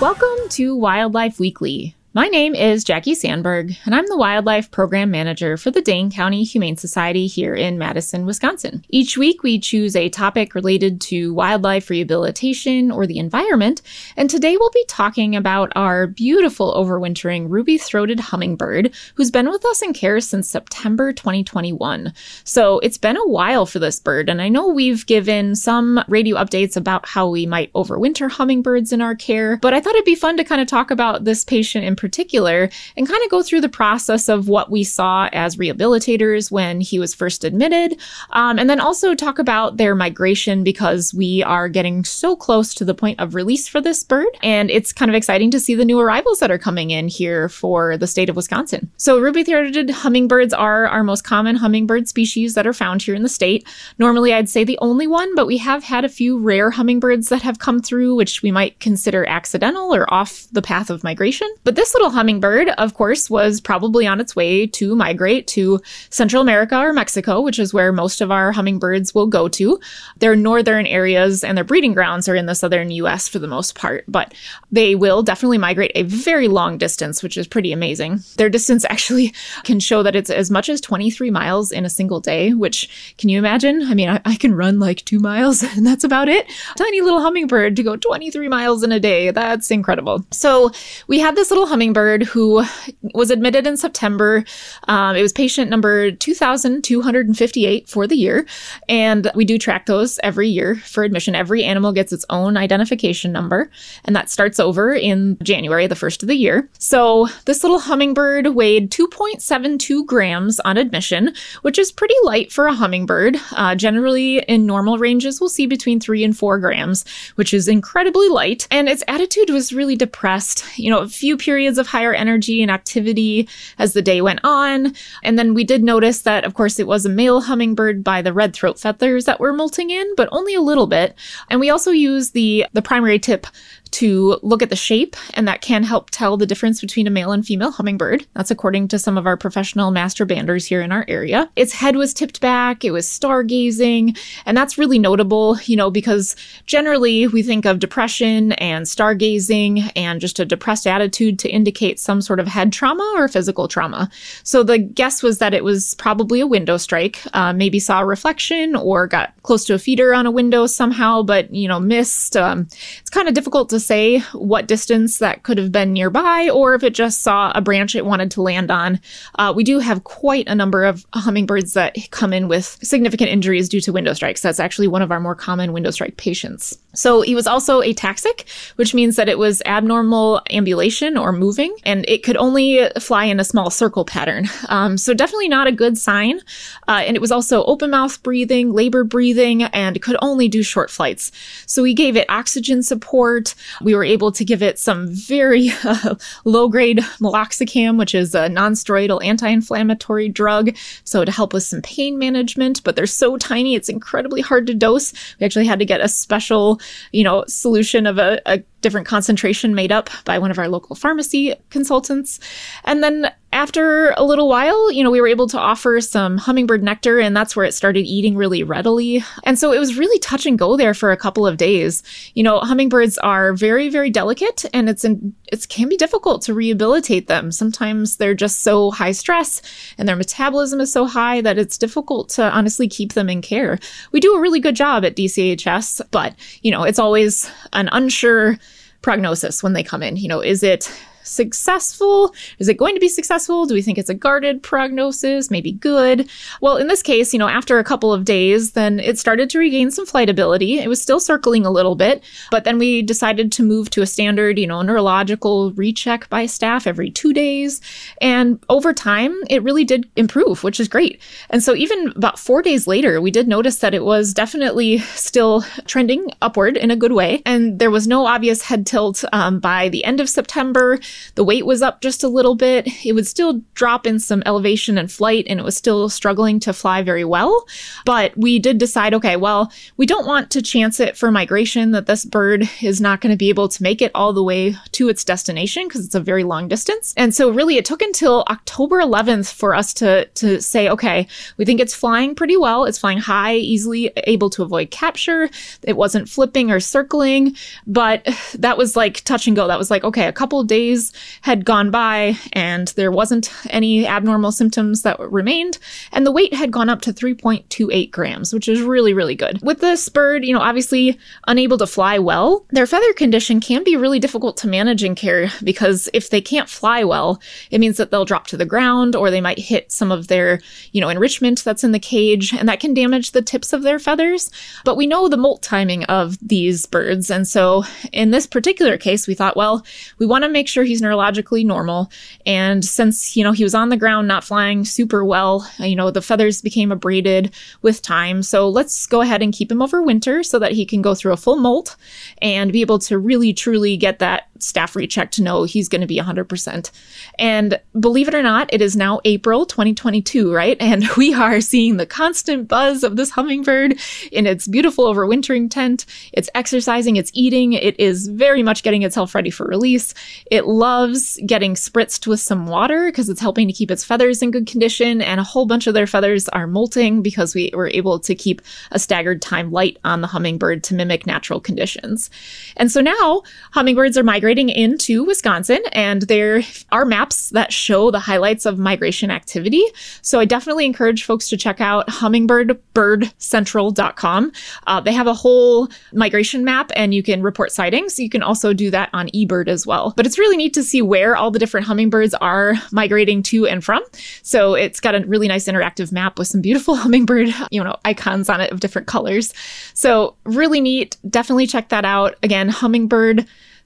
Welcome 0.00 0.48
to 0.48 0.74
Wildlife 0.74 1.38
Weekly. 1.38 1.95
My 2.16 2.28
name 2.28 2.54
is 2.54 2.82
Jackie 2.82 3.14
Sandberg, 3.14 3.76
and 3.84 3.94
I'm 3.94 4.06
the 4.06 4.16
Wildlife 4.16 4.70
Program 4.70 5.10
Manager 5.10 5.58
for 5.58 5.70
the 5.70 5.82
Dane 5.82 6.10
County 6.10 6.44
Humane 6.44 6.78
Society 6.78 7.26
here 7.26 7.54
in 7.54 7.76
Madison, 7.76 8.24
Wisconsin. 8.24 8.82
Each 8.88 9.18
week, 9.18 9.42
we 9.42 9.60
choose 9.60 9.94
a 9.94 10.08
topic 10.08 10.54
related 10.54 10.98
to 11.02 11.34
wildlife 11.34 11.90
rehabilitation 11.90 12.90
or 12.90 13.06
the 13.06 13.18
environment, 13.18 13.82
and 14.16 14.30
today 14.30 14.56
we'll 14.56 14.70
be 14.70 14.86
talking 14.88 15.36
about 15.36 15.70
our 15.76 16.06
beautiful 16.06 16.72
overwintering 16.72 17.50
ruby 17.50 17.76
throated 17.76 18.18
hummingbird 18.18 18.94
who's 19.16 19.30
been 19.30 19.50
with 19.50 19.66
us 19.66 19.82
in 19.82 19.92
care 19.92 20.18
since 20.20 20.48
September 20.48 21.12
2021. 21.12 22.14
So 22.44 22.78
it's 22.78 22.96
been 22.96 23.18
a 23.18 23.28
while 23.28 23.66
for 23.66 23.78
this 23.78 24.00
bird, 24.00 24.30
and 24.30 24.40
I 24.40 24.48
know 24.48 24.68
we've 24.68 25.04
given 25.04 25.54
some 25.54 26.02
radio 26.08 26.38
updates 26.38 26.78
about 26.78 27.06
how 27.06 27.28
we 27.28 27.44
might 27.44 27.70
overwinter 27.74 28.30
hummingbirds 28.30 28.90
in 28.90 29.02
our 29.02 29.14
care, 29.14 29.58
but 29.58 29.74
I 29.74 29.82
thought 29.82 29.96
it'd 29.96 30.06
be 30.06 30.14
fun 30.14 30.38
to 30.38 30.44
kind 30.44 30.62
of 30.62 30.66
talk 30.66 30.90
about 30.90 31.24
this 31.24 31.44
patient 31.44 31.84
in 31.84 31.94
particular 31.94 32.05
particular 32.06 32.70
and 32.96 33.08
kind 33.08 33.22
of 33.24 33.30
go 33.30 33.42
through 33.42 33.60
the 33.60 33.68
process 33.68 34.28
of 34.28 34.48
what 34.48 34.70
we 34.70 34.84
saw 34.84 35.28
as 35.32 35.56
rehabilitators 35.56 36.52
when 36.52 36.80
he 36.80 37.00
was 37.00 37.12
first 37.12 37.42
admitted, 37.42 37.98
um, 38.30 38.60
and 38.60 38.70
then 38.70 38.78
also 38.78 39.12
talk 39.12 39.40
about 39.40 39.76
their 39.76 39.96
migration 39.96 40.62
because 40.62 41.12
we 41.12 41.42
are 41.42 41.68
getting 41.68 42.04
so 42.04 42.36
close 42.36 42.72
to 42.74 42.84
the 42.84 42.94
point 42.94 43.18
of 43.18 43.34
release 43.34 43.66
for 43.66 43.80
this 43.80 44.04
bird, 44.04 44.28
and 44.40 44.70
it's 44.70 44.92
kind 44.92 45.10
of 45.10 45.16
exciting 45.16 45.50
to 45.50 45.58
see 45.58 45.74
the 45.74 45.84
new 45.84 45.98
arrivals 45.98 46.38
that 46.38 46.50
are 46.52 46.58
coming 46.58 46.92
in 46.92 47.08
here 47.08 47.48
for 47.48 47.96
the 47.96 48.06
state 48.06 48.28
of 48.28 48.36
Wisconsin. 48.36 48.88
So, 48.98 49.18
ruby 49.18 49.42
throated 49.42 49.90
hummingbirds 49.90 50.54
are 50.54 50.86
our 50.86 51.02
most 51.02 51.24
common 51.24 51.56
hummingbird 51.56 52.06
species 52.06 52.54
that 52.54 52.68
are 52.68 52.72
found 52.72 53.02
here 53.02 53.16
in 53.16 53.24
the 53.24 53.28
state. 53.28 53.66
Normally, 53.98 54.32
I'd 54.32 54.48
say 54.48 54.62
the 54.62 54.78
only 54.80 55.08
one, 55.08 55.34
but 55.34 55.48
we 55.48 55.58
have 55.58 55.82
had 55.82 56.04
a 56.04 56.08
few 56.08 56.38
rare 56.38 56.70
hummingbirds 56.70 57.28
that 57.30 57.42
have 57.42 57.58
come 57.58 57.80
through, 57.80 58.14
which 58.14 58.42
we 58.42 58.52
might 58.52 58.78
consider 58.78 59.26
accidental 59.26 59.94
or 59.94 60.12
off 60.12 60.46
the 60.52 60.62
path 60.62 60.90
of 60.90 61.02
migration. 61.02 61.48
But 61.64 61.74
this 61.74 61.94
little 61.96 62.10
hummingbird, 62.10 62.68
of 62.76 62.92
course, 62.92 63.30
was 63.30 63.58
probably 63.58 64.06
on 64.06 64.20
its 64.20 64.36
way 64.36 64.66
to 64.66 64.94
migrate 64.94 65.46
to 65.46 65.80
Central 66.10 66.42
America 66.42 66.78
or 66.78 66.92
Mexico, 66.92 67.40
which 67.40 67.58
is 67.58 67.72
where 67.72 67.90
most 67.90 68.20
of 68.20 68.30
our 68.30 68.52
hummingbirds 68.52 69.14
will 69.14 69.26
go 69.26 69.48
to. 69.48 69.80
Their 70.18 70.36
northern 70.36 70.86
areas 70.86 71.42
and 71.42 71.56
their 71.56 71.64
breeding 71.64 71.94
grounds 71.94 72.28
are 72.28 72.34
in 72.34 72.44
the 72.44 72.54
southern 72.54 72.90
US 72.90 73.28
for 73.28 73.38
the 73.38 73.46
most 73.48 73.74
part, 73.74 74.04
but 74.06 74.34
they 74.70 74.94
will 74.94 75.22
definitely 75.22 75.56
migrate 75.56 75.92
a 75.94 76.02
very 76.02 76.48
long 76.48 76.76
distance, 76.76 77.22
which 77.22 77.38
is 77.38 77.46
pretty 77.46 77.72
amazing. 77.72 78.20
Their 78.36 78.50
distance 78.50 78.84
actually 78.90 79.32
can 79.64 79.80
show 79.80 80.02
that 80.02 80.14
it's 80.14 80.28
as 80.28 80.50
much 80.50 80.68
as 80.68 80.82
23 80.82 81.30
miles 81.30 81.72
in 81.72 81.86
a 81.86 81.90
single 81.90 82.20
day, 82.20 82.52
which 82.52 83.14
can 83.16 83.30
you 83.30 83.38
imagine? 83.38 83.80
I 83.82 83.94
mean, 83.94 84.10
I, 84.10 84.20
I 84.26 84.36
can 84.36 84.54
run 84.54 84.78
like 84.78 85.02
two 85.06 85.18
miles 85.18 85.62
and 85.76 85.86
that's 85.86 86.04
about 86.04 86.28
it. 86.28 86.46
Tiny 86.76 87.00
little 87.00 87.22
hummingbird 87.22 87.74
to 87.76 87.82
go 87.82 87.96
23 87.96 88.48
miles 88.48 88.82
in 88.82 88.92
a 88.92 89.00
day. 89.00 89.30
That's 89.30 89.70
incredible. 89.70 90.26
So 90.30 90.72
we 91.06 91.18
had 91.18 91.36
this 91.36 91.50
little 91.50 91.66
hummingbird 91.76 92.22
who 92.22 92.64
was 93.12 93.30
admitted 93.30 93.66
in 93.66 93.76
September. 93.76 94.42
Um, 94.88 95.14
it 95.14 95.20
was 95.20 95.34
patient 95.34 95.70
number 95.70 96.10
2,258 96.10 97.86
for 97.86 98.06
the 98.06 98.16
year. 98.16 98.46
And 98.88 99.30
we 99.34 99.44
do 99.44 99.58
track 99.58 99.84
those 99.84 100.18
every 100.22 100.48
year 100.48 100.76
for 100.76 101.04
admission. 101.04 101.34
Every 101.34 101.62
animal 101.62 101.92
gets 101.92 102.14
its 102.14 102.24
own 102.30 102.56
identification 102.56 103.30
number, 103.30 103.70
and 104.06 104.16
that 104.16 104.30
starts 104.30 104.58
over 104.58 104.94
in 104.94 105.36
January, 105.42 105.86
the 105.86 105.94
first 105.94 106.22
of 106.22 106.28
the 106.28 106.34
year. 106.34 106.66
So 106.78 107.28
this 107.44 107.62
little 107.62 107.80
hummingbird 107.80 108.54
weighed 108.54 108.90
2.72 108.90 110.06
grams 110.06 110.58
on 110.60 110.78
admission, 110.78 111.34
which 111.60 111.78
is 111.78 111.92
pretty 111.92 112.14
light 112.22 112.50
for 112.50 112.66
a 112.66 112.74
hummingbird. 112.74 113.36
Uh, 113.52 113.74
generally, 113.74 114.38
in 114.38 114.64
normal 114.64 114.96
ranges, 114.96 115.42
we'll 115.42 115.50
see 115.50 115.66
between 115.66 116.00
three 116.00 116.24
and 116.24 116.34
four 116.34 116.58
grams, 116.58 117.04
which 117.34 117.52
is 117.52 117.68
incredibly 117.68 118.30
light. 118.30 118.66
And 118.70 118.88
its 118.88 119.04
attitude 119.08 119.50
was 119.50 119.74
really 119.74 119.96
depressed. 119.96 120.64
You 120.78 120.90
know, 120.90 121.00
a 121.00 121.08
few 121.08 121.36
periods 121.36 121.65
of 121.66 121.88
higher 121.88 122.14
energy 122.14 122.62
and 122.62 122.70
activity 122.70 123.48
as 123.78 123.92
the 123.92 124.02
day 124.02 124.20
went 124.20 124.40
on. 124.44 124.94
And 125.22 125.38
then 125.38 125.54
we 125.54 125.64
did 125.64 125.82
notice 125.82 126.22
that, 126.22 126.44
of 126.44 126.54
course, 126.54 126.78
it 126.78 126.86
was 126.86 127.04
a 127.04 127.10
male 127.10 127.42
hummingbird 127.42 128.02
by 128.02 128.22
the 128.22 128.32
red 128.32 128.54
throat 128.54 128.78
feathers 128.78 129.24
that 129.24 129.40
were 129.40 129.52
molting 129.52 129.90
in, 129.90 130.14
but 130.16 130.28
only 130.32 130.54
a 130.54 130.60
little 130.60 130.86
bit. 130.86 131.14
And 131.50 131.60
we 131.60 131.70
also 131.70 131.90
use 131.90 132.30
the 132.30 132.66
the 132.72 132.82
primary 132.82 133.18
tip 133.18 133.46
to 133.92 134.38
look 134.42 134.62
at 134.62 134.70
the 134.70 134.76
shape, 134.76 135.16
and 135.34 135.46
that 135.48 135.62
can 135.62 135.82
help 135.82 136.10
tell 136.10 136.36
the 136.36 136.46
difference 136.46 136.80
between 136.80 137.06
a 137.06 137.10
male 137.10 137.32
and 137.32 137.46
female 137.46 137.70
hummingbird. 137.70 138.26
That's 138.34 138.50
according 138.50 138.88
to 138.88 138.98
some 138.98 139.16
of 139.16 139.26
our 139.26 139.36
professional 139.36 139.90
master 139.90 140.26
banders 140.26 140.66
here 140.66 140.82
in 140.82 140.92
our 140.92 141.04
area. 141.08 141.50
Its 141.56 141.72
head 141.72 141.96
was 141.96 142.12
tipped 142.12 142.40
back, 142.40 142.84
it 142.84 142.90
was 142.90 143.06
stargazing, 143.06 144.18
and 144.44 144.56
that's 144.56 144.76
really 144.76 144.98
notable, 144.98 145.58
you 145.64 145.76
know, 145.76 145.90
because 145.90 146.36
generally 146.66 147.26
we 147.26 147.42
think 147.42 147.64
of 147.64 147.78
depression 147.78 148.52
and 148.52 148.86
stargazing 148.86 149.90
and 149.96 150.20
just 150.20 150.38
a 150.38 150.44
depressed 150.44 150.86
attitude 150.86 151.38
to 151.38 151.48
indicate 151.48 151.98
some 151.98 152.20
sort 152.20 152.40
of 152.40 152.46
head 152.46 152.72
trauma 152.72 153.14
or 153.16 153.28
physical 153.28 153.68
trauma. 153.68 154.10
So 154.42 154.62
the 154.62 154.78
guess 154.78 155.22
was 155.22 155.38
that 155.38 155.54
it 155.54 155.64
was 155.64 155.94
probably 155.94 156.40
a 156.40 156.46
window 156.46 156.76
strike, 156.76 157.20
uh, 157.32 157.52
maybe 157.52 157.78
saw 157.78 158.00
a 158.00 158.06
reflection 158.06 158.76
or 158.76 159.06
got 159.06 159.32
close 159.42 159.64
to 159.66 159.74
a 159.74 159.78
feeder 159.78 160.12
on 160.12 160.26
a 160.26 160.30
window 160.30 160.66
somehow, 160.66 161.22
but, 161.22 161.54
you 161.54 161.68
know, 161.68 161.80
missed. 161.80 162.36
Um, 162.36 162.68
it's 163.00 163.10
kind 163.10 163.28
of 163.28 163.34
difficult 163.34 163.68
to 163.70 163.75
say 163.80 164.20
what 164.32 164.66
distance 164.66 165.18
that 165.18 165.42
could 165.42 165.58
have 165.58 165.72
been 165.72 165.92
nearby 165.92 166.48
or 166.48 166.74
if 166.74 166.82
it 166.82 166.94
just 166.94 167.22
saw 167.22 167.52
a 167.54 167.60
branch 167.60 167.94
it 167.94 168.06
wanted 168.06 168.30
to 168.32 168.42
land 168.42 168.70
on. 168.70 169.00
Uh, 169.36 169.52
we 169.54 169.64
do 169.64 169.78
have 169.78 170.04
quite 170.04 170.46
a 170.48 170.54
number 170.54 170.84
of 170.84 171.04
hummingbirds 171.14 171.74
that 171.74 171.96
come 172.10 172.32
in 172.32 172.48
with 172.48 172.78
significant 172.82 173.30
injuries 173.30 173.68
due 173.68 173.80
to 173.80 173.92
window 173.92 174.12
strikes. 174.12 174.40
That's 174.40 174.60
actually 174.60 174.88
one 174.88 175.02
of 175.02 175.10
our 175.10 175.20
more 175.20 175.34
common 175.34 175.72
window 175.72 175.90
strike 175.90 176.16
patients. 176.16 176.78
So 176.94 177.20
he 177.20 177.34
was 177.34 177.46
also 177.46 177.82
ataxic, 177.82 178.48
which 178.76 178.94
means 178.94 179.16
that 179.16 179.28
it 179.28 179.38
was 179.38 179.62
abnormal 179.66 180.40
ambulation 180.50 181.16
or 181.16 181.30
moving, 181.30 181.76
and 181.84 182.04
it 182.08 182.22
could 182.22 182.36
only 182.38 182.88
fly 182.98 183.24
in 183.24 183.38
a 183.38 183.44
small 183.44 183.70
circle 183.70 184.04
pattern. 184.04 184.48
Um, 184.68 184.96
so 184.96 185.14
definitely 185.14 185.48
not 185.48 185.66
a 185.66 185.72
good 185.72 185.98
sign. 185.98 186.40
Uh, 186.88 187.02
and 187.06 187.16
it 187.16 187.20
was 187.20 187.30
also 187.30 187.64
open 187.64 187.90
mouth 187.90 188.22
breathing, 188.22 188.72
labored 188.72 189.08
breathing, 189.08 189.64
and 189.64 190.00
could 190.00 190.16
only 190.22 190.48
do 190.48 190.62
short 190.62 190.90
flights. 190.90 191.30
So 191.66 191.82
we 191.82 191.94
gave 191.94 192.16
it 192.16 192.26
oxygen 192.28 192.82
support. 192.82 193.54
We 193.82 193.94
were 193.94 194.04
able 194.04 194.32
to 194.32 194.44
give 194.44 194.62
it 194.62 194.78
some 194.78 195.08
very 195.08 195.70
uh, 195.84 196.14
low 196.44 196.68
grade 196.68 196.98
meloxicam, 197.20 197.98
which 197.98 198.14
is 198.14 198.34
a 198.34 198.48
non 198.48 198.72
steroidal 198.72 199.24
anti 199.24 199.48
inflammatory 199.48 200.28
drug. 200.28 200.76
So 201.04 201.24
to 201.24 201.32
help 201.32 201.52
with 201.52 201.62
some 201.62 201.82
pain 201.82 202.18
management, 202.18 202.82
but 202.84 202.96
they're 202.96 203.06
so 203.06 203.36
tiny, 203.36 203.74
it's 203.74 203.88
incredibly 203.88 204.40
hard 204.40 204.66
to 204.66 204.74
dose. 204.74 205.12
We 205.40 205.46
actually 205.46 205.66
had 205.66 205.78
to 205.78 205.84
get 205.84 206.00
a 206.00 206.08
special, 206.08 206.80
you 207.12 207.24
know, 207.24 207.44
solution 207.46 208.06
of 208.06 208.18
a, 208.18 208.40
a 208.46 208.62
different 208.86 209.08
concentration 209.08 209.74
made 209.74 209.90
up 209.90 210.08
by 210.24 210.38
one 210.38 210.52
of 210.52 210.60
our 210.60 210.68
local 210.68 210.94
pharmacy 210.94 211.52
consultants. 211.70 212.38
And 212.84 213.02
then 213.02 213.32
after 213.52 214.10
a 214.18 214.22
little 214.22 214.48
while, 214.48 214.92
you 214.92 215.02
know, 215.02 215.10
we 215.10 215.20
were 215.20 215.26
able 215.26 215.48
to 215.48 215.58
offer 215.58 216.00
some 216.00 216.36
hummingbird 216.36 216.84
nectar, 216.84 217.18
and 217.18 217.34
that's 217.34 217.56
where 217.56 217.64
it 217.64 217.72
started 217.72 218.04
eating 218.04 218.36
really 218.36 218.62
readily. 218.62 219.24
And 219.44 219.58
so 219.58 219.72
it 219.72 219.78
was 219.78 219.98
really 219.98 220.18
touch 220.18 220.46
and 220.46 220.58
go 220.58 220.76
there 220.76 220.94
for 220.94 221.10
a 221.10 221.16
couple 221.16 221.46
of 221.46 221.56
days. 221.56 222.02
You 222.34 222.42
know, 222.42 222.60
hummingbirds 222.60 223.18
are 223.18 223.54
very, 223.54 223.88
very 223.88 224.10
delicate, 224.10 224.66
and 224.72 224.88
it's 224.88 225.04
in, 225.04 225.34
it 225.50 225.66
can 225.68 225.88
be 225.88 225.96
difficult 225.96 226.42
to 226.42 226.54
rehabilitate 226.54 227.28
them. 227.28 227.50
Sometimes 227.50 228.18
they're 228.18 228.34
just 228.34 228.60
so 228.60 228.90
high 228.90 229.12
stress, 229.12 229.62
and 229.96 230.08
their 230.08 230.16
metabolism 230.16 230.78
is 230.80 230.92
so 230.92 231.06
high 231.06 231.40
that 231.40 231.58
it's 231.58 231.78
difficult 231.78 232.28
to 232.30 232.44
honestly 232.52 232.86
keep 232.86 233.14
them 233.14 233.30
in 233.30 233.40
care. 233.40 233.78
We 234.12 234.20
do 234.20 234.34
a 234.34 234.40
really 234.40 234.60
good 234.60 234.76
job 234.76 235.04
at 235.04 235.16
DCHS, 235.16 236.02
but 236.10 236.34
you 236.60 236.70
know, 236.70 236.82
it's 236.82 236.98
always 236.98 237.50
an 237.72 237.88
unsure 237.90 238.58
prognosis 239.06 239.62
when 239.62 239.72
they 239.72 239.84
come 239.84 240.02
in. 240.02 240.16
You 240.16 240.26
know, 240.26 240.40
is 240.40 240.64
it 240.64 240.92
successful? 241.26 242.34
Is 242.58 242.68
it 242.68 242.76
going 242.76 242.94
to 242.94 243.00
be 243.00 243.08
successful? 243.08 243.66
Do 243.66 243.74
we 243.74 243.82
think 243.82 243.98
it's 243.98 244.10
a 244.10 244.14
guarded 244.14 244.62
prognosis? 244.62 245.50
Maybe 245.50 245.72
good? 245.72 246.28
Well, 246.60 246.76
in 246.76 246.88
this 246.88 247.02
case, 247.02 247.32
you 247.32 247.38
know, 247.38 247.48
after 247.48 247.78
a 247.78 247.84
couple 247.84 248.12
of 248.12 248.24
days, 248.24 248.72
then 248.72 249.00
it 249.00 249.18
started 249.18 249.50
to 249.50 249.58
regain 249.58 249.90
some 249.90 250.06
flight 250.06 250.28
ability. 250.30 250.78
It 250.78 250.88
was 250.88 251.02
still 251.02 251.20
circling 251.20 251.66
a 251.66 251.70
little 251.70 251.94
bit, 251.94 252.22
but 252.50 252.64
then 252.64 252.78
we 252.78 253.02
decided 253.02 253.52
to 253.52 253.62
move 253.62 253.90
to 253.90 254.02
a 254.02 254.06
standard, 254.06 254.58
you 254.58 254.66
know, 254.66 254.82
neurological 254.82 255.72
recheck 255.72 256.28
by 256.30 256.46
staff 256.46 256.86
every 256.86 257.10
two 257.10 257.32
days. 257.32 257.80
And 258.20 258.62
over 258.68 258.92
time, 258.92 259.34
it 259.50 259.62
really 259.62 259.84
did 259.84 260.08
improve, 260.16 260.64
which 260.64 260.80
is 260.80 260.88
great. 260.88 261.20
And 261.50 261.62
so 261.62 261.74
even 261.74 262.12
about 262.16 262.38
four 262.38 262.62
days 262.62 262.86
later, 262.86 263.20
we 263.20 263.30
did 263.30 263.48
notice 263.48 263.78
that 263.78 263.94
it 263.94 264.04
was 264.04 264.32
definitely 264.32 264.98
still 264.98 265.62
trending 265.86 266.30
upward 266.42 266.76
in 266.76 266.90
a 266.90 266.96
good 266.96 267.12
way. 267.12 267.42
And 267.44 267.78
there 267.78 267.90
was 267.90 268.06
no 268.06 268.26
obvious 268.26 268.62
head 268.62 268.86
tilt 268.86 269.24
um, 269.32 269.60
by 269.60 269.88
the 269.88 270.04
end 270.04 270.20
of 270.20 270.28
September. 270.28 270.98
The 271.34 271.44
weight 271.44 271.66
was 271.66 271.82
up 271.82 272.00
just 272.00 272.22
a 272.22 272.28
little 272.28 272.54
bit. 272.54 272.88
It 273.04 273.12
would 273.12 273.26
still 273.26 273.62
drop 273.74 274.06
in 274.06 274.18
some 274.18 274.42
elevation 274.46 274.98
and 274.98 275.10
flight, 275.10 275.46
and 275.48 275.60
it 275.60 275.64
was 275.64 275.76
still 275.76 276.08
struggling 276.08 276.60
to 276.60 276.72
fly 276.72 277.02
very 277.02 277.24
well. 277.24 277.66
But 278.04 278.36
we 278.36 278.58
did 278.58 278.78
decide 278.78 279.14
okay, 279.14 279.36
well, 279.36 279.72
we 279.96 280.06
don't 280.06 280.26
want 280.26 280.50
to 280.50 280.62
chance 280.62 281.00
it 281.00 281.16
for 281.16 281.30
migration 281.30 281.92
that 281.92 282.06
this 282.06 282.24
bird 282.24 282.68
is 282.82 283.00
not 283.00 283.20
going 283.20 283.32
to 283.32 283.36
be 283.36 283.48
able 283.48 283.68
to 283.68 283.82
make 283.82 284.02
it 284.02 284.10
all 284.14 284.32
the 284.32 284.42
way 284.42 284.74
to 284.92 285.08
its 285.08 285.24
destination 285.24 285.88
because 285.88 286.04
it's 286.04 286.14
a 286.14 286.20
very 286.20 286.44
long 286.44 286.68
distance. 286.68 287.14
And 287.16 287.34
so, 287.34 287.50
really, 287.50 287.76
it 287.76 287.84
took 287.84 288.02
until 288.02 288.44
October 288.48 289.00
11th 289.00 289.52
for 289.52 289.74
us 289.74 289.94
to, 289.94 290.26
to 290.26 290.60
say, 290.60 290.88
okay, 290.88 291.26
we 291.56 291.64
think 291.64 291.80
it's 291.80 291.94
flying 291.94 292.34
pretty 292.34 292.56
well. 292.56 292.84
It's 292.84 292.98
flying 292.98 293.18
high, 293.18 293.56
easily 293.56 294.10
able 294.26 294.50
to 294.50 294.62
avoid 294.62 294.90
capture. 294.90 295.48
It 295.82 295.96
wasn't 295.96 296.28
flipping 296.28 296.70
or 296.70 296.80
circling, 296.80 297.56
but 297.86 298.26
that 298.54 298.78
was 298.78 298.96
like 298.96 299.22
touch 299.24 299.46
and 299.46 299.56
go. 299.56 299.66
That 299.66 299.78
was 299.78 299.90
like, 299.90 300.04
okay, 300.04 300.26
a 300.26 300.32
couple 300.32 300.62
days 300.64 301.05
had 301.42 301.64
gone 301.64 301.90
by 301.90 302.36
and 302.52 302.88
there 302.88 303.10
wasn't 303.10 303.52
any 303.70 304.06
abnormal 304.06 304.52
symptoms 304.52 305.02
that 305.02 305.18
remained, 305.20 305.78
and 306.12 306.26
the 306.26 306.32
weight 306.32 306.54
had 306.54 306.70
gone 306.70 306.88
up 306.88 307.00
to 307.02 307.12
3.28 307.12 308.10
grams, 308.10 308.52
which 308.52 308.68
is 308.68 308.82
really, 308.82 309.12
really 309.12 309.34
good. 309.34 309.60
With 309.62 309.80
this 309.80 310.08
bird, 310.08 310.44
you 310.44 310.52
know, 310.52 310.60
obviously 310.60 311.18
unable 311.46 311.78
to 311.78 311.86
fly 311.86 312.18
well, 312.18 312.64
their 312.70 312.86
feather 312.86 313.12
condition 313.14 313.60
can 313.60 313.84
be 313.84 313.96
really 313.96 314.18
difficult 314.18 314.56
to 314.58 314.68
manage 314.68 315.02
and 315.02 315.16
care 315.16 315.48
because 315.62 316.08
if 316.12 316.30
they 316.30 316.40
can't 316.40 316.68
fly 316.68 317.04
well, 317.04 317.40
it 317.70 317.78
means 317.78 317.96
that 317.96 318.10
they'll 318.10 318.24
drop 318.24 318.46
to 318.48 318.56
the 318.56 318.64
ground 318.64 319.14
or 319.16 319.30
they 319.30 319.40
might 319.40 319.58
hit 319.58 319.92
some 319.92 320.12
of 320.12 320.28
their, 320.28 320.60
you 320.92 321.00
know, 321.00 321.08
enrichment 321.08 321.62
that's 321.64 321.84
in 321.84 321.92
the 321.92 321.98
cage, 321.98 322.52
and 322.52 322.68
that 322.68 322.80
can 322.80 322.94
damage 322.94 323.32
the 323.32 323.42
tips 323.42 323.72
of 323.72 323.82
their 323.82 323.98
feathers. 323.98 324.50
But 324.84 324.96
we 324.96 325.06
know 325.06 325.28
the 325.28 325.36
molt 325.36 325.62
timing 325.62 326.04
of 326.04 326.38
these 326.46 326.86
birds, 326.86 327.30
and 327.30 327.46
so 327.46 327.84
in 328.12 328.30
this 328.30 328.46
particular 328.46 328.96
case, 328.98 329.26
we 329.26 329.34
thought, 329.34 329.56
well, 329.56 329.84
we 330.18 330.26
want 330.26 330.44
to 330.44 330.48
make 330.48 330.68
sure 330.68 330.84
he's 330.84 330.95
neurologically 331.02 331.64
normal. 331.64 332.10
And 332.44 332.84
since, 332.84 333.36
you 333.36 333.44
know, 333.44 333.52
he 333.52 333.64
was 333.64 333.74
on 333.74 333.88
the 333.88 333.96
ground, 333.96 334.28
not 334.28 334.44
flying 334.44 334.84
super 334.84 335.24
well, 335.24 335.68
you 335.78 335.96
know, 335.96 336.10
the 336.10 336.22
feathers 336.22 336.62
became 336.62 336.92
abraded 336.92 337.54
with 337.82 338.02
time. 338.02 338.42
So 338.42 338.68
let's 338.68 339.06
go 339.06 339.20
ahead 339.20 339.42
and 339.42 339.52
keep 339.52 339.70
him 339.70 339.82
over 339.82 340.02
winter 340.02 340.42
so 340.42 340.58
that 340.58 340.72
he 340.72 340.86
can 340.86 341.02
go 341.02 341.14
through 341.14 341.32
a 341.32 341.36
full 341.36 341.56
molt 341.56 341.96
and 342.42 342.72
be 342.72 342.80
able 342.80 342.98
to 343.00 343.18
really, 343.18 343.52
truly 343.52 343.96
get 343.96 344.18
that 344.18 344.48
staff 344.62 344.96
recheck 344.96 345.30
to 345.32 345.42
know 345.42 345.64
he's 345.64 345.88
going 345.88 346.00
to 346.00 346.06
be 346.06 346.18
100%. 346.18 346.90
And 347.38 347.80
believe 347.98 348.28
it 348.28 348.34
or 348.34 348.42
not, 348.42 348.72
it 348.72 348.80
is 348.80 348.96
now 348.96 349.20
April 349.24 349.66
2022, 349.66 350.52
right? 350.52 350.76
And 350.80 351.04
we 351.16 351.34
are 351.34 351.60
seeing 351.60 351.96
the 351.96 352.06
constant 352.06 352.68
buzz 352.68 353.02
of 353.02 353.16
this 353.16 353.30
hummingbird 353.30 353.98
in 354.32 354.46
its 354.46 354.66
beautiful 354.66 355.12
overwintering 355.12 355.70
tent. 355.70 356.06
It's 356.32 356.50
exercising, 356.54 357.16
it's 357.16 357.30
eating, 357.34 357.72
it 357.72 357.98
is 357.98 358.28
very 358.28 358.62
much 358.62 358.82
getting 358.82 359.02
itself 359.02 359.34
ready 359.34 359.50
for 359.50 359.66
release. 359.66 360.14
It 360.50 360.66
loves 360.66 361.38
getting 361.46 361.74
spritzed 361.74 362.26
with 362.26 362.40
some 362.40 362.66
water 362.66 363.06
because 363.06 363.28
it's 363.28 363.40
helping 363.40 363.66
to 363.66 363.72
keep 363.72 363.90
its 363.90 364.04
feathers 364.04 364.42
in 364.42 364.50
good 364.50 364.66
condition. 364.66 365.20
And 365.20 365.40
a 365.40 365.44
whole 365.44 365.66
bunch 365.66 365.86
of 365.86 365.94
their 365.94 366.06
feathers 366.06 366.48
are 366.50 366.66
molting 366.66 367.22
because 367.22 367.54
we 367.54 367.70
were 367.74 367.88
able 367.88 368.18
to 368.20 368.34
keep 368.34 368.62
a 368.92 368.98
staggered 368.98 369.42
time 369.42 369.70
light 369.70 369.98
on 370.04 370.20
the 370.20 370.26
hummingbird 370.26 370.84
to 370.84 370.94
mimic 370.94 371.26
natural 371.26 371.60
conditions. 371.60 372.30
And 372.76 372.90
so 372.90 373.00
now 373.00 373.42
hummingbirds 373.72 374.16
are 374.16 374.24
migrating 374.24 374.45
into 374.54 375.24
Wisconsin, 375.24 375.80
and 375.92 376.22
there 376.22 376.62
are 376.92 377.04
maps 377.04 377.50
that 377.50 377.72
show 377.72 378.10
the 378.10 378.20
highlights 378.20 378.66
of 378.66 378.78
migration 378.78 379.30
activity. 379.30 379.84
So 380.22 380.40
I 380.40 380.44
definitely 380.44 380.84
encourage 380.86 381.24
folks 381.24 381.48
to 381.48 381.56
check 381.56 381.80
out 381.80 382.06
hummingbirdbirdcentral.com. 382.08 384.52
Uh, 384.86 385.00
they 385.00 385.12
have 385.12 385.26
a 385.26 385.34
whole 385.34 385.88
migration 386.12 386.64
map, 386.64 386.92
and 386.94 387.12
you 387.14 387.22
can 387.22 387.42
report 387.42 387.72
sightings. 387.72 388.18
You 388.18 388.30
can 388.30 388.42
also 388.42 388.72
do 388.72 388.90
that 388.90 389.10
on 389.12 389.28
eBird 389.28 389.68
as 389.68 389.86
well. 389.86 390.14
But 390.16 390.26
it's 390.26 390.38
really 390.38 390.56
neat 390.56 390.72
to 390.74 390.82
see 390.82 391.02
where 391.02 391.36
all 391.36 391.50
the 391.50 391.58
different 391.58 391.86
hummingbirds 391.86 392.34
are 392.34 392.74
migrating 392.92 393.42
to 393.44 393.66
and 393.66 393.82
from. 393.84 394.02
So 394.42 394.74
it's 394.74 395.00
got 395.00 395.14
a 395.14 395.20
really 395.26 395.48
nice 395.48 395.66
interactive 395.66 396.12
map 396.12 396.38
with 396.38 396.48
some 396.48 396.60
beautiful 396.60 396.96
hummingbird, 396.96 397.48
you 397.70 397.82
know, 397.82 397.96
icons 398.04 398.48
on 398.48 398.60
it 398.60 398.70
of 398.72 398.80
different 398.80 399.08
colors. 399.08 399.52
So 399.94 400.36
really 400.44 400.80
neat. 400.80 401.16
Definitely 401.28 401.66
check 401.66 401.88
that 401.88 402.04
out. 402.04 402.36
Again, 402.42 402.68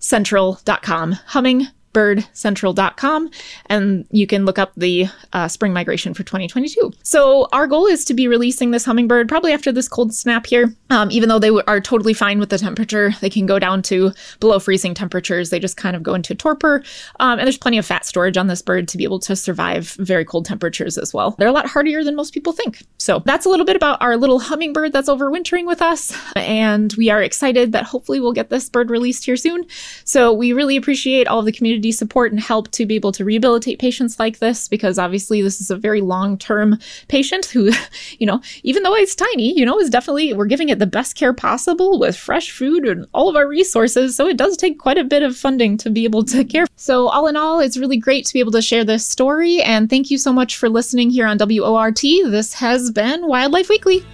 hummingbirdcentral.com. 0.00 1.12
Humming 1.26 1.68
birdcentral.com 1.92 3.30
and 3.66 4.06
you 4.10 4.26
can 4.26 4.44
look 4.44 4.58
up 4.58 4.72
the 4.76 5.06
uh, 5.32 5.48
spring 5.48 5.72
migration 5.72 6.14
for 6.14 6.22
2022. 6.22 6.92
So 7.02 7.48
our 7.52 7.66
goal 7.66 7.86
is 7.86 8.04
to 8.06 8.14
be 8.14 8.28
releasing 8.28 8.70
this 8.70 8.84
hummingbird 8.84 9.28
probably 9.28 9.52
after 9.52 9.72
this 9.72 9.88
cold 9.88 10.14
snap 10.14 10.46
here. 10.46 10.74
Um, 10.90 11.10
even 11.10 11.28
though 11.28 11.38
they 11.38 11.48
w- 11.48 11.64
are 11.66 11.80
totally 11.80 12.14
fine 12.14 12.38
with 12.38 12.50
the 12.50 12.58
temperature, 12.58 13.12
they 13.20 13.30
can 13.30 13.46
go 13.46 13.58
down 13.58 13.82
to 13.82 14.12
below 14.38 14.58
freezing 14.58 14.94
temperatures. 14.94 15.50
They 15.50 15.58
just 15.58 15.76
kind 15.76 15.96
of 15.96 16.02
go 16.02 16.14
into 16.14 16.34
torpor. 16.34 16.82
Um, 17.18 17.38
and 17.38 17.46
there's 17.46 17.58
plenty 17.58 17.78
of 17.78 17.86
fat 17.86 18.04
storage 18.04 18.36
on 18.36 18.46
this 18.46 18.62
bird 18.62 18.88
to 18.88 18.96
be 18.96 19.04
able 19.04 19.20
to 19.20 19.34
survive 19.34 19.90
very 19.98 20.24
cold 20.24 20.46
temperatures 20.46 20.98
as 20.98 21.12
well. 21.12 21.34
They're 21.38 21.48
a 21.48 21.52
lot 21.52 21.66
hardier 21.66 22.04
than 22.04 22.16
most 22.16 22.32
people 22.34 22.52
think. 22.52 22.84
So 22.98 23.22
that's 23.24 23.46
a 23.46 23.48
little 23.48 23.66
bit 23.66 23.76
about 23.76 24.00
our 24.00 24.16
little 24.16 24.38
hummingbird 24.38 24.92
that's 24.92 25.08
overwintering 25.08 25.66
with 25.66 25.82
us. 25.82 26.16
And 26.36 26.92
we 26.94 27.10
are 27.10 27.22
excited 27.22 27.72
that 27.72 27.84
hopefully 27.84 28.20
we'll 28.20 28.32
get 28.32 28.50
this 28.50 28.68
bird 28.68 28.90
released 28.90 29.24
here 29.24 29.36
soon. 29.36 29.66
So 30.04 30.32
we 30.32 30.52
really 30.52 30.76
appreciate 30.76 31.28
all 31.28 31.40
of 31.40 31.46
the 31.46 31.52
community 31.52 31.79
community 31.80 31.92
support 31.92 32.30
and 32.30 32.40
help 32.40 32.70
to 32.72 32.84
be 32.84 32.94
able 32.94 33.12
to 33.12 33.24
rehabilitate 33.24 33.78
patients 33.78 34.18
like 34.18 34.38
this 34.38 34.68
because 34.68 34.98
obviously 34.98 35.40
this 35.40 35.60
is 35.60 35.70
a 35.70 35.76
very 35.76 36.00
long 36.02 36.36
term 36.36 36.78
patient 37.08 37.46
who, 37.46 37.70
you 38.18 38.26
know, 38.26 38.40
even 38.62 38.82
though 38.82 38.94
it's 38.94 39.14
tiny, 39.14 39.58
you 39.58 39.64
know, 39.64 39.78
is 39.78 39.90
definitely, 39.90 40.34
we're 40.34 40.44
giving 40.44 40.68
it 40.68 40.78
the 40.78 40.86
best 40.86 41.14
care 41.14 41.32
possible 41.32 41.98
with 41.98 42.16
fresh 42.16 42.50
food 42.50 42.86
and 42.86 43.06
all 43.14 43.28
of 43.28 43.36
our 43.36 43.48
resources. 43.48 44.14
So 44.14 44.26
it 44.26 44.36
does 44.36 44.56
take 44.56 44.78
quite 44.78 44.98
a 44.98 45.04
bit 45.04 45.22
of 45.22 45.36
funding 45.36 45.78
to 45.78 45.90
be 45.90 46.04
able 46.04 46.24
to 46.24 46.44
care. 46.44 46.66
So, 46.76 47.08
all 47.08 47.26
in 47.26 47.36
all, 47.36 47.60
it's 47.60 47.76
really 47.76 47.96
great 47.96 48.26
to 48.26 48.32
be 48.32 48.40
able 48.40 48.52
to 48.52 48.62
share 48.62 48.84
this 48.84 49.06
story. 49.06 49.62
And 49.62 49.88
thank 49.88 50.10
you 50.10 50.18
so 50.18 50.32
much 50.32 50.56
for 50.56 50.68
listening 50.68 51.10
here 51.10 51.26
on 51.26 51.38
WORT. 51.38 52.00
This 52.00 52.54
has 52.54 52.90
been 52.90 53.26
Wildlife 53.26 53.68
Weekly. 53.68 54.04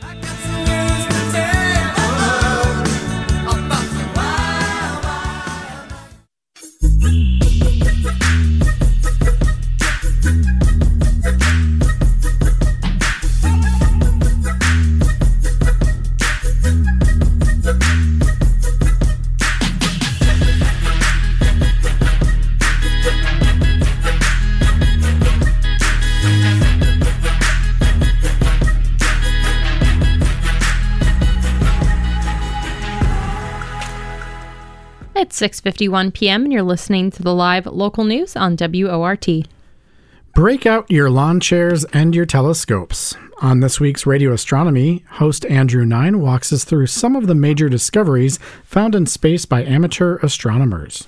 It's 35.38 35.60
6:51 35.60 36.14
p.m. 36.14 36.44
and 36.44 36.52
you're 36.52 36.62
listening 36.62 37.10
to 37.10 37.22
the 37.22 37.34
live 37.34 37.66
local 37.66 38.04
news 38.04 38.36
on 38.36 38.56
WORT. 38.56 39.26
Break 40.34 40.64
out 40.64 40.90
your 40.90 41.10
lawn 41.10 41.40
chairs 41.40 41.84
and 41.92 42.14
your 42.14 42.24
telescopes. 42.24 43.14
On 43.42 43.60
this 43.60 43.78
week's 43.78 44.06
Radio 44.06 44.32
Astronomy, 44.32 45.04
host 45.10 45.44
Andrew 45.46 45.84
Nine 45.84 46.20
walks 46.20 46.54
us 46.54 46.64
through 46.64 46.86
some 46.86 47.14
of 47.14 47.26
the 47.26 47.34
major 47.34 47.68
discoveries 47.68 48.38
found 48.64 48.94
in 48.94 49.04
space 49.04 49.44
by 49.44 49.62
amateur 49.62 50.16
astronomers. 50.22 51.06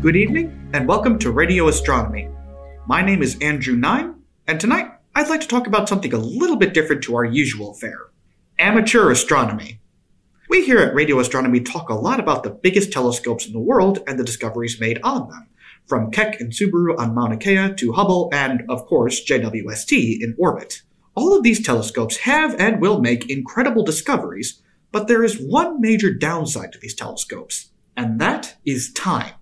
Good 0.00 0.16
evening 0.16 0.70
and 0.72 0.88
welcome 0.88 1.18
to 1.18 1.30
Radio 1.30 1.68
Astronomy. 1.68 2.30
My 2.86 3.02
name 3.02 3.22
is 3.22 3.36
Andrew 3.40 3.76
Nine, 3.76 4.14
and 4.46 4.58
tonight 4.58 4.90
I'd 5.14 5.28
like 5.28 5.40
to 5.42 5.48
talk 5.48 5.66
about 5.66 5.88
something 5.88 6.12
a 6.14 6.18
little 6.18 6.56
bit 6.56 6.72
different 6.72 7.02
to 7.04 7.16
our 7.16 7.24
usual 7.24 7.74
fare 7.74 8.05
amateur 8.58 9.10
astronomy. 9.10 9.80
We 10.48 10.64
here 10.64 10.78
at 10.78 10.94
Radio 10.94 11.18
Astronomy 11.18 11.60
talk 11.60 11.90
a 11.90 11.94
lot 11.94 12.18
about 12.18 12.42
the 12.42 12.58
biggest 12.62 12.90
telescopes 12.90 13.46
in 13.46 13.52
the 13.52 13.60
world 13.60 13.98
and 14.06 14.18
the 14.18 14.24
discoveries 14.24 14.80
made 14.80 14.98
on 15.02 15.28
them, 15.28 15.48
from 15.86 16.10
Keck 16.10 16.40
and 16.40 16.50
Subaru 16.50 16.98
on 16.98 17.14
Mauna 17.14 17.36
Kea 17.36 17.74
to 17.74 17.92
Hubble 17.92 18.30
and, 18.32 18.62
of 18.70 18.86
course, 18.86 19.22
JWST 19.22 20.22
in 20.22 20.34
orbit. 20.38 20.80
All 21.14 21.36
of 21.36 21.42
these 21.42 21.64
telescopes 21.64 22.18
have 22.18 22.58
and 22.58 22.80
will 22.80 23.00
make 23.00 23.28
incredible 23.28 23.84
discoveries, 23.84 24.62
but 24.90 25.06
there 25.06 25.22
is 25.22 25.38
one 25.38 25.78
major 25.78 26.14
downside 26.14 26.72
to 26.72 26.78
these 26.78 26.94
telescopes, 26.94 27.72
and 27.94 28.18
that 28.22 28.56
is 28.64 28.90
time. 28.92 29.34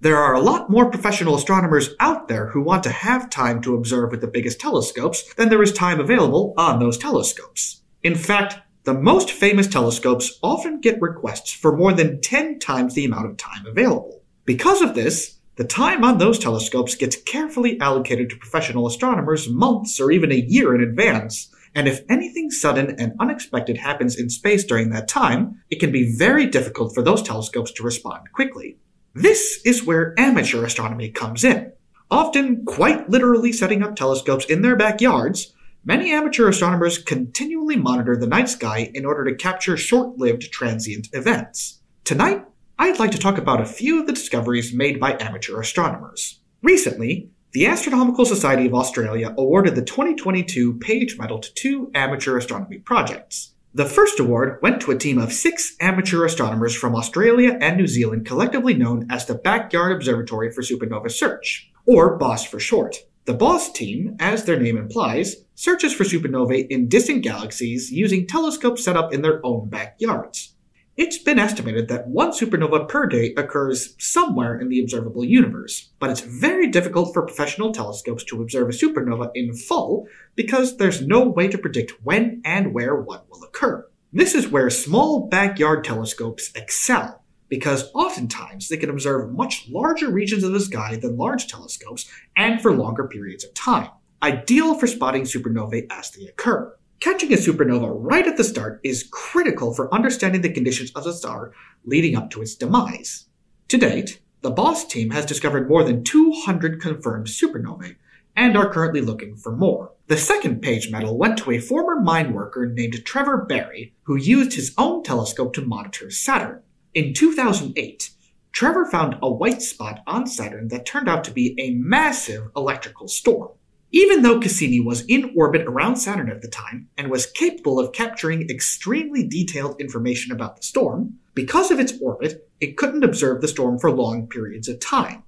There 0.00 0.18
are 0.18 0.34
a 0.34 0.40
lot 0.40 0.68
more 0.68 0.90
professional 0.90 1.36
astronomers 1.36 1.94
out 2.00 2.28
there 2.28 2.48
who 2.48 2.60
want 2.60 2.82
to 2.82 2.90
have 2.90 3.30
time 3.30 3.62
to 3.62 3.74
observe 3.74 4.10
with 4.10 4.20
the 4.20 4.26
biggest 4.26 4.60
telescopes 4.60 5.32
than 5.34 5.48
there 5.48 5.62
is 5.62 5.72
time 5.72 6.00
available 6.00 6.52
on 6.58 6.80
those 6.80 6.98
telescopes. 6.98 7.78
In 8.02 8.14
fact, 8.14 8.58
the 8.84 8.94
most 8.94 9.30
famous 9.30 9.66
telescopes 9.66 10.38
often 10.42 10.80
get 10.80 11.00
requests 11.00 11.52
for 11.52 11.76
more 11.76 11.92
than 11.92 12.20
10 12.20 12.58
times 12.58 12.94
the 12.94 13.04
amount 13.04 13.26
of 13.26 13.36
time 13.36 13.66
available. 13.66 14.22
Because 14.44 14.80
of 14.80 14.94
this, 14.94 15.38
the 15.56 15.64
time 15.64 16.04
on 16.04 16.18
those 16.18 16.38
telescopes 16.38 16.94
gets 16.94 17.16
carefully 17.16 17.80
allocated 17.80 18.30
to 18.30 18.36
professional 18.36 18.86
astronomers 18.86 19.48
months 19.48 19.98
or 19.98 20.12
even 20.12 20.30
a 20.30 20.36
year 20.36 20.74
in 20.74 20.80
advance, 20.80 21.52
and 21.74 21.88
if 21.88 22.02
anything 22.08 22.50
sudden 22.50 22.94
and 22.98 23.12
unexpected 23.18 23.76
happens 23.76 24.16
in 24.16 24.30
space 24.30 24.64
during 24.64 24.90
that 24.90 25.08
time, 25.08 25.60
it 25.68 25.80
can 25.80 25.90
be 25.90 26.16
very 26.16 26.46
difficult 26.46 26.94
for 26.94 27.02
those 27.02 27.22
telescopes 27.22 27.72
to 27.72 27.82
respond 27.82 28.32
quickly. 28.32 28.78
This 29.14 29.60
is 29.64 29.84
where 29.84 30.14
amateur 30.16 30.64
astronomy 30.64 31.10
comes 31.10 31.42
in. 31.42 31.72
Often 32.10 32.64
quite 32.64 33.10
literally 33.10 33.52
setting 33.52 33.82
up 33.82 33.96
telescopes 33.96 34.44
in 34.46 34.62
their 34.62 34.76
backyards, 34.76 35.52
many 35.88 36.12
amateur 36.12 36.46
astronomers 36.50 36.98
continually 36.98 37.74
monitor 37.74 38.14
the 38.14 38.26
night 38.26 38.46
sky 38.50 38.90
in 38.92 39.06
order 39.06 39.24
to 39.24 39.34
capture 39.34 39.74
short 39.74 40.18
lived 40.18 40.42
transient 40.52 41.08
events. 41.14 41.80
Tonight, 42.04 42.44
I'd 42.78 42.98
like 42.98 43.10
to 43.12 43.18
talk 43.18 43.38
about 43.38 43.62
a 43.62 43.64
few 43.64 43.98
of 43.98 44.06
the 44.06 44.12
discoveries 44.12 44.74
made 44.74 45.00
by 45.00 45.16
amateur 45.18 45.58
astronomers. 45.58 46.40
Recently, 46.62 47.30
the 47.52 47.66
Astronomical 47.66 48.26
Society 48.26 48.66
of 48.66 48.74
Australia 48.74 49.34
awarded 49.38 49.76
the 49.76 49.82
2022 49.82 50.74
Page 50.74 51.16
Medal 51.18 51.38
to 51.38 51.54
two 51.54 51.90
amateur 51.94 52.36
astronomy 52.36 52.80
projects. 52.80 53.54
The 53.72 53.86
first 53.86 54.20
award 54.20 54.58
went 54.60 54.82
to 54.82 54.90
a 54.90 54.98
team 54.98 55.16
of 55.16 55.32
six 55.32 55.74
amateur 55.80 56.26
astronomers 56.26 56.74
from 56.74 56.94
Australia 56.94 57.56
and 57.62 57.78
New 57.78 57.86
Zealand, 57.86 58.26
collectively 58.26 58.74
known 58.74 59.06
as 59.10 59.24
the 59.24 59.34
Backyard 59.34 59.92
Observatory 59.92 60.52
for 60.52 60.60
Supernova 60.60 61.10
Search, 61.10 61.72
or 61.86 62.18
BOSS 62.18 62.44
for 62.44 62.60
short. 62.60 62.96
The 63.28 63.34
BOSS 63.34 63.72
team, 63.72 64.16
as 64.20 64.44
their 64.44 64.58
name 64.58 64.78
implies, 64.78 65.44
searches 65.54 65.92
for 65.92 66.04
supernovae 66.04 66.66
in 66.70 66.88
distant 66.88 67.22
galaxies 67.22 67.92
using 67.92 68.26
telescopes 68.26 68.82
set 68.82 68.96
up 68.96 69.12
in 69.12 69.20
their 69.20 69.44
own 69.44 69.68
backyards. 69.68 70.54
It's 70.96 71.18
been 71.18 71.38
estimated 71.38 71.88
that 71.88 72.08
one 72.08 72.30
supernova 72.30 72.88
per 72.88 73.04
day 73.04 73.34
occurs 73.36 73.94
somewhere 73.98 74.58
in 74.58 74.70
the 74.70 74.80
observable 74.80 75.26
universe, 75.26 75.90
but 75.98 76.08
it's 76.08 76.22
very 76.22 76.68
difficult 76.68 77.12
for 77.12 77.26
professional 77.26 77.70
telescopes 77.70 78.24
to 78.24 78.40
observe 78.40 78.70
a 78.70 78.72
supernova 78.72 79.30
in 79.34 79.52
full 79.52 80.06
because 80.34 80.78
there's 80.78 81.06
no 81.06 81.20
way 81.20 81.48
to 81.48 81.58
predict 81.58 82.02
when 82.02 82.40
and 82.46 82.72
where 82.72 82.96
one 82.96 83.20
will 83.28 83.44
occur. 83.44 83.86
This 84.10 84.34
is 84.34 84.48
where 84.48 84.70
small 84.70 85.28
backyard 85.28 85.84
telescopes 85.84 86.50
excel, 86.54 87.17
because 87.48 87.90
oftentimes 87.94 88.68
they 88.68 88.76
can 88.76 88.90
observe 88.90 89.32
much 89.32 89.68
larger 89.68 90.10
regions 90.10 90.44
of 90.44 90.52
the 90.52 90.60
sky 90.60 90.96
than 90.96 91.16
large 91.16 91.46
telescopes 91.46 92.10
and 92.36 92.60
for 92.60 92.72
longer 92.72 93.06
periods 93.08 93.44
of 93.44 93.54
time, 93.54 93.90
ideal 94.22 94.74
for 94.74 94.86
spotting 94.86 95.22
supernovae 95.22 95.86
as 95.90 96.10
they 96.10 96.26
occur. 96.26 96.74
Catching 97.00 97.32
a 97.32 97.36
supernova 97.36 97.92
right 97.94 98.26
at 98.26 98.36
the 98.36 98.44
start 98.44 98.80
is 98.82 99.08
critical 99.10 99.72
for 99.72 99.92
understanding 99.94 100.40
the 100.40 100.52
conditions 100.52 100.90
of 100.92 101.04
the 101.04 101.12
star 101.12 101.52
leading 101.84 102.16
up 102.16 102.28
to 102.30 102.42
its 102.42 102.56
demise. 102.56 103.26
To 103.68 103.78
date, 103.78 104.20
the 104.40 104.50
BOSS 104.50 104.86
team 104.86 105.10
has 105.10 105.26
discovered 105.26 105.68
more 105.68 105.84
than 105.84 106.04
200 106.04 106.80
confirmed 106.80 107.26
supernovae 107.26 107.96
and 108.34 108.56
are 108.56 108.72
currently 108.72 109.00
looking 109.00 109.36
for 109.36 109.54
more. 109.54 109.92
The 110.06 110.16
second 110.16 110.62
page 110.62 110.90
medal 110.90 111.18
went 111.18 111.38
to 111.38 111.50
a 111.50 111.58
former 111.58 112.00
mine 112.00 112.32
worker 112.32 112.66
named 112.66 113.04
Trevor 113.04 113.44
Barry, 113.48 113.94
who 114.04 114.16
used 114.16 114.54
his 114.54 114.72
own 114.78 115.02
telescope 115.02 115.52
to 115.54 115.60
monitor 115.60 116.10
Saturn. 116.10 116.62
In 116.94 117.12
2008, 117.12 118.10
Trevor 118.52 118.86
found 118.86 119.16
a 119.22 119.30
white 119.30 119.62
spot 119.62 120.00
on 120.06 120.26
Saturn 120.26 120.68
that 120.68 120.86
turned 120.86 121.08
out 121.08 121.22
to 121.24 121.30
be 121.30 121.54
a 121.58 121.74
massive 121.74 122.48
electrical 122.56 123.08
storm. 123.08 123.50
Even 123.90 124.22
though 124.22 124.40
Cassini 124.40 124.80
was 124.80 125.04
in 125.06 125.32
orbit 125.36 125.62
around 125.66 125.96
Saturn 125.96 126.30
at 126.30 126.42
the 126.42 126.48
time 126.48 126.88
and 126.98 127.10
was 127.10 127.26
capable 127.26 127.78
of 127.78 127.92
capturing 127.92 128.48
extremely 128.50 129.26
detailed 129.26 129.80
information 129.80 130.32
about 130.32 130.56
the 130.56 130.62
storm, 130.62 131.14
because 131.34 131.70
of 131.70 131.78
its 131.78 131.94
orbit, 132.00 132.48
it 132.60 132.76
couldn't 132.76 133.04
observe 133.04 133.40
the 133.40 133.48
storm 133.48 133.78
for 133.78 133.90
long 133.90 134.26
periods 134.26 134.68
of 134.68 134.80
time. 134.80 135.22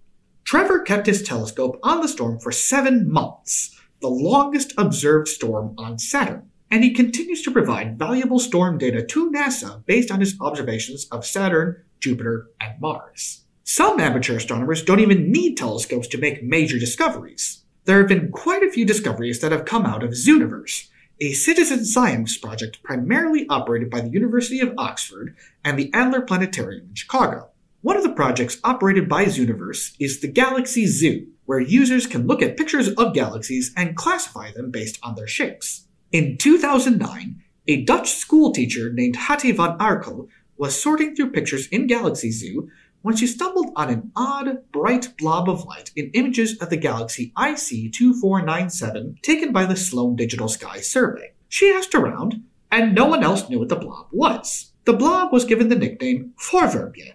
Trevor 0.44 0.80
kept 0.80 1.06
his 1.06 1.22
telescope 1.22 1.78
on 1.82 2.00
the 2.00 2.08
storm 2.08 2.38
for 2.38 2.52
seven 2.52 3.10
months, 3.10 3.78
the 4.00 4.08
longest 4.08 4.74
observed 4.76 5.28
storm 5.28 5.74
on 5.78 5.98
Saturn, 5.98 6.49
and 6.70 6.84
he 6.84 6.92
continues 6.92 7.42
to 7.42 7.50
provide 7.50 7.98
valuable 7.98 8.38
storm 8.38 8.78
data 8.78 9.04
to 9.04 9.30
NASA 9.30 9.84
based 9.86 10.10
on 10.10 10.20
his 10.20 10.36
observations 10.40 11.06
of 11.10 11.26
Saturn, 11.26 11.82
Jupiter, 12.00 12.50
and 12.60 12.80
Mars. 12.80 13.44
Some 13.64 14.00
amateur 14.00 14.36
astronomers 14.36 14.82
don't 14.82 15.00
even 15.00 15.30
need 15.30 15.56
telescopes 15.56 16.08
to 16.08 16.18
make 16.18 16.42
major 16.42 16.78
discoveries 16.78 17.60
there 17.90 17.98
have 17.98 18.08
been 18.08 18.30
quite 18.30 18.62
a 18.62 18.70
few 18.70 18.84
discoveries 18.84 19.40
that 19.40 19.52
have 19.52 19.64
come 19.64 19.86
out 19.86 20.04
of 20.04 20.10
Zooniverse, 20.10 20.88
a 21.20 21.32
citizen 21.32 21.84
science 21.84 22.38
project 22.38 22.82
primarily 22.82 23.46
operated 23.48 23.90
by 23.90 24.00
the 24.00 24.10
University 24.10 24.60
of 24.60 24.74
Oxford 24.78 25.34
and 25.64 25.78
the 25.78 25.90
Adler 25.92 26.20
Planetarium 26.20 26.88
in 26.90 26.94
Chicago. 26.94 27.48
One 27.82 27.96
of 27.96 28.02
the 28.02 28.12
projects 28.12 28.58
operated 28.62 29.08
by 29.08 29.24
Zooniverse 29.24 29.96
is 29.98 30.20
the 30.20 30.28
Galaxy 30.28 30.86
Zoo, 30.86 31.26
where 31.46 31.60
users 31.60 32.06
can 32.06 32.26
look 32.26 32.42
at 32.42 32.56
pictures 32.56 32.88
of 32.90 33.14
galaxies 33.14 33.72
and 33.76 33.96
classify 33.96 34.52
them 34.52 34.70
based 34.70 34.98
on 35.02 35.14
their 35.14 35.26
shapes. 35.26 35.86
In 36.12 36.38
2009, 36.38 37.40
a 37.68 37.84
Dutch 37.84 38.10
schoolteacher 38.10 38.92
named 38.92 39.14
Hanny 39.14 39.52
van 39.52 39.78
Arkel 39.78 40.26
was 40.56 40.80
sorting 40.80 41.14
through 41.14 41.30
pictures 41.30 41.68
in 41.68 41.86
Galaxy 41.86 42.32
Zoo 42.32 42.68
when 43.02 43.14
she 43.14 43.28
stumbled 43.28 43.70
on 43.76 43.90
an 43.90 44.10
odd, 44.16 44.58
bright 44.72 45.16
blob 45.16 45.48
of 45.48 45.64
light 45.66 45.92
in 45.94 46.10
images 46.14 46.58
of 46.58 46.68
the 46.68 46.76
galaxy 46.76 47.32
IC 47.38 47.92
2497 47.92 49.18
taken 49.22 49.52
by 49.52 49.64
the 49.64 49.76
Sloan 49.76 50.16
Digital 50.16 50.48
Sky 50.48 50.80
Survey. 50.80 51.32
She 51.48 51.70
asked 51.70 51.94
around, 51.94 52.42
and 52.72 52.92
no 52.92 53.06
one 53.06 53.22
else 53.22 53.48
knew 53.48 53.60
what 53.60 53.68
the 53.68 53.76
blob 53.76 54.08
was. 54.10 54.72
The 54.86 54.92
blob 54.92 55.32
was 55.32 55.44
given 55.44 55.68
the 55.68 55.76
nickname 55.76 56.34
Voorwerpje, 56.50 57.12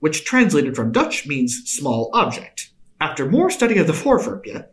which 0.00 0.26
translated 0.26 0.76
from 0.76 0.92
Dutch 0.92 1.26
means 1.26 1.62
small 1.64 2.10
object. 2.12 2.72
After 3.00 3.24
more 3.24 3.48
study 3.48 3.78
of 3.78 3.86
the 3.86 3.94
Voorwerpje, 3.94 4.66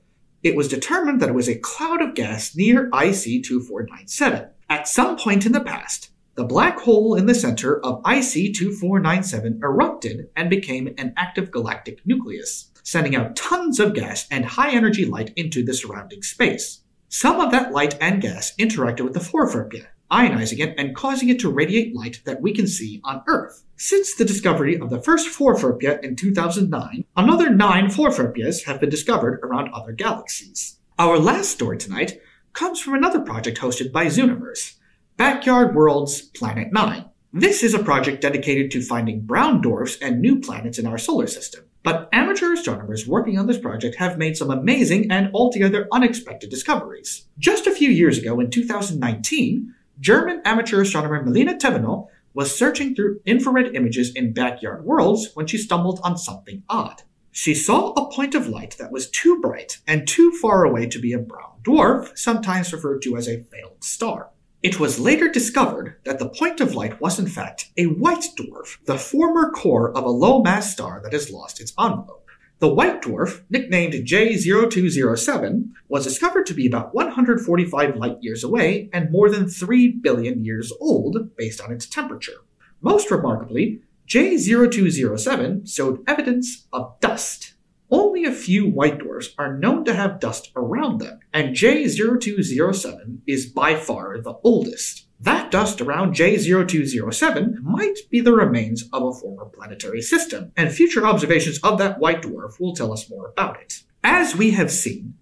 it 0.43 0.55
was 0.55 0.67
determined 0.67 1.21
that 1.21 1.29
it 1.29 1.35
was 1.35 1.47
a 1.47 1.59
cloud 1.59 2.01
of 2.01 2.15
gas 2.15 2.55
near 2.55 2.85
IC 2.87 3.43
2497. 3.43 4.49
At 4.69 4.87
some 4.87 5.17
point 5.17 5.45
in 5.45 5.51
the 5.51 5.61
past, 5.61 6.09
the 6.35 6.43
black 6.43 6.79
hole 6.79 7.15
in 7.15 7.25
the 7.25 7.35
center 7.35 7.83
of 7.85 7.99
IC 7.99 8.55
2497 8.55 9.59
erupted 9.61 10.29
and 10.35 10.49
became 10.49 10.93
an 10.97 11.13
active 11.17 11.51
galactic 11.51 11.99
nucleus, 12.05 12.71
sending 12.81 13.15
out 13.15 13.35
tons 13.35 13.79
of 13.79 13.93
gas 13.93 14.27
and 14.31 14.45
high 14.45 14.71
energy 14.71 15.05
light 15.05 15.33
into 15.35 15.63
the 15.63 15.73
surrounding 15.73 16.23
space. 16.23 16.81
Some 17.09 17.39
of 17.39 17.51
that 17.51 17.73
light 17.73 17.97
and 18.01 18.21
gas 18.21 18.53
interacted 18.57 19.01
with 19.01 19.13
the 19.13 19.19
Voorwerpje, 19.19 19.85
ionizing 20.11 20.59
it 20.59 20.75
and 20.77 20.95
causing 20.95 21.29
it 21.29 21.39
to 21.39 21.49
radiate 21.49 21.95
light 21.95 22.21
that 22.25 22.41
we 22.41 22.53
can 22.53 22.67
see 22.67 22.99
on 23.03 23.23
Earth. 23.27 23.63
Since 23.77 24.15
the 24.15 24.25
discovery 24.25 24.77
of 24.79 24.89
the 24.89 25.01
first 25.01 25.29
Voorwerpje 25.29 26.03
in 26.03 26.15
2009, 26.15 27.05
another 27.15 27.49
nine 27.49 27.87
Voorwerpjes 27.87 28.65
have 28.65 28.79
been 28.79 28.89
discovered 28.89 29.39
around 29.41 29.69
other 29.73 29.93
galaxies. 29.93 30.79
Our 30.99 31.17
last 31.17 31.51
story 31.51 31.77
tonight 31.77 32.19
comes 32.53 32.79
from 32.79 32.93
another 32.93 33.21
project 33.21 33.59
hosted 33.59 33.91
by 33.91 34.07
Zooniverse, 34.07 34.75
Backyard 35.17 35.73
Worlds 35.73 36.21
Planet 36.21 36.73
9. 36.73 37.05
This 37.33 37.63
is 37.63 37.73
a 37.73 37.83
project 37.83 38.21
dedicated 38.21 38.71
to 38.71 38.81
finding 38.81 39.21
brown 39.21 39.61
dwarfs 39.61 39.97
and 40.01 40.19
new 40.19 40.41
planets 40.41 40.77
in 40.77 40.85
our 40.85 40.97
solar 40.97 41.27
system. 41.27 41.63
But 41.83 42.09
amateur 42.11 42.53
astronomers 42.53 43.07
working 43.07 43.39
on 43.39 43.47
this 43.47 43.57
project 43.57 43.95
have 43.95 44.17
made 44.17 44.37
some 44.37 44.51
amazing 44.51 45.09
and 45.09 45.31
altogether 45.33 45.87
unexpected 45.91 46.49
discoveries. 46.49 47.27
Just 47.39 47.65
a 47.65 47.71
few 47.71 47.89
years 47.89 48.17
ago, 48.17 48.39
in 48.39 48.51
2019, 48.51 49.73
German 50.01 50.41
amateur 50.45 50.81
astronomer 50.81 51.23
Melina 51.23 51.59
Thevenot 51.59 52.07
was 52.33 52.57
searching 52.57 52.95
through 52.95 53.21
infrared 53.23 53.75
images 53.75 54.11
in 54.15 54.33
backyard 54.33 54.83
worlds 54.83 55.29
when 55.35 55.45
she 55.45 55.59
stumbled 55.59 55.99
on 56.03 56.17
something 56.17 56.63
odd. 56.67 57.03
She 57.29 57.53
saw 57.53 57.91
a 57.91 58.11
point 58.11 58.33
of 58.33 58.47
light 58.47 58.75
that 58.79 58.91
was 58.91 59.11
too 59.11 59.39
bright 59.39 59.77
and 59.87 60.07
too 60.07 60.31
far 60.41 60.65
away 60.65 60.87
to 60.87 60.97
be 60.97 61.13
a 61.13 61.19
brown 61.19 61.59
dwarf, 61.61 62.17
sometimes 62.17 62.73
referred 62.73 63.03
to 63.03 63.15
as 63.15 63.27
a 63.27 63.43
failed 63.43 63.83
star. 63.83 64.31
It 64.63 64.79
was 64.79 64.99
later 64.99 65.29
discovered 65.29 65.97
that 66.03 66.17
the 66.17 66.29
point 66.29 66.61
of 66.61 66.73
light 66.73 66.99
was 66.99 67.19
in 67.19 67.27
fact 67.27 67.69
a 67.77 67.85
white 67.85 68.25
dwarf, 68.35 68.77
the 68.85 68.97
former 68.97 69.51
core 69.51 69.95
of 69.95 70.03
a 70.03 70.09
low 70.09 70.41
mass 70.41 70.71
star 70.71 70.99
that 71.03 71.13
has 71.13 71.29
lost 71.29 71.61
its 71.61 71.73
envelope. 71.79 72.20
The 72.61 72.67
white 72.67 73.01
dwarf, 73.01 73.41
nicknamed 73.49 73.93
J0207, 73.93 75.71
was 75.89 76.03
discovered 76.03 76.45
to 76.45 76.53
be 76.53 76.67
about 76.67 76.93
145 76.93 77.95
light 77.95 78.17
years 78.21 78.43
away 78.43 78.87
and 78.93 79.09
more 79.09 79.31
than 79.31 79.49
3 79.49 79.87
billion 79.87 80.45
years 80.45 80.71
old 80.79 81.35
based 81.35 81.59
on 81.59 81.71
its 81.71 81.87
temperature. 81.87 82.43
Most 82.79 83.09
remarkably, 83.09 83.81
J0207 84.07 85.67
showed 85.67 86.03
evidence 86.07 86.67
of 86.71 86.99
dust, 86.99 87.55
only 87.89 88.25
a 88.25 88.31
few 88.31 88.69
white 88.69 88.99
dwarfs 88.99 89.33
are 89.39 89.57
known 89.57 89.83
to 89.85 89.95
have 89.95 90.19
dust 90.19 90.51
around 90.55 90.99
them, 90.99 91.19
and 91.33 91.55
J0207 91.55 93.21
is 93.25 93.47
by 93.47 93.75
far 93.75 94.21
the 94.21 94.35
oldest. 94.43 95.07
That 95.23 95.51
dust 95.51 95.81
around 95.81 96.15
J0207 96.15 97.61
might 97.61 97.99
be 98.09 98.21
the 98.21 98.33
remains 98.33 98.89
of 98.91 99.03
a 99.03 99.13
former 99.13 99.45
planetary 99.45 100.01
system, 100.01 100.51
and 100.57 100.71
future 100.71 101.05
observations 101.05 101.59
of 101.59 101.77
that 101.77 101.99
white 101.99 102.23
dwarf 102.23 102.59
will 102.59 102.73
tell 102.73 102.91
us 102.91 103.07
more 103.07 103.27
about 103.27 103.61
it. 103.61 103.83
As 104.03 104.35
we 104.35 104.49
have 104.51 104.71
seen, 104.71 105.13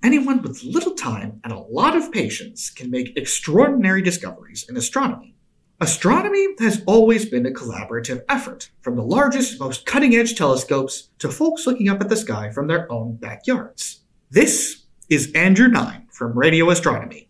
anyone 0.00 0.42
with 0.42 0.62
little 0.62 0.94
time 0.94 1.40
and 1.42 1.52
a 1.52 1.58
lot 1.58 1.96
of 1.96 2.12
patience 2.12 2.70
can 2.70 2.88
make 2.88 3.16
extraordinary 3.16 4.00
discoveries 4.00 4.64
in 4.68 4.76
astronomy. 4.76 5.34
Astronomy 5.80 6.46
has 6.60 6.84
always 6.86 7.26
been 7.26 7.44
a 7.44 7.50
collaborative 7.50 8.22
effort, 8.28 8.70
from 8.80 8.94
the 8.94 9.02
largest, 9.02 9.58
most 9.58 9.84
cutting 9.84 10.14
edge 10.14 10.36
telescopes 10.36 11.10
to 11.18 11.28
folks 11.28 11.66
looking 11.66 11.88
up 11.88 12.00
at 12.00 12.08
the 12.08 12.16
sky 12.16 12.48
from 12.50 12.68
their 12.68 12.90
own 12.92 13.16
backyards. 13.16 14.02
This 14.30 14.84
is 15.08 15.32
Andrew 15.32 15.66
Nine 15.66 16.06
from 16.12 16.38
Radio 16.38 16.70
Astronomy. 16.70 17.28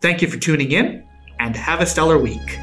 Thank 0.00 0.22
you 0.22 0.28
for 0.28 0.38
tuning 0.38 0.72
in, 0.72 1.06
and 1.42 1.56
have 1.56 1.80
a 1.80 1.86
stellar 1.86 2.18
week. 2.18 2.58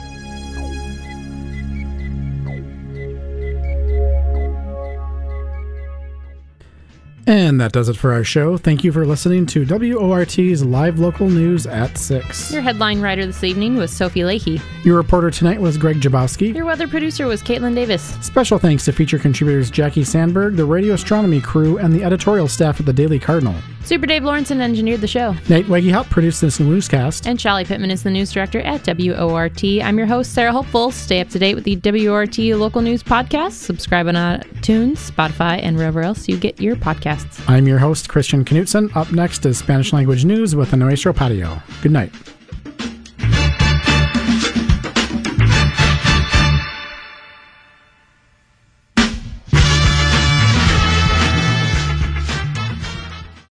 And 7.28 7.62
that 7.62 7.74
does 7.74 7.90
it 7.90 7.98
for 7.98 8.12
our 8.12 8.24
show. 8.24 8.58
Thank 8.58 8.84
you 8.84 8.92
for 8.92 9.06
listening 9.06 9.46
to 9.48 9.64
WORT's 9.64 10.64
live 10.64 10.98
local 10.98 11.30
news 11.30 11.68
at 11.68 11.96
6. 11.96 12.52
Your 12.52 12.64
headline 12.64 13.02
writer 13.02 13.24
this 13.24 13.44
evening 13.44 13.76
was 13.76 13.92
Sophie 13.92 14.24
Leahy. 14.24 14.60
Your 14.84 14.98
reporter 14.98 15.30
tonight 15.30 15.62
was 15.62 15.78
Greg 15.78 15.98
Jabowski. 15.98 16.56
Your 16.56 16.66
weather 16.66 16.88
producer 16.88 17.28
was 17.28 17.44
Caitlin 17.44 17.76
Davis. 17.76 18.16
Special 18.22 18.58
thanks 18.58 18.84
to 18.86 18.92
feature 18.92 19.20
contributors 19.20 19.70
Jackie 19.70 20.04
Sandberg, 20.04 20.56
the 20.56 20.66
radio 20.66 20.96
astronomy 20.96 21.40
crew, 21.40 21.78
and 21.78 21.94
the 21.94 22.04
editorial 22.04 22.48
staff 22.48 22.80
at 22.80 22.88
the 22.88 22.94
Daily 22.94 23.20
Cardinal. 23.20 23.56
Super 23.90 24.06
Dave 24.06 24.22
Lawrenson 24.22 24.60
engineered 24.62 25.02
the 25.02 25.08
show. 25.08 25.32
Nate 25.50 25.66
Weggy 25.66 25.90
helped 25.90 26.12
produce 26.12 26.40
this 26.40 26.60
newscast. 26.60 27.26
And 27.26 27.40
Charlie 27.40 27.66
Pittman 27.66 27.90
is 27.90 28.04
the 28.04 28.12
news 28.12 28.32
director 28.32 28.60
at 28.60 28.86
WORT. 28.86 29.64
I'm 29.64 29.98
your 29.98 30.06
host, 30.06 30.32
Sarah 30.32 30.52
Hopeful. 30.52 30.92
Stay 30.92 31.22
up 31.22 31.30
to 31.30 31.40
date 31.40 31.56
with 31.56 31.64
the 31.64 31.76
WORT 31.84 32.38
local 32.56 32.84
news 32.84 33.02
podcast. 33.02 33.54
Subscribe 33.54 34.06
on 34.06 34.14
iTunes, 34.14 35.10
Spotify, 35.10 35.60
and 35.64 35.76
wherever 35.76 36.04
else 36.04 36.28
you 36.28 36.38
get 36.38 36.62
your 36.62 36.76
podcasts. 36.76 37.44
I'm 37.50 37.68
your 37.68 37.80
host, 37.80 38.10
Christian 38.10 38.46
Knutson. 38.46 38.96
Up 38.96 39.12
next 39.12 39.44
is 39.48 39.58
Spanish 39.58 39.92
language 39.92 40.24
news 40.24 40.56
with 40.56 40.72
Nuestro 40.76 41.12
Patio. 41.12 41.60
Good 41.82 41.92
night. 41.92 42.12